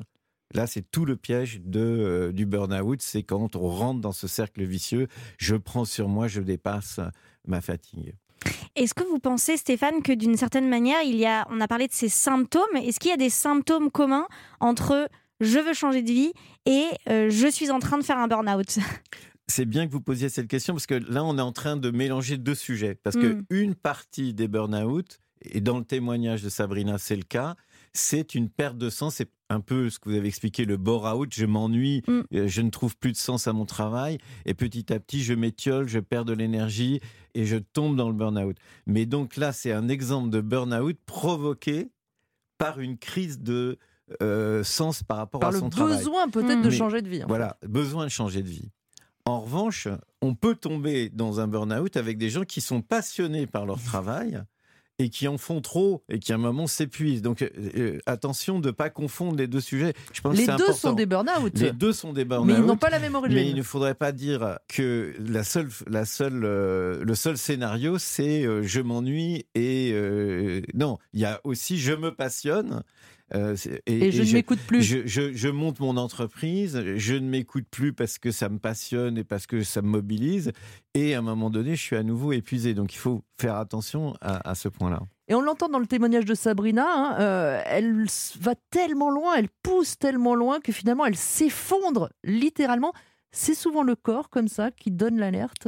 Là, 0.54 0.66
c'est 0.66 0.88
tout 0.90 1.04
le 1.04 1.16
piège 1.16 1.60
de, 1.64 1.80
euh, 1.80 2.32
du 2.32 2.46
burn-out, 2.46 3.02
c'est 3.02 3.24
quand 3.24 3.56
on 3.56 3.68
rentre 3.68 4.00
dans 4.00 4.12
ce 4.12 4.28
cercle 4.28 4.62
vicieux, 4.64 5.08
je 5.38 5.56
prends 5.56 5.84
sur 5.84 6.08
moi, 6.08 6.28
je 6.28 6.40
dépasse 6.40 7.00
ma 7.46 7.60
fatigue. 7.60 8.14
Est-ce 8.76 8.94
que 8.94 9.04
vous 9.04 9.18
pensez, 9.18 9.56
Stéphane, 9.56 10.02
que 10.02 10.12
d'une 10.12 10.36
certaine 10.36 10.68
manière, 10.68 11.02
il 11.02 11.16
y 11.16 11.26
a, 11.26 11.46
on 11.50 11.60
a 11.60 11.68
parlé 11.68 11.88
de 11.88 11.92
ces 11.92 12.08
symptômes, 12.08 12.76
est-ce 12.76 13.00
qu'il 13.00 13.10
y 13.10 13.14
a 13.14 13.16
des 13.16 13.30
symptômes 13.30 13.90
communs 13.90 14.28
entre 14.60 15.08
je 15.40 15.58
veux 15.58 15.74
changer 15.74 16.02
de 16.02 16.12
vie 16.12 16.32
et 16.66 16.86
euh, 17.08 17.30
je 17.30 17.48
suis 17.48 17.70
en 17.70 17.80
train 17.80 17.98
de 17.98 18.04
faire 18.04 18.18
un 18.18 18.28
burn-out? 18.28 18.78
C'est 19.46 19.66
bien 19.66 19.86
que 19.86 19.92
vous 19.92 20.00
posiez 20.00 20.28
cette 20.28 20.48
question 20.48 20.72
parce 20.72 20.86
que 20.86 20.94
là, 20.94 21.22
on 21.24 21.36
est 21.36 21.42
en 21.42 21.52
train 21.52 21.76
de 21.76 21.90
mélanger 21.90 22.38
deux 22.38 22.54
sujets. 22.54 22.94
Parce 22.94 23.16
que 23.16 23.42
hmm. 23.50 23.74
partie 23.74 24.32
des 24.32 24.48
burn-out, 24.48 25.20
et 25.42 25.60
dans 25.60 25.78
le 25.78 25.84
témoignage 25.84 26.42
de 26.42 26.48
Sabrina, 26.48 26.96
c'est 26.98 27.16
le 27.16 27.24
cas, 27.24 27.54
c'est 27.94 28.34
une 28.34 28.50
perte 28.50 28.76
de 28.76 28.90
sens. 28.90 29.16
C'est 29.16 29.30
un 29.48 29.60
peu 29.60 29.88
ce 29.88 29.98
que 29.98 30.08
vous 30.08 30.16
avez 30.16 30.28
expliqué, 30.28 30.64
le 30.64 30.76
bore-out. 30.76 31.32
Je 31.32 31.46
m'ennuie, 31.46 32.02
mm. 32.06 32.20
euh, 32.34 32.48
je 32.48 32.60
ne 32.60 32.70
trouve 32.70 32.96
plus 32.96 33.12
de 33.12 33.16
sens 33.16 33.46
à 33.46 33.52
mon 33.52 33.64
travail. 33.64 34.18
Et 34.44 34.54
petit 34.54 34.92
à 34.92 34.98
petit, 35.00 35.22
je 35.22 35.32
m'étiole, 35.32 35.88
je 35.88 36.00
perds 36.00 36.24
de 36.24 36.32
l'énergie 36.32 37.00
et 37.34 37.46
je 37.46 37.56
tombe 37.56 37.96
dans 37.96 38.08
le 38.08 38.14
burn-out. 38.14 38.56
Mais 38.86 39.06
donc 39.06 39.36
là, 39.36 39.52
c'est 39.52 39.72
un 39.72 39.88
exemple 39.88 40.30
de 40.30 40.40
burn-out 40.40 40.98
provoqué 41.06 41.90
par 42.58 42.80
une 42.80 42.98
crise 42.98 43.40
de 43.40 43.78
euh, 44.22 44.62
sens 44.64 45.02
par 45.02 45.16
rapport 45.16 45.44
à 45.44 45.52
son 45.52 45.70
travail. 45.70 45.96
besoin 45.96 46.28
peut-être 46.28 46.62
de 46.62 46.70
changer 46.70 47.00
de 47.00 47.08
vie. 47.08 47.22
Voilà, 47.26 47.56
besoin 47.66 48.04
de 48.04 48.10
changer 48.10 48.42
de 48.42 48.48
vie. 48.48 48.70
En 49.24 49.40
revanche, 49.40 49.88
on 50.20 50.34
peut 50.34 50.54
tomber 50.54 51.08
dans 51.08 51.40
un 51.40 51.48
burn-out 51.48 51.96
avec 51.96 52.18
des 52.18 52.28
gens 52.28 52.44
qui 52.44 52.60
sont 52.60 52.82
passionnés 52.82 53.46
par 53.46 53.64
leur 53.64 53.80
travail 53.82 54.42
et 54.98 55.08
qui 55.08 55.28
en 55.28 55.38
font 55.38 55.60
trop 55.60 56.02
et 56.08 56.18
qui 56.18 56.32
à 56.32 56.36
un 56.36 56.38
moment 56.38 56.66
s'épuisent. 56.66 57.22
Donc 57.22 57.42
euh, 57.42 57.48
euh, 57.76 57.98
attention 58.06 58.58
de 58.58 58.68
ne 58.68 58.72
pas 58.72 58.90
confondre 58.90 59.36
les 59.36 59.46
deux 59.46 59.60
sujets. 59.60 59.94
Je 60.12 60.20
pense 60.20 60.36
les 60.36 60.46
deux 60.46 60.72
sont 60.72 60.92
des 60.92 61.06
burn-out. 61.06 61.52
Les 61.58 61.72
deux 61.72 61.92
sont 61.92 62.12
des 62.12 62.24
burn-out. 62.24 62.46
Mais 62.46 62.54
ils 62.54 62.64
n'ont 62.64 62.76
pas 62.76 62.90
la 62.90 62.98
même 62.98 63.14
origine. 63.14 63.38
Mais 63.38 63.48
il 63.48 63.56
ne 63.56 63.62
faudrait 63.62 63.94
pas 63.94 64.12
dire 64.12 64.58
que 64.68 65.14
la 65.18 65.44
seule, 65.44 65.68
la 65.86 66.04
seule, 66.04 66.44
euh, 66.44 67.04
le 67.04 67.14
seul 67.14 67.36
scénario 67.36 67.98
c'est 67.98 68.44
je 68.62 68.80
m'ennuie 68.80 69.46
et 69.54 69.94
non, 70.74 70.98
il 71.12 71.20
y 71.20 71.24
a 71.24 71.40
aussi 71.44 71.78
je 71.78 71.92
me 71.92 72.14
passionne 72.14 72.82
euh, 73.34 73.56
et, 73.86 74.12
je 74.12 74.22
ne 74.22 74.32
m'écoute 74.32 74.60
plus. 74.66 74.82
Je, 74.82 75.48
monte 75.48 75.80
mon 75.80 75.96
entreprise, 75.96 76.82
je 76.96 77.14
ne 77.14 77.28
m'écoute 77.28 77.66
plus 77.70 77.92
parce 77.92 78.18
que 78.18 78.30
ça 78.30 78.48
me 78.48 78.58
passionne 78.58 79.18
et 79.18 79.24
parce 79.24 79.46
que 79.46 79.62
ça 79.62 79.82
me 79.82 79.88
mobilise. 79.88 80.52
Et 80.94 81.14
à 81.14 81.18
un 81.18 81.22
moment 81.22 81.50
donné, 81.50 81.74
je 81.74 81.82
suis 81.82 81.96
à 81.96 82.02
nouveau 82.02 82.32
épuisé. 82.32 82.74
Donc 82.74 82.94
il 82.94 82.98
faut 82.98 83.22
faire 83.40 83.56
attention 83.56 84.14
à, 84.20 84.54
ce 84.54 84.68
point-là. 84.68 85.00
Et 85.28 85.34
on 85.34 85.40
l'entend 85.40 85.68
dans 85.68 85.78
le 85.78 85.86
témoignage 85.86 86.26
de 86.26 86.34
Sabrina, 86.34 86.86
hein, 86.86 87.16
euh, 87.18 87.62
elle 87.66 88.06
va 88.40 88.54
tellement 88.70 89.10
loin, 89.10 89.34
elle 89.36 89.48
pousse 89.62 89.98
tellement 89.98 90.34
loin 90.34 90.60
que 90.60 90.70
finalement 90.70 91.06
elle 91.06 91.16
s'effondre 91.16 92.10
littéralement. 92.22 92.92
C'est 93.32 93.54
souvent 93.54 93.82
le 93.82 93.96
corps 93.96 94.30
comme 94.30 94.48
ça 94.48 94.70
qui 94.70 94.90
donne 94.90 95.18
l'alerte. 95.18 95.66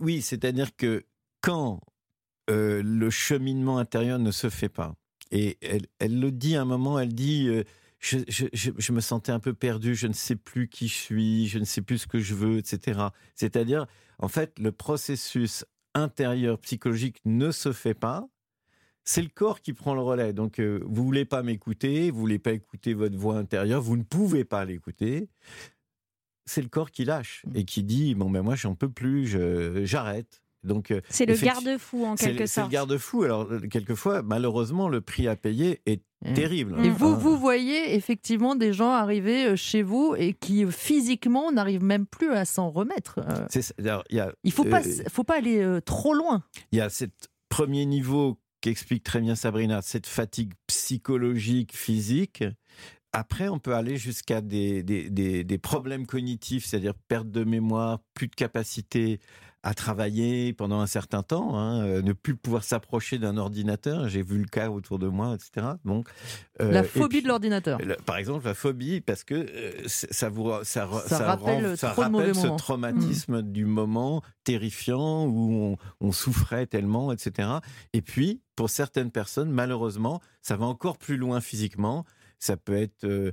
Oui, 0.00 0.20
c'est-à-dire 0.20 0.76
que 0.76 1.04
quand 1.40 1.80
euh, 2.50 2.82
le 2.84 3.10
cheminement 3.10 3.78
intérieur 3.78 4.18
ne 4.18 4.30
se 4.30 4.50
fait 4.50 4.68
pas, 4.68 4.94
et 5.30 5.58
elle, 5.60 5.86
elle, 5.98 6.18
le 6.18 6.30
dit 6.32 6.56
à 6.56 6.62
un 6.62 6.64
moment, 6.64 6.98
elle 6.98 7.14
dit 7.14 7.48
euh, 7.48 7.64
je, 7.98 8.18
je, 8.28 8.46
je, 8.52 8.92
me 8.92 9.00
sentais 9.00 9.32
un 9.32 9.40
peu 9.40 9.54
perdu, 9.54 9.94
je 9.94 10.06
ne 10.06 10.12
sais 10.12 10.36
plus 10.36 10.68
qui 10.68 10.88
je 10.88 10.94
suis, 10.94 11.48
je 11.48 11.58
ne 11.58 11.64
sais 11.64 11.82
plus 11.82 11.98
ce 11.98 12.06
que 12.06 12.20
je 12.20 12.34
veux, 12.34 12.58
etc. 12.58 13.00
C'est-à-dire, 13.34 13.86
en 14.18 14.28
fait, 14.28 14.58
le 14.58 14.72
processus 14.72 15.64
intérieur 15.94 16.58
psychologique 16.60 17.20
ne 17.24 17.50
se 17.50 17.72
fait 17.72 17.94
pas. 17.94 18.28
C'est 19.04 19.22
le 19.22 19.28
corps 19.28 19.60
qui 19.60 19.72
prend 19.72 19.94
le 19.94 20.02
relais. 20.02 20.32
Donc, 20.32 20.60
euh, 20.60 20.80
vous 20.84 21.04
voulez 21.04 21.24
pas 21.24 21.42
m'écouter, 21.42 22.10
vous 22.10 22.20
voulez 22.20 22.38
pas 22.38 22.52
écouter 22.52 22.94
votre 22.94 23.16
voix 23.16 23.36
intérieure, 23.38 23.80
vous 23.82 23.96
ne 23.96 24.02
pouvez 24.02 24.44
pas 24.44 24.64
l'écouter. 24.64 25.28
c'est 26.44 26.62
le 26.62 26.68
corps 26.68 26.90
qui 26.90 27.04
lâche 27.04 27.42
Mm. 27.46 27.56
et 27.56 27.64
qui 27.64 27.82
dit 27.84 28.14
bon 28.14 28.30
ben 28.30 28.42
moi 28.42 28.54
j'en 28.54 28.74
peux 28.74 28.90
plus, 28.90 29.26
j'arrête. 29.86 30.42
Donc 30.64 30.90
euh, 30.90 31.00
C'est 31.08 31.24
le 31.26 31.34
garde-fou 31.34 32.04
en 32.04 32.14
quelque 32.16 32.30
le- 32.40 32.46
c'est 32.46 32.60
le 32.60 32.64
sorte. 32.64 32.70
garde-fou. 32.72 33.22
Alors 33.22 33.50
euh, 33.50 33.60
quelquefois, 33.60 34.22
malheureusement, 34.22 34.88
le 34.88 35.00
prix 35.00 35.28
à 35.28 35.36
payer 35.36 35.80
est 35.86 36.02
Mm. 36.24 36.34
terrible. 36.34 36.74
Et 36.84 36.90
Mm. 36.90 36.94
vous, 36.94 37.16
vous 37.16 37.38
voyez 37.38 37.94
effectivement 37.94 38.56
des 38.56 38.72
gens 38.72 38.90
arriver 38.90 39.46
euh, 39.46 39.54
chez 39.56 39.82
vous 39.82 40.16
et 40.18 40.34
qui 40.34 40.66
physiquement 40.68 41.52
n'arrivent 41.52 41.84
même 41.84 42.06
plus 42.06 42.32
à 42.32 42.44
s'en 42.44 42.70
remettre. 42.70 43.20
Alors, 43.78 44.02
il 44.10 44.16
y 44.16 44.20
a, 44.20 44.32
Il 44.42 44.50
faut 44.50 44.64
pas, 44.64 44.84
Euh, 44.84 45.02
faut 45.08 45.22
pas 45.22 45.36
aller 45.36 45.62
euh, 45.62 45.80
trop 45.80 46.14
loin. 46.14 46.42
il 46.72 46.78
y 46.78 46.80
a 46.80 46.90
ce 46.90 47.04
premier 47.48 47.86
niveau 47.86 48.40
qu'explique 48.60 49.04
très 49.04 49.20
bien 49.20 49.36
Sabrina, 49.36 49.80
cette 49.80 50.08
fatigue 50.08 50.54
psychologique, 50.66 51.76
physique. 51.76 52.42
Après, 53.12 53.48
on 53.48 53.60
peut 53.60 53.74
aller 53.74 53.96
jusqu'à 53.96 54.40
des, 54.40 54.82
des, 54.82 55.08
des- 55.10 55.44
des 55.44 55.58
problèmes 55.58 56.04
cognitifs, 56.06 56.64
c'est-à-dire 56.66 56.94
perte 57.06 57.30
de 57.30 57.44
mémoire, 57.44 58.00
plus 58.14 58.26
de 58.26 58.34
capacité 58.34 59.20
à 59.64 59.74
travailler 59.74 60.52
pendant 60.52 60.80
un 60.80 60.86
certain 60.86 61.22
temps, 61.24 61.58
hein, 61.58 61.82
euh, 61.84 62.00
ne 62.02 62.12
plus 62.12 62.36
pouvoir 62.36 62.62
s'approcher 62.62 63.18
d'un 63.18 63.36
ordinateur. 63.36 64.08
J'ai 64.08 64.22
vu 64.22 64.38
le 64.38 64.44
cas 64.46 64.70
autour 64.70 64.98
de 65.00 65.08
moi, 65.08 65.34
etc. 65.34 65.66
Donc, 65.84 66.08
euh, 66.60 66.70
La 66.70 66.84
phobie 66.84 67.08
puis- 67.16 67.22
de 67.22 67.28
l'ordinateur. 67.28 67.80
Par 68.06 68.16
exemple, 68.18 68.44
la 68.46 68.54
phobie, 68.54 69.00
parce 69.00 69.24
que 69.24 69.34
euh, 69.34 69.72
ça 69.86 70.28
vous 70.28 70.50
ça, 70.62 70.88
Ça 71.06 71.26
rappelle 71.26 71.66
rend- 71.70 71.76
ça 71.76 71.92
ce 72.34 72.46
moments. 72.46 72.54
Mmh. 72.54 72.58
traumatisme 72.58 73.42
du 73.42 73.64
moment 73.64 74.22
terrifiant 74.44 75.26
où 75.26 75.52
on, 75.52 75.76
on 76.06 76.12
souffrait 76.12 76.66
tellement, 76.66 77.12
etc. 77.12 77.48
Et 77.92 78.00
puis, 78.00 78.40
pour 78.56 78.70
certaines 78.70 79.10
personnes, 79.10 79.50
malheureusement, 79.50 80.20
ça 80.40 80.56
va 80.56 80.66
encore 80.66 80.98
plus 80.98 81.16
loin 81.16 81.40
physiquement. 81.40 82.04
Ça 82.40 82.56
peut 82.56 82.76
être 82.76 83.04
euh, 83.04 83.32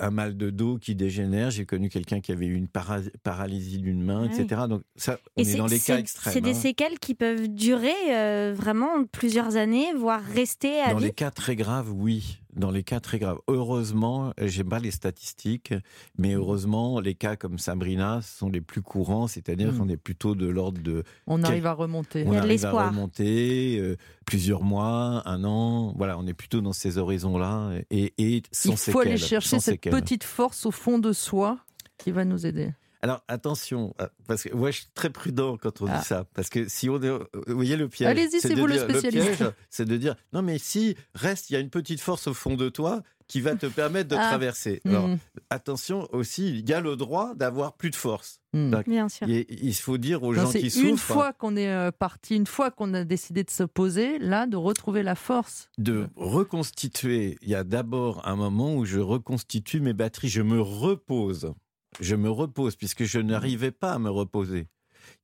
un 0.00 0.10
mal 0.10 0.36
de 0.36 0.50
dos 0.50 0.76
qui 0.78 0.94
dégénère. 0.96 1.50
J'ai 1.52 1.66
connu 1.66 1.88
quelqu'un 1.88 2.20
qui 2.20 2.32
avait 2.32 2.46
eu 2.46 2.54
une 2.54 2.66
para- 2.68 2.98
paralysie 3.22 3.78
d'une 3.78 4.02
main, 4.02 4.26
Ah 4.28 4.34
oui. 4.34 4.40
etc. 4.42 4.62
Donc 4.68 4.82
ça, 4.96 5.18
on 5.36 5.40
Et 5.40 5.42
est 5.42 5.50
c'est 5.52 5.56
dans 5.58 5.66
les 5.66 5.78
cas 5.78 5.98
extrêmes. 5.98 6.32
c'est 6.34 6.40
des 6.40 6.50
hein. 6.50 6.54
séquelles 6.54 6.98
qui 6.98 7.14
peuvent 7.14 7.46
durer 7.48 7.94
euh, 8.10 8.52
vraiment 8.56 9.04
plusieurs 9.12 9.56
années, 9.56 9.92
voire 9.96 10.22
rester 10.22 10.80
à 10.80 10.90
Dans 10.92 10.98
vie? 10.98 11.04
les 11.06 11.12
cas 11.12 11.30
très 11.30 11.54
graves, 11.54 11.92
oui. 11.92 12.40
Dans 12.56 12.70
les 12.70 12.82
cas 12.82 12.98
très 13.00 13.18
graves. 13.18 13.38
Heureusement, 13.48 14.32
j'ai 14.40 14.64
pas 14.64 14.78
les 14.80 14.90
statistiques, 14.90 15.72
mais 16.18 16.34
heureusement, 16.34 16.98
les 17.00 17.14
cas 17.14 17.36
comme 17.36 17.58
Sabrina 17.58 18.20
sont 18.22 18.48
les 18.48 18.60
plus 18.60 18.82
courants, 18.82 19.26
c'est-à-dire 19.28 19.72
Mm. 19.72 19.78
qu'on 19.78 19.88
est 19.88 19.96
plutôt 19.96 20.34
de 20.34 20.46
l'ordre 20.46 20.80
de. 20.82 21.04
On 21.26 21.42
arrive 21.44 21.66
à 21.66 21.72
remonter. 21.72 22.24
On 22.26 22.32
y 22.32 22.36
a 22.36 22.40
de 22.40 22.44
arrive 22.44 22.44
à 22.44 22.46
l'espoir. 22.68 22.88
remonter 22.90 23.78
euh, 23.78 23.96
plusieurs 24.26 24.62
mois, 24.64 25.22
un 25.26 25.44
an. 25.44 25.94
Voilà, 25.96 26.18
on 26.18 26.26
est 26.26 26.34
plutôt 26.34 26.60
dans 26.60 26.72
ces 26.72 26.98
horizons-là 26.98 27.70
et, 27.90 28.14
et 28.18 28.42
sans 28.52 28.72
Il 28.72 28.92
faut 28.92 29.00
aller 29.00 29.16
chercher 29.16 29.58
cette 29.60 29.74
séquelles. 29.74 29.92
petite 29.92 30.24
force 30.24 30.66
au 30.66 30.70
fond 30.72 30.98
de 30.98 31.12
soi 31.12 31.58
qui 31.98 32.10
va 32.10 32.24
nous 32.24 32.46
aider. 32.46 32.72
Alors 33.02 33.22
attention, 33.28 33.94
euh, 34.00 34.06
parce 34.28 34.42
que 34.42 34.54
moi 34.54 34.70
je 34.70 34.78
suis 34.80 34.88
très 34.94 35.08
prudent 35.10 35.56
quand 35.56 35.80
on 35.80 35.86
Ah. 35.86 35.98
dit 35.98 36.04
ça, 36.04 36.26
parce 36.34 36.50
que 36.50 36.68
si 36.68 36.90
on 36.90 37.00
est, 37.02 37.06
euh, 37.06 37.24
vous 37.46 37.54
voyez 37.54 37.76
le 37.76 37.88
piège. 37.88 38.08
Allez-y, 38.10 38.40
c'est 38.40 38.54
vous 38.54 38.66
le 38.66 38.74
dire- 38.74 38.82
spécialiste. 39.00 39.44
c'est 39.70 39.86
de 39.86 39.96
dire 39.96 40.16
non 40.34 40.42
mais 40.42 40.58
si 40.58 40.96
reste, 41.14 41.48
il 41.50 41.54
y 41.54 41.56
a 41.56 41.60
une 41.60 41.70
petite 41.70 42.00
force 42.00 42.26
au 42.26 42.34
fond 42.34 42.56
de 42.56 42.68
toi 42.68 43.02
qui 43.26 43.40
va 43.40 43.54
te 43.54 43.66
permettre 43.66 44.08
de 44.10 44.16
Ah. 44.18 44.28
traverser. 44.28 44.80
Alors 44.84 45.08
Mm. 45.08 45.18
attention 45.50 46.08
aussi, 46.12 46.48
il 46.58 46.68
y 46.68 46.72
a 46.74 46.80
le 46.80 46.96
droit 46.96 47.32
d'avoir 47.36 47.72
plus 47.74 47.88
de 47.90 47.96
force. 47.96 48.40
Mm. 48.52 48.74
Bien 48.86 49.08
sûr. 49.08 49.28
Et 49.30 49.46
il 49.48 49.72
faut 49.74 49.96
dire 49.96 50.22
aux 50.24 50.34
Non, 50.34 50.42
gens 50.42 50.50
c'est 50.50 50.58
qui 50.58 50.80
une 50.82 50.96
souffrent 50.98 51.14
fois 51.14 51.32
qu'on 51.32 51.56
est 51.56 51.68
euh, 51.72 51.92
parti, 51.92 52.34
une 52.36 52.46
fois 52.48 52.70
qu'on 52.72 52.92
a 52.92 53.04
décidé 53.04 53.44
de 53.44 53.50
se 53.50 53.62
poser, 53.62 54.18
là, 54.18 54.46
de 54.46 54.56
retrouver 54.56 55.02
la 55.04 55.14
force. 55.14 55.68
de 55.78 56.08
reconstituer. 56.16 57.38
Il 57.42 57.48
y 57.48 57.54
a 57.54 57.64
d'abord 57.64 58.26
un 58.26 58.36
moment 58.36 58.74
où 58.74 58.84
je 58.84 58.98
reconstitue 58.98 59.80
mes 59.80 59.92
batteries, 59.92 60.28
je 60.28 60.42
me 60.42 60.60
repose. 60.60 61.54
Je 62.00 62.14
me 62.16 62.30
repose 62.30 62.76
puisque 62.76 63.04
je 63.04 63.18
n'arrivais 63.20 63.70
pas 63.70 63.92
à 63.92 63.98
me 63.98 64.10
reposer. 64.10 64.66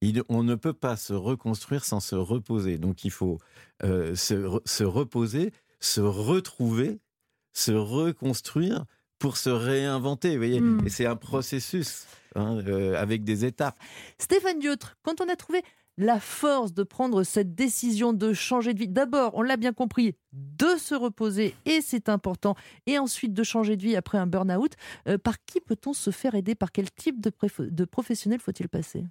Il- 0.00 0.22
on 0.28 0.42
ne 0.42 0.54
peut 0.54 0.72
pas 0.72 0.96
se 0.96 1.12
reconstruire 1.12 1.84
sans 1.84 2.00
se 2.00 2.14
reposer. 2.16 2.78
Donc 2.78 3.04
il 3.04 3.10
faut 3.10 3.38
euh, 3.82 4.14
se, 4.14 4.34
re- 4.34 4.62
se 4.68 4.84
reposer, 4.84 5.52
se 5.80 6.00
retrouver, 6.00 6.98
se 7.52 7.72
reconstruire 7.72 8.84
pour 9.18 9.36
se 9.36 9.50
réinventer. 9.50 10.30
Vous 10.32 10.36
voyez 10.38 10.60
Mm. 10.60 10.86
Et 10.86 10.90
c'est 10.90 11.06
un 11.06 11.16
processus 11.16 12.06
hein, 12.34 12.58
euh, 12.66 12.94
avec 13.00 13.24
des 13.24 13.44
étapes. 13.44 13.78
Stéphane 14.18 14.58
Diotre, 14.58 14.96
quand 15.02 15.20
on 15.20 15.28
a 15.28 15.36
trouvé 15.36 15.62
la 15.98 16.20
force 16.20 16.74
de 16.74 16.82
prendre 16.82 17.22
cette 17.22 17.54
décision 17.54 18.12
de 18.12 18.32
changer 18.32 18.74
de 18.74 18.80
vie, 18.80 18.88
d'abord, 18.88 19.32
on 19.35 19.42
l'a 19.42 19.56
bien 19.56 19.72
compris, 19.72 20.14
de 20.32 20.76
se 20.78 20.94
reposer, 20.94 21.54
et 21.64 21.80
c'est 21.80 22.09
important, 22.09 22.54
et 22.87 22.98
ensuite 22.98 23.32
de 23.32 23.42
changer 23.42 23.76
de 23.76 23.82
vie 23.82 23.96
après 23.96 24.18
un 24.18 24.26
burn-out, 24.26 24.74
euh, 25.09 25.18
par 25.18 25.42
qui 25.44 25.61
peut-on 25.61 25.92
se 25.92 26.11
faire 26.11 26.35
aider? 26.35 26.54
Par 26.54 26.72
quel 26.72 26.90
type 26.90 27.20
de, 27.20 27.85
professionnel 27.85 28.40
faut-il 28.40 28.68
passer? 28.68 29.04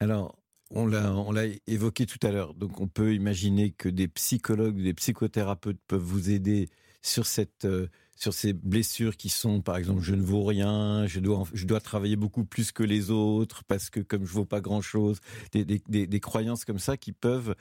Alors, 0.00 0.36
on 0.70 0.86
l'a, 0.86 1.14
on 1.14 1.32
l'a 1.32 1.44
évoqué 1.66 2.06
tout 2.06 2.18
à 2.22 2.30
l'heure. 2.30 2.54
Donc, 2.54 2.80
on 2.80 2.88
peut 2.88 3.14
imaginer 3.14 3.70
que 3.70 3.88
des 3.88 4.08
psychologues, 4.08 4.82
des 4.82 4.94
psychothérapeutes 4.94 5.80
peuvent 5.86 6.00
vous 6.00 6.30
aider 6.30 6.68
sur 7.02 7.24
cette, 7.26 7.64
euh, 7.64 7.88
sur 8.16 8.34
ces 8.34 8.52
blessures 8.52 9.16
qui 9.16 9.28
sont, 9.28 9.60
par 9.60 9.76
exemple, 9.76 10.00
je 10.02 10.14
ne 10.14 10.22
vaux 10.22 10.42
rien, 10.44 11.06
je 11.06 11.20
dois, 11.20 11.44
je 11.52 11.66
dois 11.66 11.80
travailler 11.80 12.16
beaucoup 12.16 12.44
plus 12.44 12.72
que 12.72 12.82
les 12.82 13.10
autres 13.10 13.62
parce 13.64 13.90
que 13.90 14.00
comme 14.00 14.24
je 14.26 14.32
vaux 14.32 14.44
pas 14.46 14.60
grand 14.60 14.80
chose, 14.80 15.20
des, 15.52 15.64
des- 15.64 15.82
des- 15.88 16.06
des 16.06 16.20
croyances 16.20 16.64
comme 16.64 16.78
ça 16.78 16.96
qui 16.96 17.12
peuvent 17.12 17.54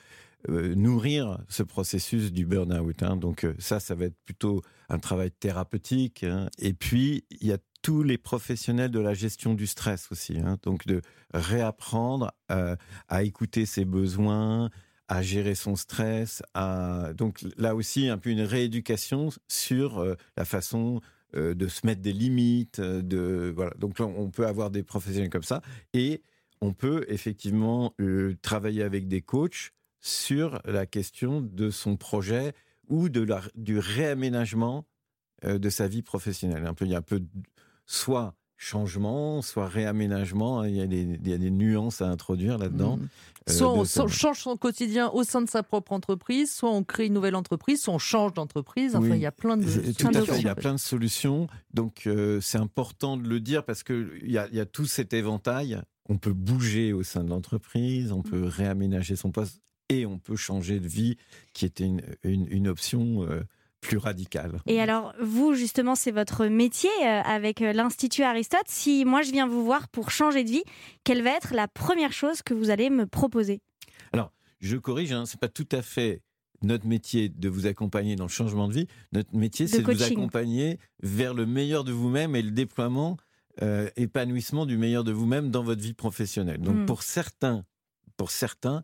euh, 0.49 0.75
nourrir 0.75 1.39
ce 1.49 1.63
processus 1.63 2.31
du 2.31 2.45
burn-out. 2.45 3.03
hein. 3.03 3.15
Donc, 3.17 3.43
euh, 3.43 3.53
ça, 3.59 3.79
ça 3.79 3.95
va 3.95 4.05
être 4.05 4.17
plutôt 4.25 4.61
un 4.89 4.99
travail 4.99 5.31
thérapeutique. 5.31 6.23
hein. 6.23 6.49
Et 6.59 6.73
puis, 6.73 7.25
il 7.41 7.47
y 7.47 7.51
a 7.51 7.57
tous 7.81 8.01
les 8.03 8.17
professionnels 8.17 8.91
de 8.91 8.99
la 8.99 9.13
gestion 9.15 9.55
du 9.55 9.65
stress 9.67 10.07
aussi. 10.11 10.37
hein. 10.39 10.57
Donc, 10.63 10.85
de 10.87 11.01
réapprendre 11.33 12.31
euh, 12.51 12.75
à 13.07 13.23
écouter 13.23 13.65
ses 13.65 13.85
besoins, 13.85 14.69
à 15.07 15.21
gérer 15.21 15.55
son 15.55 15.75
stress. 15.75 16.41
À... 16.53 17.13
Donc 17.13 17.43
là 17.57 17.75
aussi, 17.75 18.07
un 18.09 18.17
peu 18.17 18.29
une 18.29 18.41
rééducation 18.41 19.29
sur 19.47 19.99
euh, 19.99 20.15
la 20.37 20.45
façon 20.45 21.01
euh, 21.35 21.53
de 21.53 21.67
se 21.67 21.85
mettre 21.85 22.01
des 22.01 22.13
limites. 22.13 22.79
euh, 22.79 23.01
De... 23.01 23.53
Voilà. 23.55 23.73
Donc 23.77 23.99
on 23.99 24.29
peut 24.29 24.47
avoir 24.47 24.71
des 24.71 24.83
professionnels 24.83 25.29
comme 25.29 25.43
ça. 25.43 25.61
Et 25.93 26.21
on 26.61 26.73
peut 26.73 27.05
effectivement 27.09 27.93
travailler 28.41 28.81
avec 28.81 29.07
des 29.07 29.21
coachs 29.21 29.71
sur 29.99 30.61
la 30.65 30.85
question 30.85 31.41
de 31.41 31.69
son 31.69 31.97
projet 31.97 32.53
ou 32.87 33.09
de 33.09 33.21
la, 33.21 33.41
du 33.55 33.77
réaménagement 33.77 34.87
de 35.43 35.69
sa 35.69 35.87
vie 35.87 36.01
professionnelle. 36.01 36.65
Un 36.65 36.73
peu, 36.73 36.85
il 36.85 36.91
y 36.91 36.95
a 36.95 36.99
un 36.99 37.01
peu 37.01 37.21
soit 37.85 38.35
changement, 38.57 39.41
soit 39.41 39.67
réaménagement. 39.67 40.61
hein, 40.61 40.67
Il 40.67 40.75
y 40.75 40.81
a 40.81 40.87
des, 40.87 41.01
il 41.01 41.27
y 41.29 41.33
a 41.33 41.37
des 41.37 41.51
nuances 41.51 42.01
à 42.01 42.07
introduire 42.07 42.57
là-dedans. 42.57 42.97
Mm. 42.97 43.07
euh, 43.49 43.53
Soit 43.53 43.73
on 43.73 43.83
de 43.83 44.09
change 44.11 44.39
son 44.41 44.57
quotidien 44.57 45.09
au 45.09 45.23
sein 45.23 45.41
de 45.41 45.49
sa 45.49 45.61
propre 45.63 45.91
entreprise, 45.91 46.51
soit 46.51 46.71
on 46.71 46.83
crée 46.83 47.05
une 47.07 47.13
nouvelle 47.13 47.35
entreprise, 47.35 47.81
soit 47.81 47.93
on 47.93 47.99
change 47.99 48.33
d'entreprise. 48.33 48.95
Enfin, 48.95 49.09
Oui. 49.11 49.17
il 49.17 49.21
y 49.21 49.25
a 49.25 49.31
plein 49.31 49.57
de 49.57 49.63
Tout 49.63 50.07
à 50.07 50.13
solutions, 50.13 50.25
fait, 50.25 50.39
il 50.39 50.45
y 50.45 50.49
a 50.49 50.55
plein 50.55 50.73
de 50.73 50.79
solutions. 50.79 51.47
Donc, 51.73 52.07
euh, 52.07 52.39
c'est 52.41 52.57
important 52.57 53.17
de 53.17 53.27
le 53.27 53.39
dire 53.39 53.63
parce 53.63 53.83
qu'il 53.83 54.09
y 54.23 54.37
a, 54.37 54.47
il 54.49 54.55
y 54.55 54.59
a 54.59 54.65
tout 54.65 54.85
cet 54.85 55.13
éventail. 55.13 55.79
On 56.07 56.17
peut 56.17 56.33
bouger 56.33 56.93
au 56.93 57.03
sein 57.03 57.23
de 57.23 57.29
l'entreprise, 57.29 58.11
on 58.11 58.21
peut 58.21 58.45
réaménager 58.45 59.15
son 59.15 59.31
poste 59.31 59.61
et 59.89 60.05
on 60.05 60.17
peut 60.17 60.35
changer 60.35 60.79
de 60.79 60.87
vie, 60.87 61.17
qui 61.53 61.65
était 61.65 61.85
une, 61.85 62.01
une, 62.23 62.47
une 62.49 62.67
option 62.67 63.23
euh, 63.29 63.41
plus 63.87 63.97
radicale. 63.97 64.59
Et 64.67 64.81
alors, 64.81 65.13
vous, 65.21 65.53
justement, 65.53 65.95
c'est 65.95 66.11
votre 66.11 66.45
métier 66.47 66.89
euh, 67.03 67.21
avec 67.21 67.61
euh, 67.61 67.73
l'Institut 67.73 68.23
Aristote. 68.23 68.65
Si 68.67 69.05
moi, 69.05 69.21
je 69.21 69.31
viens 69.31 69.47
vous 69.47 69.63
voir 69.63 69.87
pour 69.89 70.11
changer 70.11 70.43
de 70.43 70.49
vie, 70.49 70.63
quelle 71.03 71.21
va 71.21 71.31
être 71.31 71.53
la 71.53 71.67
première 71.67 72.11
chose 72.11 72.41
que 72.41 72.53
vous 72.53 72.69
allez 72.69 72.89
me 72.89 73.05
proposer? 73.05 73.61
Je 74.61 74.77
corrige, 74.77 75.11
hein, 75.11 75.25
c'est 75.25 75.39
pas 75.39 75.49
tout 75.49 75.67
à 75.71 75.81
fait 75.81 76.21
notre 76.63 76.87
métier 76.87 77.29
de 77.29 77.49
vous 77.49 77.67
accompagner 77.67 78.15
dans 78.15 78.23
le 78.23 78.29
changement 78.29 78.67
de 78.67 78.73
vie. 78.73 78.87
Notre 79.11 79.35
métier, 79.35 79.67
c'est 79.67 79.81
de 79.81 79.91
vous 79.91 80.01
accompagner 80.01 80.79
vers 81.03 81.33
le 81.33 81.45
meilleur 81.45 81.83
de 81.83 81.91
vous-même 81.91 82.35
et 82.35 82.41
le 82.41 82.51
déploiement, 82.51 83.17
euh, 83.61 83.89
épanouissement 83.95 84.65
du 84.65 84.77
meilleur 84.77 85.03
de 85.03 85.11
vous-même 85.11 85.51
dans 85.51 85.61
votre 85.61 85.81
vie 85.81 85.93
professionnelle. 85.93 86.61
Donc, 86.61 86.77
Mm. 86.77 86.85
pour 86.85 87.03
certains, 87.03 87.63
pour 88.17 88.31
certains, 88.31 88.83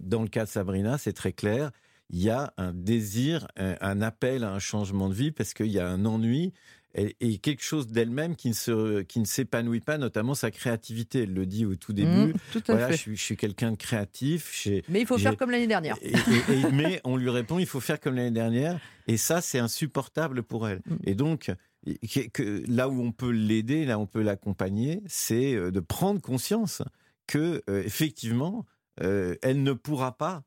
dans 0.00 0.22
le 0.22 0.28
cas 0.28 0.44
de 0.44 0.50
Sabrina, 0.50 0.98
c'est 0.98 1.12
très 1.12 1.32
clair. 1.32 1.70
Il 2.16 2.22
y 2.22 2.30
a 2.30 2.54
un 2.58 2.72
désir, 2.72 3.48
un, 3.56 4.00
appel 4.00 4.44
à 4.44 4.52
un 4.52 4.60
changement 4.60 5.08
de 5.08 5.14
vie 5.14 5.32
parce 5.32 5.52
qu'il 5.52 5.66
y 5.66 5.80
a 5.80 5.88
un 5.88 6.04
ennui 6.04 6.52
et, 6.94 7.16
et 7.18 7.38
quelque 7.38 7.64
chose 7.64 7.88
d'elle-même 7.88 8.36
qui 8.36 8.48
ne 8.50 8.54
se, 8.54 9.02
qui 9.02 9.18
ne 9.18 9.24
s'épanouit 9.24 9.80
pas, 9.80 9.98
notamment 9.98 10.36
sa 10.36 10.52
créativité. 10.52 11.24
Elle 11.24 11.34
le 11.34 11.44
dit 11.44 11.66
au 11.66 11.74
tout 11.74 11.92
début. 11.92 12.28
Mm, 12.28 12.34
tout 12.52 12.62
à 12.68 12.72
voilà, 12.72 12.86
fait. 12.86 12.92
je 12.94 13.00
suis, 13.00 13.16
je 13.16 13.22
suis 13.22 13.36
quelqu'un 13.36 13.72
de 13.72 13.76
créatif. 13.76 14.68
Mais 14.88 15.00
il 15.00 15.06
faut 15.08 15.18
faire 15.18 15.36
comme 15.36 15.50
l'année 15.50 15.66
dernière. 15.66 15.96
et- 16.02 16.12
et- 16.12 16.60
et- 16.60 16.72
mais 16.72 17.00
on 17.02 17.16
lui 17.16 17.30
répond, 17.30 17.58
il 17.58 17.66
faut 17.66 17.80
faire 17.80 17.98
comme 17.98 18.14
l'année 18.14 18.30
dernière. 18.30 18.78
Et 19.08 19.16
ça, 19.16 19.40
c'est 19.40 19.58
insupportable 19.58 20.44
pour 20.44 20.68
elle. 20.68 20.82
Mm. 20.86 20.94
Et 21.06 21.14
donc, 21.16 21.50
que- 21.84 22.28
que- 22.28 22.62
là 22.68 22.88
où 22.88 23.02
on 23.02 23.10
peut 23.10 23.30
l'aider, 23.32 23.86
là 23.86 23.98
où 23.98 24.02
on 24.02 24.06
peut 24.06 24.22
l'accompagner, 24.22 25.02
c'est 25.08 25.56
euh, 25.56 25.72
de 25.72 25.80
prendre 25.80 26.20
conscience 26.20 26.80
que 27.26 27.60
euh, 27.68 27.82
effectivement, 27.84 28.64
euh, 29.02 29.34
elle 29.42 29.64
ne 29.64 29.72
pourra 29.72 30.16
pas 30.16 30.44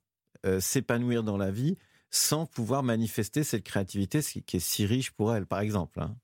euh, 0.48 0.60
s'épanouir 0.60 1.24
dans 1.24 1.38
la 1.38 1.52
vie 1.52 1.78
sans 2.10 2.46
pouvoir 2.46 2.84
manifester 2.84 3.44
cette 3.44 3.64
créativité 3.64 4.22
qui 4.22 4.42
qui 4.42 4.58
est 4.58 4.62
si 4.62 4.86
riche 4.86 5.12
pour 5.12 5.36
elle, 5.36 5.46
par 5.46 5.60
exemple. 5.60 6.00
hein. 6.00 6.16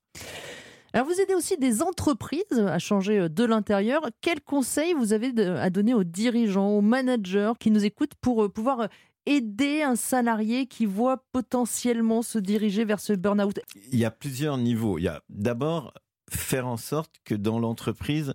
Alors 0.94 1.06
vous 1.08 1.20
aidez 1.20 1.34
aussi 1.34 1.58
des 1.58 1.82
entreprises 1.82 2.42
à 2.52 2.78
changer 2.78 3.28
de 3.28 3.44
l'intérieur. 3.44 4.08
Quels 4.20 4.40
conseils 4.40 4.94
vous 4.94 5.12
avez 5.12 5.32
à 5.58 5.68
donner 5.68 5.92
aux 5.92 6.04
dirigeants, 6.04 6.68
aux 6.68 6.80
managers 6.80 7.52
qui 7.58 7.72
nous 7.72 7.84
écoutent 7.84 8.14
pour 8.20 8.50
pouvoir 8.52 8.88
aider 9.26 9.82
un 9.82 9.96
salarié 9.96 10.66
qui 10.66 10.86
voit 10.86 11.24
potentiellement 11.32 12.22
se 12.22 12.38
diriger 12.38 12.84
vers 12.84 13.00
ce 13.00 13.12
burn-out? 13.12 13.58
Il 13.90 13.98
y 13.98 14.04
a 14.04 14.12
plusieurs 14.12 14.56
niveaux. 14.56 14.98
Il 14.98 15.02
y 15.04 15.08
a 15.08 15.20
d'abord 15.28 15.94
faire 16.30 16.66
en 16.68 16.76
sorte 16.76 17.12
que 17.24 17.34
dans 17.34 17.58
l'entreprise, 17.58 18.34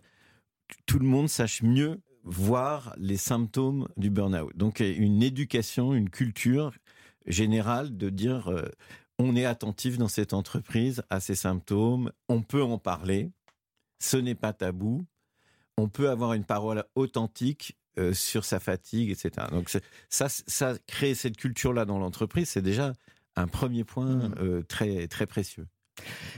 tout 0.85 0.99
le 0.99 1.05
monde 1.05 1.29
sache 1.29 1.63
mieux 1.63 2.01
voir 2.29 2.93
les 2.97 3.17
symptômes 3.17 3.87
du 3.97 4.09
burn-out. 4.09 4.55
Donc 4.55 4.79
une 4.79 5.23
éducation, 5.23 5.93
une 5.93 6.09
culture 6.09 6.73
générale 7.25 7.97
de 7.97 8.09
dire 8.09 8.49
euh, 8.49 8.69
on 9.17 9.35
est 9.35 9.45
attentif 9.45 9.97
dans 9.97 10.07
cette 10.07 10.33
entreprise 10.33 11.01
à 11.09 11.19
ces 11.19 11.35
symptômes, 11.35 12.11
on 12.27 12.41
peut 12.41 12.63
en 12.63 12.77
parler, 12.77 13.31
ce 13.99 14.15
n'est 14.15 14.35
pas 14.35 14.53
tabou, 14.53 15.05
on 15.77 15.89
peut 15.89 16.09
avoir 16.09 16.33
une 16.33 16.45
parole 16.45 16.83
authentique 16.95 17.77
euh, 17.97 18.13
sur 18.13 18.45
sa 18.45 18.59
fatigue, 18.59 19.09
etc. 19.09 19.47
Donc 19.51 19.69
ça, 20.09 20.29
ça 20.29 20.75
créer 20.87 21.15
cette 21.15 21.35
culture-là 21.35 21.85
dans 21.85 21.97
l'entreprise, 21.97 22.49
c'est 22.49 22.61
déjà 22.61 22.93
un 23.35 23.47
premier 23.47 23.83
point 23.83 24.29
mmh. 24.29 24.35
euh, 24.39 24.61
très, 24.63 25.07
très 25.07 25.25
précieux. 25.25 25.67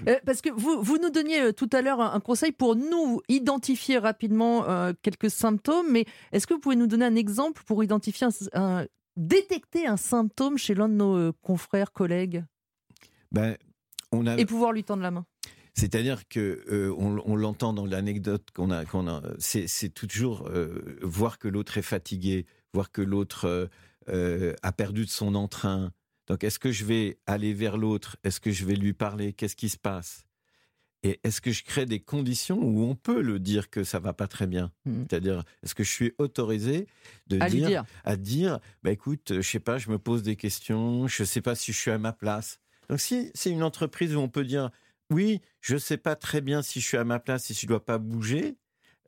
Euh, 0.08 0.20
parce 0.26 0.42
que 0.42 0.50
vous, 0.50 0.82
vous 0.82 0.98
nous 0.98 1.10
donniez 1.10 1.54
tout 1.54 1.70
à 1.74 1.82
l'heure 1.82 2.02
un, 2.02 2.20
conseil 2.20 2.52
pour 2.52 2.76
nous 2.76 3.22
identifier 3.30 3.98
rapidement 3.98 4.66
quelques 5.02 5.30
symptômes, 5.30 5.92
mais 5.92 6.06
est-ce 6.32 6.48
que 6.48 6.54
vous 6.54 6.60
pouvez 6.60 6.76
nous 6.76 6.88
donner 6.88 7.06
un 7.06 7.16
exemple 7.16 7.64
pour 7.66 7.84
identifier 7.84 8.28
un, 8.54 8.86
détecter 9.18 9.88
un 9.88 9.98
symptôme 9.98 10.58
chez 10.58 10.74
l'un 10.74 10.90
de 10.90 10.94
nos 10.94 11.34
confrères, 11.42 11.92
collègues? 11.92 12.44
Ben, 13.32 13.58
on 14.12 14.28
a... 14.28 14.38
Et 14.38 14.46
pouvoir 14.46 14.72
lui 14.72 14.84
tendre 14.84 15.04
la 15.04 15.12
main 15.12 15.26
c'est-à-dire 15.74 16.28
que 16.28 16.64
euh, 16.70 16.94
on, 16.98 17.36
l'entend 17.36 17.74
dans 17.74 17.86
l'anecdote 17.86 18.50
qu'on 18.54 18.72
a, 18.72 18.86
qu'on 18.86 19.08
a 19.08 19.22
c'est 19.40 19.94
toujours 19.94 20.48
euh, 20.48 21.00
voir 21.02 21.40
que 21.40 21.48
l'autre 21.48 21.78
est 21.78 21.84
fatigué, 21.84 22.46
voir 22.74 22.92
que 22.92 23.02
l'autre 23.02 23.70
euh, 24.10 24.54
a 24.62 24.72
perdu 24.72 25.06
de 25.06 25.10
son 25.10 25.36
entrain. 25.36 25.92
Donc, 26.32 26.46
est-ce 26.46 26.60
que 26.60 26.72
je 26.72 26.86
vais 26.86 27.20
aller 27.26 27.54
vers 27.54 27.76
l'autre? 27.76 28.16
Est-ce 28.24 28.40
que 28.40 28.52
je 28.52 28.64
vais 28.64 28.76
lui 28.76 28.94
parler? 28.94 29.34
Qu'est-ce 29.34 29.58
qui 29.58 29.68
se 29.68 29.78
passe? 29.78 30.24
Et 31.04 31.20
est-ce 31.26 31.42
que 31.42 31.52
je 31.52 31.62
crée 31.62 31.86
des 31.86 32.00
conditions 32.00 32.58
où 32.58 32.84
on 32.84 32.96
peut 32.96 33.22
le 33.22 33.38
dire 33.38 33.70
que 33.70 33.84
ça 33.84 34.00
va 34.00 34.14
pas 34.14 34.30
très 34.30 34.48
bien? 34.48 34.72
Mmh. 34.86 35.02
C'est-à-dire, 35.10 35.44
est-ce 35.62 35.76
que 35.76 35.84
je 35.84 35.92
suis 35.92 36.14
autorisé 36.20 36.88
de 37.28 37.38
à 37.42 37.50
dire, 37.50 37.68
dire, 37.68 37.84
à 38.06 38.16
dire, 38.16 38.60
bah 38.82 38.92
écoute, 38.92 39.42
je 39.42 39.42
sais 39.42 39.60
pas, 39.60 39.78
je 39.78 39.90
me 39.90 40.00
pose 40.00 40.24
des 40.24 40.38
questions, 40.38 41.06
je 41.06 41.26
sais 41.26 41.42
pas 41.42 41.54
si 41.54 41.74
je 41.74 41.78
suis 41.78 41.92
à 41.92 41.98
ma 41.98 42.14
place. 42.14 42.62
Donc, 42.88 43.02
si 43.02 43.30
c'est 43.34 43.52
une 43.52 43.64
entreprise 43.64 44.16
où 44.16 44.20
on 44.22 44.30
peut 44.30 44.46
dire 44.46 44.70
oui, 45.10 45.42
je 45.60 45.74
ne 45.74 45.80
sais 45.80 45.98
pas 45.98 46.16
très 46.16 46.40
bien 46.40 46.62
si 46.62 46.80
je 46.80 46.88
suis 46.88 46.98
à 46.98 47.04
ma 47.04 47.20
place 47.20 47.44
si 47.44 47.54
je 47.56 47.66
ne 47.66 47.68
dois 47.68 47.84
pas 47.84 47.98
bouger. 47.98 48.56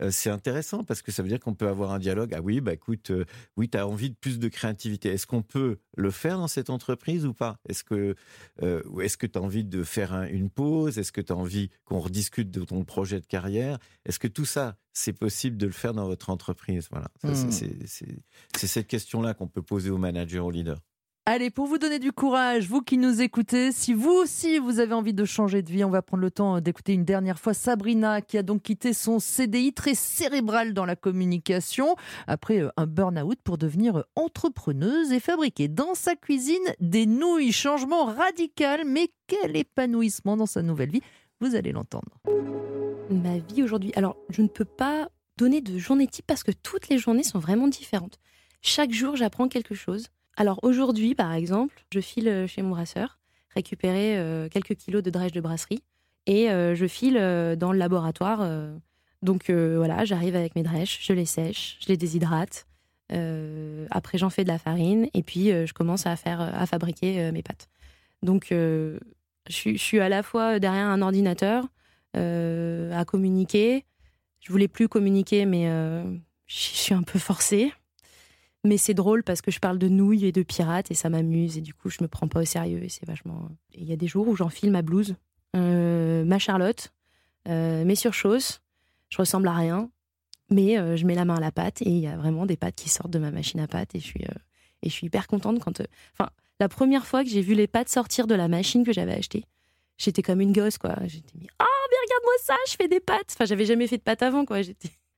Euh, 0.01 0.09
c'est 0.11 0.29
intéressant 0.29 0.83
parce 0.83 1.01
que 1.01 1.11
ça 1.11 1.21
veut 1.23 1.29
dire 1.29 1.39
qu'on 1.39 1.53
peut 1.53 1.67
avoir 1.67 1.91
un 1.91 1.99
dialogue. 1.99 2.33
Ah 2.35 2.41
oui, 2.41 2.61
bah 2.61 2.73
écoute, 2.73 3.11
euh, 3.11 3.25
oui, 3.57 3.69
tu 3.69 3.77
as 3.77 3.87
envie 3.87 4.09
de 4.09 4.15
plus 4.15 4.39
de 4.39 4.47
créativité. 4.47 5.09
Est-ce 5.09 5.27
qu'on 5.27 5.43
peut 5.43 5.77
le 5.95 6.11
faire 6.11 6.37
dans 6.37 6.47
cette 6.47 6.69
entreprise 6.69 7.25
ou 7.25 7.33
pas? 7.33 7.59
Est-ce 7.67 7.83
que 7.83 8.15
euh, 8.61 8.81
est-ce 8.99 9.17
que 9.17 9.27
tu 9.27 9.37
as 9.37 9.41
envie 9.41 9.63
de 9.63 9.83
faire 9.83 10.13
une 10.23 10.49
pause? 10.49 10.97
Est-ce 10.97 11.11
que 11.11 11.21
tu 11.21 11.31
as 11.31 11.35
envie 11.35 11.69
qu'on 11.85 11.99
rediscute 11.99 12.49
de 12.49 12.63
ton 12.63 12.83
projet 12.83 13.19
de 13.19 13.25
carrière? 13.25 13.77
Est-ce 14.05 14.19
que 14.19 14.27
tout 14.27 14.45
ça, 14.45 14.77
c'est 14.93 15.13
possible 15.13 15.57
de 15.57 15.65
le 15.65 15.71
faire 15.71 15.93
dans 15.93 16.05
votre 16.05 16.29
entreprise? 16.29 16.87
Voilà, 16.91 17.09
mmh. 17.23 17.51
c'est 17.51 18.67
cette 18.67 18.87
question-là 18.87 19.33
qu'on 19.33 19.47
peut 19.47 19.61
poser 19.61 19.89
aux 19.89 19.97
managers, 19.97 20.39
aux 20.39 20.51
leaders. 20.51 20.79
Allez, 21.25 21.51
pour 21.51 21.67
vous 21.67 21.77
donner 21.77 21.99
du 21.99 22.11
courage, 22.11 22.67
vous 22.67 22.81
qui 22.81 22.97
nous 22.97 23.21
écoutez, 23.21 23.71
si 23.71 23.93
vous 23.93 24.11
aussi 24.11 24.59
vous 24.59 24.81
avez 24.81 24.93
envie 24.93 25.13
de 25.13 25.23
changer 25.23 25.61
de 25.61 25.71
vie, 25.71 25.85
on 25.85 25.89
va 25.89 26.01
prendre 26.01 26.19
le 26.21 26.31
temps 26.31 26.59
d'écouter 26.59 26.91
une 26.91 27.05
dernière 27.05 27.39
fois 27.39 27.53
Sabrina 27.53 28.19
qui 28.21 28.37
a 28.37 28.43
donc 28.43 28.63
quitté 28.63 28.91
son 28.91 29.19
CDI 29.19 29.71
très 29.71 29.95
cérébral 29.95 30.73
dans 30.73 30.83
la 30.83 30.97
communication 30.97 31.95
après 32.27 32.59
euh, 32.59 32.71
un 32.75 32.87
burn-out 32.87 33.39
pour 33.41 33.57
devenir 33.57 34.03
entrepreneuse 34.17 35.13
et 35.13 35.21
fabriquer 35.21 35.69
dans 35.69 35.93
sa 35.93 36.17
cuisine 36.17 36.57
des 36.81 37.05
nouilles. 37.05 37.53
Changement 37.53 38.03
radical, 38.03 38.81
mais 38.85 39.07
quel 39.27 39.55
épanouissement 39.55 40.35
dans 40.35 40.45
sa 40.45 40.61
nouvelle 40.61 40.89
vie. 40.89 41.03
Vous 41.39 41.55
allez 41.55 41.71
l'entendre. 41.71 42.19
Ma 43.09 43.37
vie 43.37 43.63
aujourd'hui, 43.63 43.93
alors 43.95 44.17
je 44.27 44.41
ne 44.41 44.49
peux 44.49 44.65
pas 44.65 45.07
donner 45.37 45.61
de 45.61 45.77
journée 45.77 46.07
type 46.07 46.27
parce 46.27 46.43
que 46.43 46.51
toutes 46.51 46.89
les 46.89 46.97
journées 46.97 47.23
sont 47.23 47.39
vraiment 47.39 47.69
différentes. 47.69 48.19
Chaque 48.61 48.91
jour, 48.91 49.15
j'apprends 49.15 49.47
quelque 49.47 49.73
chose. 49.73 50.09
Alors 50.35 50.59
aujourd'hui, 50.63 51.15
par 51.15 51.33
exemple, 51.33 51.75
je 51.93 51.99
file 51.99 52.27
euh, 52.27 52.47
chez 52.47 52.61
mon 52.61 52.71
brasseur 52.71 53.19
récupérer 53.49 54.17
euh, 54.17 54.49
quelques 54.49 54.75
kilos 54.75 55.03
de 55.03 55.11
drèche 55.11 55.31
de 55.31 55.41
brasserie 55.41 55.83
et 56.25 56.49
euh, 56.49 56.73
je 56.73 56.87
file 56.87 57.15
dans 57.59 57.71
le 57.71 57.77
laboratoire. 57.77 58.47
donc 59.21 59.51
voilà, 59.51 60.05
j'arrive 60.05 60.35
avec 60.35 60.55
mes 60.55 60.63
drèches, 60.63 60.99
je 61.01 61.13
les 61.13 61.25
sèche, 61.25 61.77
je 61.81 61.89
les 61.89 61.97
déshydrate. 61.97 62.65
après, 63.91 64.17
j'en 64.17 64.29
fais 64.29 64.43
de 64.43 64.47
la 64.47 64.57
farine 64.57 65.07
et 65.13 65.21
puis 65.21 65.49
je 65.49 65.73
commence 65.73 66.07
à 66.07 66.15
faire, 66.15 66.41
à 66.41 66.65
fabriquer 66.65 67.31
mes 67.31 67.43
pâtes. 67.43 67.67
Donc, 68.23 68.47
je, 68.49 68.97
je, 69.49 69.77
suis 69.77 69.99
à 69.99 70.07
la 70.07 70.23
fois 70.23 70.59
derrière 70.59 70.87
un 70.87 71.01
ordinateur 71.01 71.67
à 72.15 73.05
communiquer. 73.05 73.85
Je 74.39 74.51
voulais 74.51 74.69
plus 74.69 74.87
communiquer, 74.87 75.45
mais 75.45 75.65
je 76.47 76.55
suis 76.55 76.95
un 76.95 77.03
peu 77.03 77.19
forcée. 77.19 77.73
Mais 78.65 78.77
c'est 78.77 78.93
drôle 78.93 79.23
parce 79.23 79.41
que 79.41 79.51
je 79.51 79.59
parle 79.59 79.77
de 79.77 79.89
nouilles 79.89 80.25
et 80.25 80.31
de 80.31 80.41
pirates 80.41 80.89
et 80.89 80.93
ça 80.93 81.09
m'amuse 81.09 81.57
et 81.57 81.61
du 81.61 81.73
coup 81.73 81.89
je 81.89 81.97
me 82.01 82.07
prends 82.07 82.27
pas 82.27 82.41
au 82.41 82.45
sérieux 82.45 82.81
et 82.83 82.89
c'est 82.89 83.05
vachement. 83.05 83.49
Il 83.73 83.83
y 83.83 83.91
a 83.91 83.97
des 83.97 84.07
jours 84.07 84.27
où 84.27 84.35
j'enfile 84.35 84.71
ma 84.71 84.81
blouse, 84.81 85.15
euh, 85.55 86.23
ma 86.23 86.39
Charlotte, 86.39 86.93
euh, 87.49 87.83
mes 87.83 87.95
surchausses, 87.95 88.61
je 89.09 89.17
ressemble 89.17 89.49
à 89.49 89.53
rien, 89.53 89.89
mais 90.49 90.77
euh, 90.77 90.95
je 90.95 91.05
mets 91.05 91.15
la 91.15 91.25
main 91.25 91.35
à 91.35 91.39
la 91.41 91.51
pâte 91.51 91.81
et 91.81 91.89
il 91.89 91.99
y 91.99 92.07
a 92.07 92.15
vraiment 92.15 92.45
des 92.45 92.55
pâtes 92.55 92.75
qui 92.75 92.87
sortent 92.87 93.11
de 93.11 93.19
ma 93.19 93.31
machine 93.31 93.59
à 93.59 93.67
pâte 93.67 93.95
et 93.95 93.99
je 93.99 94.89
suis 94.89 95.07
hyper 95.07 95.27
contente 95.27 95.59
quand. 95.59 95.81
Enfin, 96.13 96.29
la 96.61 96.69
première 96.69 97.05
fois 97.05 97.25
que 97.25 97.29
j'ai 97.29 97.41
vu 97.41 97.55
les 97.55 97.67
pâtes 97.67 97.89
sortir 97.89 98.27
de 98.27 98.35
la 98.35 98.47
machine 98.47 98.85
que 98.85 98.93
j'avais 98.93 99.13
achetée, 99.13 99.43
j'étais 99.97 100.21
comme 100.21 100.39
une 100.39 100.53
gosse 100.53 100.77
quoi. 100.77 100.95
J'étais 101.05 101.37
mis 101.37 101.49
oh 101.59 101.65
mais 101.91 101.97
regarde-moi 102.05 102.33
ça, 102.41 102.55
je 102.69 102.75
fais 102.77 102.87
des 102.87 103.01
pâtes. 103.01 103.33
Enfin 103.33 103.43
j'avais 103.43 103.65
jamais 103.65 103.87
fait 103.87 103.97
de 103.97 104.03
pâtes 104.03 104.23
avant 104.23 104.45
quoi. 104.45 104.59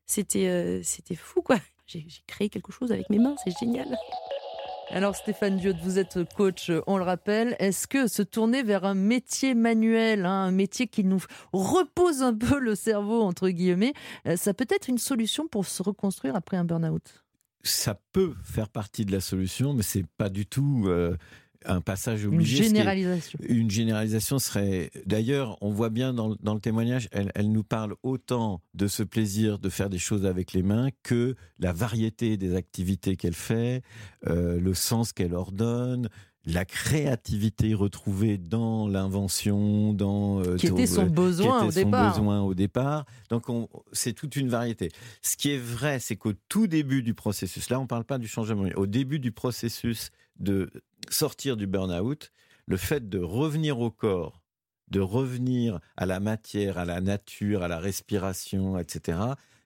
C'était 0.08 0.82
c'était 0.84 1.16
fou 1.16 1.44
quoi 1.44 1.60
j'ai 1.88 2.06
créé 2.28 2.50
quelque 2.50 2.72
chose 2.72 2.92
avec 2.92 3.10
mes 3.10 3.20
mains, 3.20 3.36
c'est 3.44 3.58
génial. 3.60 3.98
Alors 4.92 5.16
Stéphane 5.16 5.58
Diode, 5.58 5.78
vous 5.82 5.98
êtes 5.98 6.20
coach, 6.36 6.72
on 6.86 6.98
le 6.98 7.04
rappelle. 7.04 7.56
Est-ce 7.60 7.88
que 7.88 8.08
se 8.08 8.22
tourner 8.22 8.62
vers 8.62 8.86
un 8.86 8.94
métier 8.94 9.56
manuel, 9.56 10.26
hein, 10.26 10.44
un 10.46 10.52
métier 10.52 10.88
qui 10.88 11.04
nous 11.04 11.22
repose 11.54 12.22
un 12.22 12.36
peu 12.36 12.60
le 12.60 12.76
cerveau, 12.76 13.24
entre 13.24 13.50
guillemets, 13.50 13.94
euh, 14.28 14.36
ça 14.38 14.54
peut 14.54 14.68
être 14.70 14.88
une 14.88 15.00
solution 15.00 15.48
pour 15.48 15.66
se 15.66 15.82
reconstruire 15.82 16.36
après 16.36 16.58
un 16.58 16.66
burn-out? 16.66 17.24
Ça 17.64 18.00
peut 18.14 18.36
faire 18.44 18.70
partie 18.70 19.06
de 19.06 19.12
la 19.12 19.22
solution, 19.22 19.74
mais 19.74 19.82
c'est 19.82 20.06
pas 20.18 20.30
du 20.30 20.46
tout 20.46 20.84
euh, 20.86 21.18
un 21.66 21.82
passage 21.82 22.26
obligé. 22.26 22.58
Une 22.58 22.64
généralisation. 22.64 23.40
une 23.48 23.70
généralisation 23.70 24.40
serait. 24.40 24.92
D'ailleurs, 25.06 25.58
on 25.62 25.72
voit 25.72 25.90
bien 25.90 26.14
dans, 26.14 26.30
le 26.30 26.60
témoignage, 26.60 27.08
elle, 27.12 27.32
elle, 27.36 27.52
nous 27.52 27.64
parle 27.64 27.96
autant 28.04 28.62
de 28.74 28.88
ce 28.88 29.04
plaisir 29.04 29.60
de 29.60 29.70
faire 29.70 29.90
des 29.90 29.98
choses 29.98 30.26
avec 30.26 30.54
les 30.54 30.64
mains 30.64 30.90
que 31.04 31.36
la 31.60 31.74
variété 31.74 32.38
des 32.38 32.56
activités 32.56 33.16
qu'elle 33.16 33.34
fait, 33.34 33.82
euh, 34.28 34.60
le 34.60 34.74
sens 34.74 35.14
qu'elle 35.14 35.34
ordonne, 35.34 36.10
la 36.46 36.66
créativité 36.66 37.74
retrouvée 37.74 38.38
dans 38.38 38.88
l'invention, 38.88 39.94
dans 39.94 40.42
euh, 40.42 40.58
qui 40.58 40.68
était 40.68 40.86
son 40.86 41.08
besoin 41.08 41.62
qui 41.62 41.68
était 41.70 41.80
au 41.80 41.84
son 41.84 41.90
départ. 41.90 42.12
besoin 42.12 42.42
au 42.42 42.54
départ. 42.54 43.06
Donc 43.30 43.46
c'est 43.92 44.14
toute 44.14 44.36
une 44.36 44.50
variété. 44.50 44.90
Ce 45.22 45.38
qui 45.38 45.52
est 45.52 45.58
vrai, 45.58 46.00
c'est 46.00 46.16
qu'au 46.16 46.34
tout 46.48 46.68
début 46.68 47.02
du 47.02 47.14
processus, 47.14 47.70
là 47.70 47.80
on 47.80 47.84
ne 47.84 47.88
parle 47.88 48.06
pas 48.06 48.18
du 48.18 48.28
changement, 48.28 48.68
au 48.76 48.86
début 48.86 49.20
du 49.20 49.32
processus 49.32 50.12
de 50.40 50.70
sortir 51.10 51.58
du 51.58 51.68
burn-out, 51.68 52.32
le 52.66 52.78
fait 52.78 53.10
de 53.10 53.20
revenir 53.20 53.80
au 53.80 53.92
corps, 53.92 54.42
de 54.90 55.00
revenir 55.00 55.80
à 55.98 56.06
la 56.06 56.20
matière, 56.20 56.78
à 56.78 56.86
la 56.86 57.02
nature, 57.02 57.64
à 57.64 57.68
la 57.68 57.80
respiration, 57.80 58.78
etc. 58.78 59.20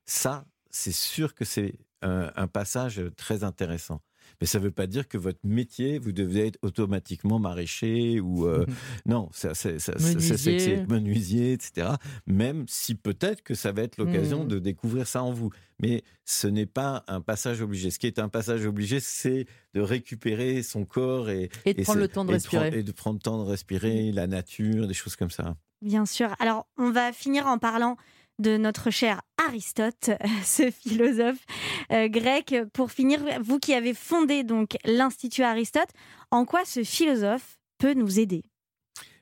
Ça, 0.06 0.46
c'est 0.70 0.94
sûr 0.94 1.34
que 1.34 1.46
c'est 1.46 1.80
un 2.02 2.48
passage 2.48 3.02
très 3.18 3.44
intéressant. 3.44 4.02
Mais 4.41 4.47
ça 4.47 4.59
ne 4.59 4.65
veut 4.65 4.71
pas 4.71 4.88
dire 4.88 5.07
que 5.07 5.17
votre 5.17 5.39
métier, 5.43 5.99
vous 5.99 6.11
devez 6.11 6.47
être 6.47 6.59
automatiquement 6.61 7.39
maraîcher 7.39 8.19
ou 8.19 8.47
euh, 8.47 8.65
non, 9.05 9.30
ça, 9.32 9.53
c'est 9.53 9.77
menuisier. 9.99 10.86
menuisier, 10.88 11.53
etc. 11.53 11.89
Même 12.27 12.65
si 12.67 12.95
peut-être 12.95 13.43
que 13.43 13.53
ça 13.53 13.71
va 13.71 13.84
être 13.84 13.97
l'occasion 13.97 14.43
mmh. 14.43 14.47
de 14.47 14.59
découvrir 14.59 15.07
ça 15.07 15.23
en 15.23 15.32
vous. 15.32 15.51
Mais 15.82 16.03
ce 16.25 16.47
n'est 16.47 16.65
pas 16.65 17.03
un 17.07 17.21
passage 17.21 17.61
obligé. 17.61 17.89
Ce 17.89 17.99
qui 17.99 18.07
est 18.07 18.19
un 18.19 18.30
passage 18.30 18.65
obligé, 18.65 18.99
c'est 18.99 19.45
de 19.73 19.82
récupérer 19.82 20.61
son 20.61 20.86
corps 20.86 21.30
et, 21.30 21.49
et 21.65 21.73
de 21.73 21.84
prendre 21.84 21.99
le 21.99 22.07
temps 22.07 22.25
de 22.25 22.32
respirer. 22.32 22.80
et 22.80 22.84
de 22.84 22.91
prendre 22.91 23.15
le 23.15 23.21
temps 23.21 23.43
de 23.43 23.49
respirer, 23.49 24.11
la 24.11 24.27
nature, 24.27 24.88
des 24.88 24.93
choses 24.93 25.15
comme 25.15 25.30
ça. 25.30 25.55
Bien 25.82 26.05
sûr. 26.05 26.36
Alors, 26.39 26.67
on 26.77 26.91
va 26.91 27.13
finir 27.13 27.47
en 27.47 27.57
parlant 27.57 27.97
de 28.40 28.58
notre 28.58 28.90
cher 28.90 29.22
Aristote, 29.38 30.10
ce 30.44 30.72
philosophe 30.72 31.46
euh, 31.92 32.08
grec. 32.08 32.56
Pour 32.74 32.92
finir, 32.92 33.20
vous 33.42 33.60
qui 33.60 33.74
avez 33.74 33.94
fondé 33.94 34.44
donc 34.44 34.78
l'Institut 34.86 35.44
Aristote, 35.44 35.90
en 36.32 36.46
quoi 36.46 36.66
ce 36.66 36.84
philosophe 36.84 37.60
peut 37.78 37.94
nous 37.94 38.20
aider? 38.20 38.44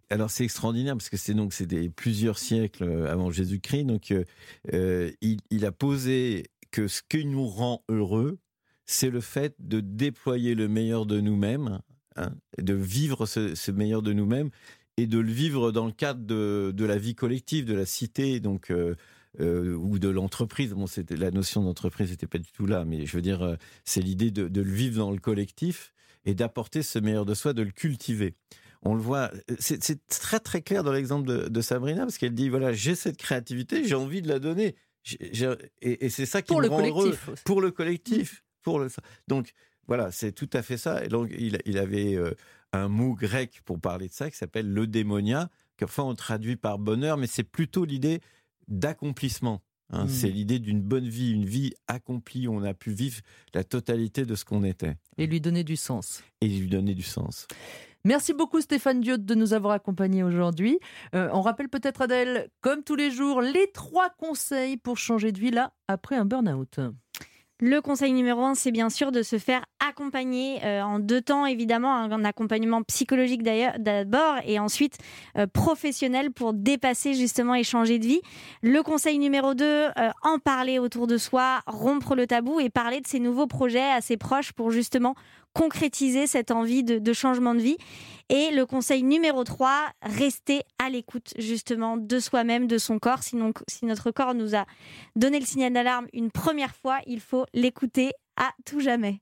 Alors 0.10 0.32
c'est 0.32 0.46
extraordinaire 0.46 0.96
parce 0.96 1.10
que 1.10 1.18
c'est 1.18 1.34
donc 1.34 1.52
c'est 1.52 1.68
plusieurs 1.90 2.38
siècles 2.38 3.08
avant 3.08 3.30
Jésus-Christ. 3.30 3.84
Donc 3.84 4.14
euh, 4.74 5.12
il, 5.22 5.66
a 5.66 5.72
posé 5.74 6.46
que 6.72 6.88
ce 6.88 7.02
qui 7.08 7.26
nous 7.26 7.46
rend 7.46 7.84
heureux, 7.90 8.40
c'est 8.86 9.10
le 9.10 9.20
fait 9.20 9.54
de 9.60 9.82
déployer 9.82 10.56
le 10.56 10.70
meilleur 10.70 11.06
de 11.06 11.20
nous-mêmes, 11.20 11.82
hein, 12.16 12.32
de 12.58 12.74
vivre 12.74 13.26
ce 13.26 13.72
meilleur 13.72 14.02
de 14.02 14.14
nous-mêmes 14.14 14.50
et 14.98 15.08
de 15.08 15.20
le 15.20 15.32
vivre 15.32 15.72
dans 15.72 15.86
le 15.86 15.92
cadre 15.92 16.26
de, 16.26 16.72
de 16.76 16.86
la 16.86 16.98
vie 16.98 17.16
collective, 17.16 17.66
de 17.66 17.76
la 17.76 17.86
cité. 17.86 18.40
Donc 18.40 18.72
euh, 19.40 19.76
ou 19.76 20.00
de 20.00 20.10
l'entreprise. 20.10 20.74
Bon, 20.74 20.88
c'était 20.88 21.16
la 21.16 21.30
notion 21.30 21.62
d'entreprise 21.62 22.10
n'était 22.10 22.26
pas 22.26 22.40
du 22.40 22.52
tout 22.52 22.66
là, 22.66 22.86
mais 22.86 23.06
je 23.06 23.16
veux 23.16 23.22
dire, 23.22 23.44
euh, 23.44 23.56
c'est 23.86 24.02
l'idée 24.02 24.32
de, 24.32 24.50
le 24.50 24.72
vivre 24.72 24.98
dans 24.98 25.12
le 25.12 25.20
collectif 25.20 25.94
et 26.26 26.34
d'apporter 26.34 26.82
ce 26.82 26.98
meilleur 26.98 27.24
de 27.24 27.36
soi, 27.36 27.54
de 27.54 27.62
le 27.62 27.70
cultiver. 27.70 28.34
On 28.82 28.96
le 28.96 29.02
voit, 29.02 29.30
euh, 29.52 29.56
c'est 29.60 30.08
très 30.08 30.40
très 30.40 30.64
clair 30.64 30.84
dans 30.84 30.92
l'exemple 30.92 31.50
de, 31.52 31.62
Sabrina 31.62 32.02
parce 32.02 32.18
qu'elle 32.18 32.34
dit 32.34 32.50
voilà, 32.50 32.74
j'ai 32.74 32.96
cette 32.96 33.18
créativité, 33.18 33.84
j'ai 33.88 33.94
envie 33.94 34.24
de 34.24 34.28
la 34.28 34.40
donner, 34.40 34.76
et, 35.82 36.10
c'est 36.10 36.26
ça 36.26 36.42
qui 36.42 36.48
pour 36.48 36.62
me 36.62 36.64
le 36.64 36.70
rend 36.70 36.88
heureux 36.88 37.16
pour 37.46 37.62
le 37.62 37.70
collectif, 37.70 38.44
pour 38.64 38.80
le 38.80 38.88
donc 39.28 39.54
voilà, 39.88 40.12
c'est 40.12 40.32
tout 40.32 40.50
à 40.54 40.62
fait 40.62 40.78
ça. 40.78 41.04
Et 41.04 41.08
donc 41.08 41.30
il, 41.38 41.60
il 41.66 41.78
avait 41.78 42.18
un 42.74 42.88
mot 42.88 43.14
grec 43.14 43.62
pour 43.66 43.80
parler 43.80 44.08
de 44.08 44.14
ça 44.14 44.30
qui 44.30 44.38
s'appelle 44.38 44.72
le 44.72 44.88
démonia, 44.88 45.50
qu'enfin 45.78 46.04
on 46.04 46.16
traduit 46.16 46.56
par 46.56 46.80
bonheur, 46.80 47.18
mais 47.18 47.28
c'est 47.28 47.44
plutôt 47.44 47.86
l'idée 47.86 48.22
d'accomplissement. 48.68 49.62
Hein. 49.92 50.06
Hmm. 50.06 50.10
C'est 50.10 50.30
l'idée 50.30 50.60
d'une 50.60 50.82
bonne 50.82 51.08
vie, 51.08 51.32
une 51.32 51.46
vie 51.46 51.74
accomplie 51.88 52.48
où 52.48 52.54
on 52.54 52.64
a 52.64 52.74
pu 52.74 52.92
vivre 52.92 53.22
la 53.54 53.64
totalité 53.64 54.26
de 54.26 54.36
ce 54.36 54.46
qu'on 54.46 54.64
était. 54.64 54.96
Et 55.18 55.28
lui 55.28 55.42
donner 55.42 55.64
du 55.64 55.76
sens. 55.76 56.24
Et 56.42 56.48
lui 56.48 56.68
donner 56.68 56.94
du 56.94 57.04
sens. 57.04 57.48
Merci 58.04 58.34
beaucoup 58.34 58.62
Stéphane 58.62 59.02
Diot 59.02 59.18
de 59.18 59.36
nous 59.36 59.54
avoir 59.54 59.74
accompagnés 59.74 60.24
aujourd'hui. 60.24 60.80
Euh, 61.14 61.30
on 61.34 61.42
rappelle 61.42 61.68
peut-être 61.68 62.02
Adèle, 62.02 62.50
comme 62.62 62.84
tous 62.84 62.96
les 62.96 63.12
jours, 63.12 63.42
les 63.42 63.70
trois 63.74 64.10
conseils 64.10 64.78
pour 64.78 64.98
changer 64.98 65.32
de 65.32 65.40
vie 65.40 65.52
là 65.52 65.74
après 65.88 66.16
un 66.16 66.26
burn-out. 66.26 66.80
Le 67.60 67.82
conseil 67.82 68.14
numéro 68.14 68.44
un, 68.44 68.54
c'est 68.54 68.70
bien 68.70 68.92
sûr 68.92 69.12
de 69.12 69.24
se 69.24 69.40
faire 69.40 69.66
accompagner 69.90 70.64
euh, 70.64 70.84
en 70.84 71.00
deux 71.00 71.22
temps, 71.22 71.48
évidemment, 71.48 71.92
un, 71.92 72.24
accompagnement 72.24 72.84
psychologique 72.84 73.42
d'abord 73.42 74.36
et 74.46 74.60
ensuite 74.60 75.00
euh, 75.40 75.48
professionnel 75.48 76.30
pour 76.30 76.54
dépasser 76.54 77.16
justement 77.16 77.56
et 77.56 77.64
changer 77.64 77.98
de 77.98 78.06
vie. 78.06 78.22
Le 78.62 78.84
conseil 78.84 79.18
numéro 79.18 79.56
deux, 79.56 79.66
euh, 79.66 80.10
en 80.22 80.38
parler 80.38 80.78
autour 80.78 81.08
de 81.08 81.18
soi, 81.18 81.62
rompre 81.66 82.14
le 82.14 82.28
tabou 82.28 82.60
et 82.60 82.70
parler 82.70 83.02
de 83.02 83.08
ses 83.08 83.20
nouveaux 83.20 83.48
projets 83.48 83.92
à 83.92 84.02
ses 84.02 84.18
proches 84.18 84.52
pour 84.52 84.70
justement 84.70 85.16
concrétiser 85.58 86.28
cette 86.28 86.52
envie 86.52 86.84
de, 86.84 87.14
changement 87.14 87.56
de 87.56 87.60
vie. 87.60 87.78
Et 88.30 88.52
le 88.52 88.66
conseil 88.66 89.04
numéro 89.04 89.44
3, 89.44 89.72
rester 90.04 90.62
à 90.84 90.90
l'écoute 90.90 91.34
justement 91.38 91.98
de 91.98 92.20
soi-même, 92.20 92.68
de 92.68 92.78
son 92.78 93.00
corps. 93.00 93.24
Sinon, 93.24 93.54
si 93.68 93.86
notre 93.86 94.12
corps 94.12 94.36
nous 94.36 94.56
a 94.56 94.66
donné 95.16 95.40
le 95.40 95.46
signal 95.46 95.74
d'alarme 95.74 96.08
une 96.14 96.30
première 96.30 96.76
fois, 96.76 97.00
il 97.08 97.22
faut 97.22 97.46
l'écouter 97.54 98.12
à 98.36 98.52
tout 98.66 98.82
jamais. 98.82 99.18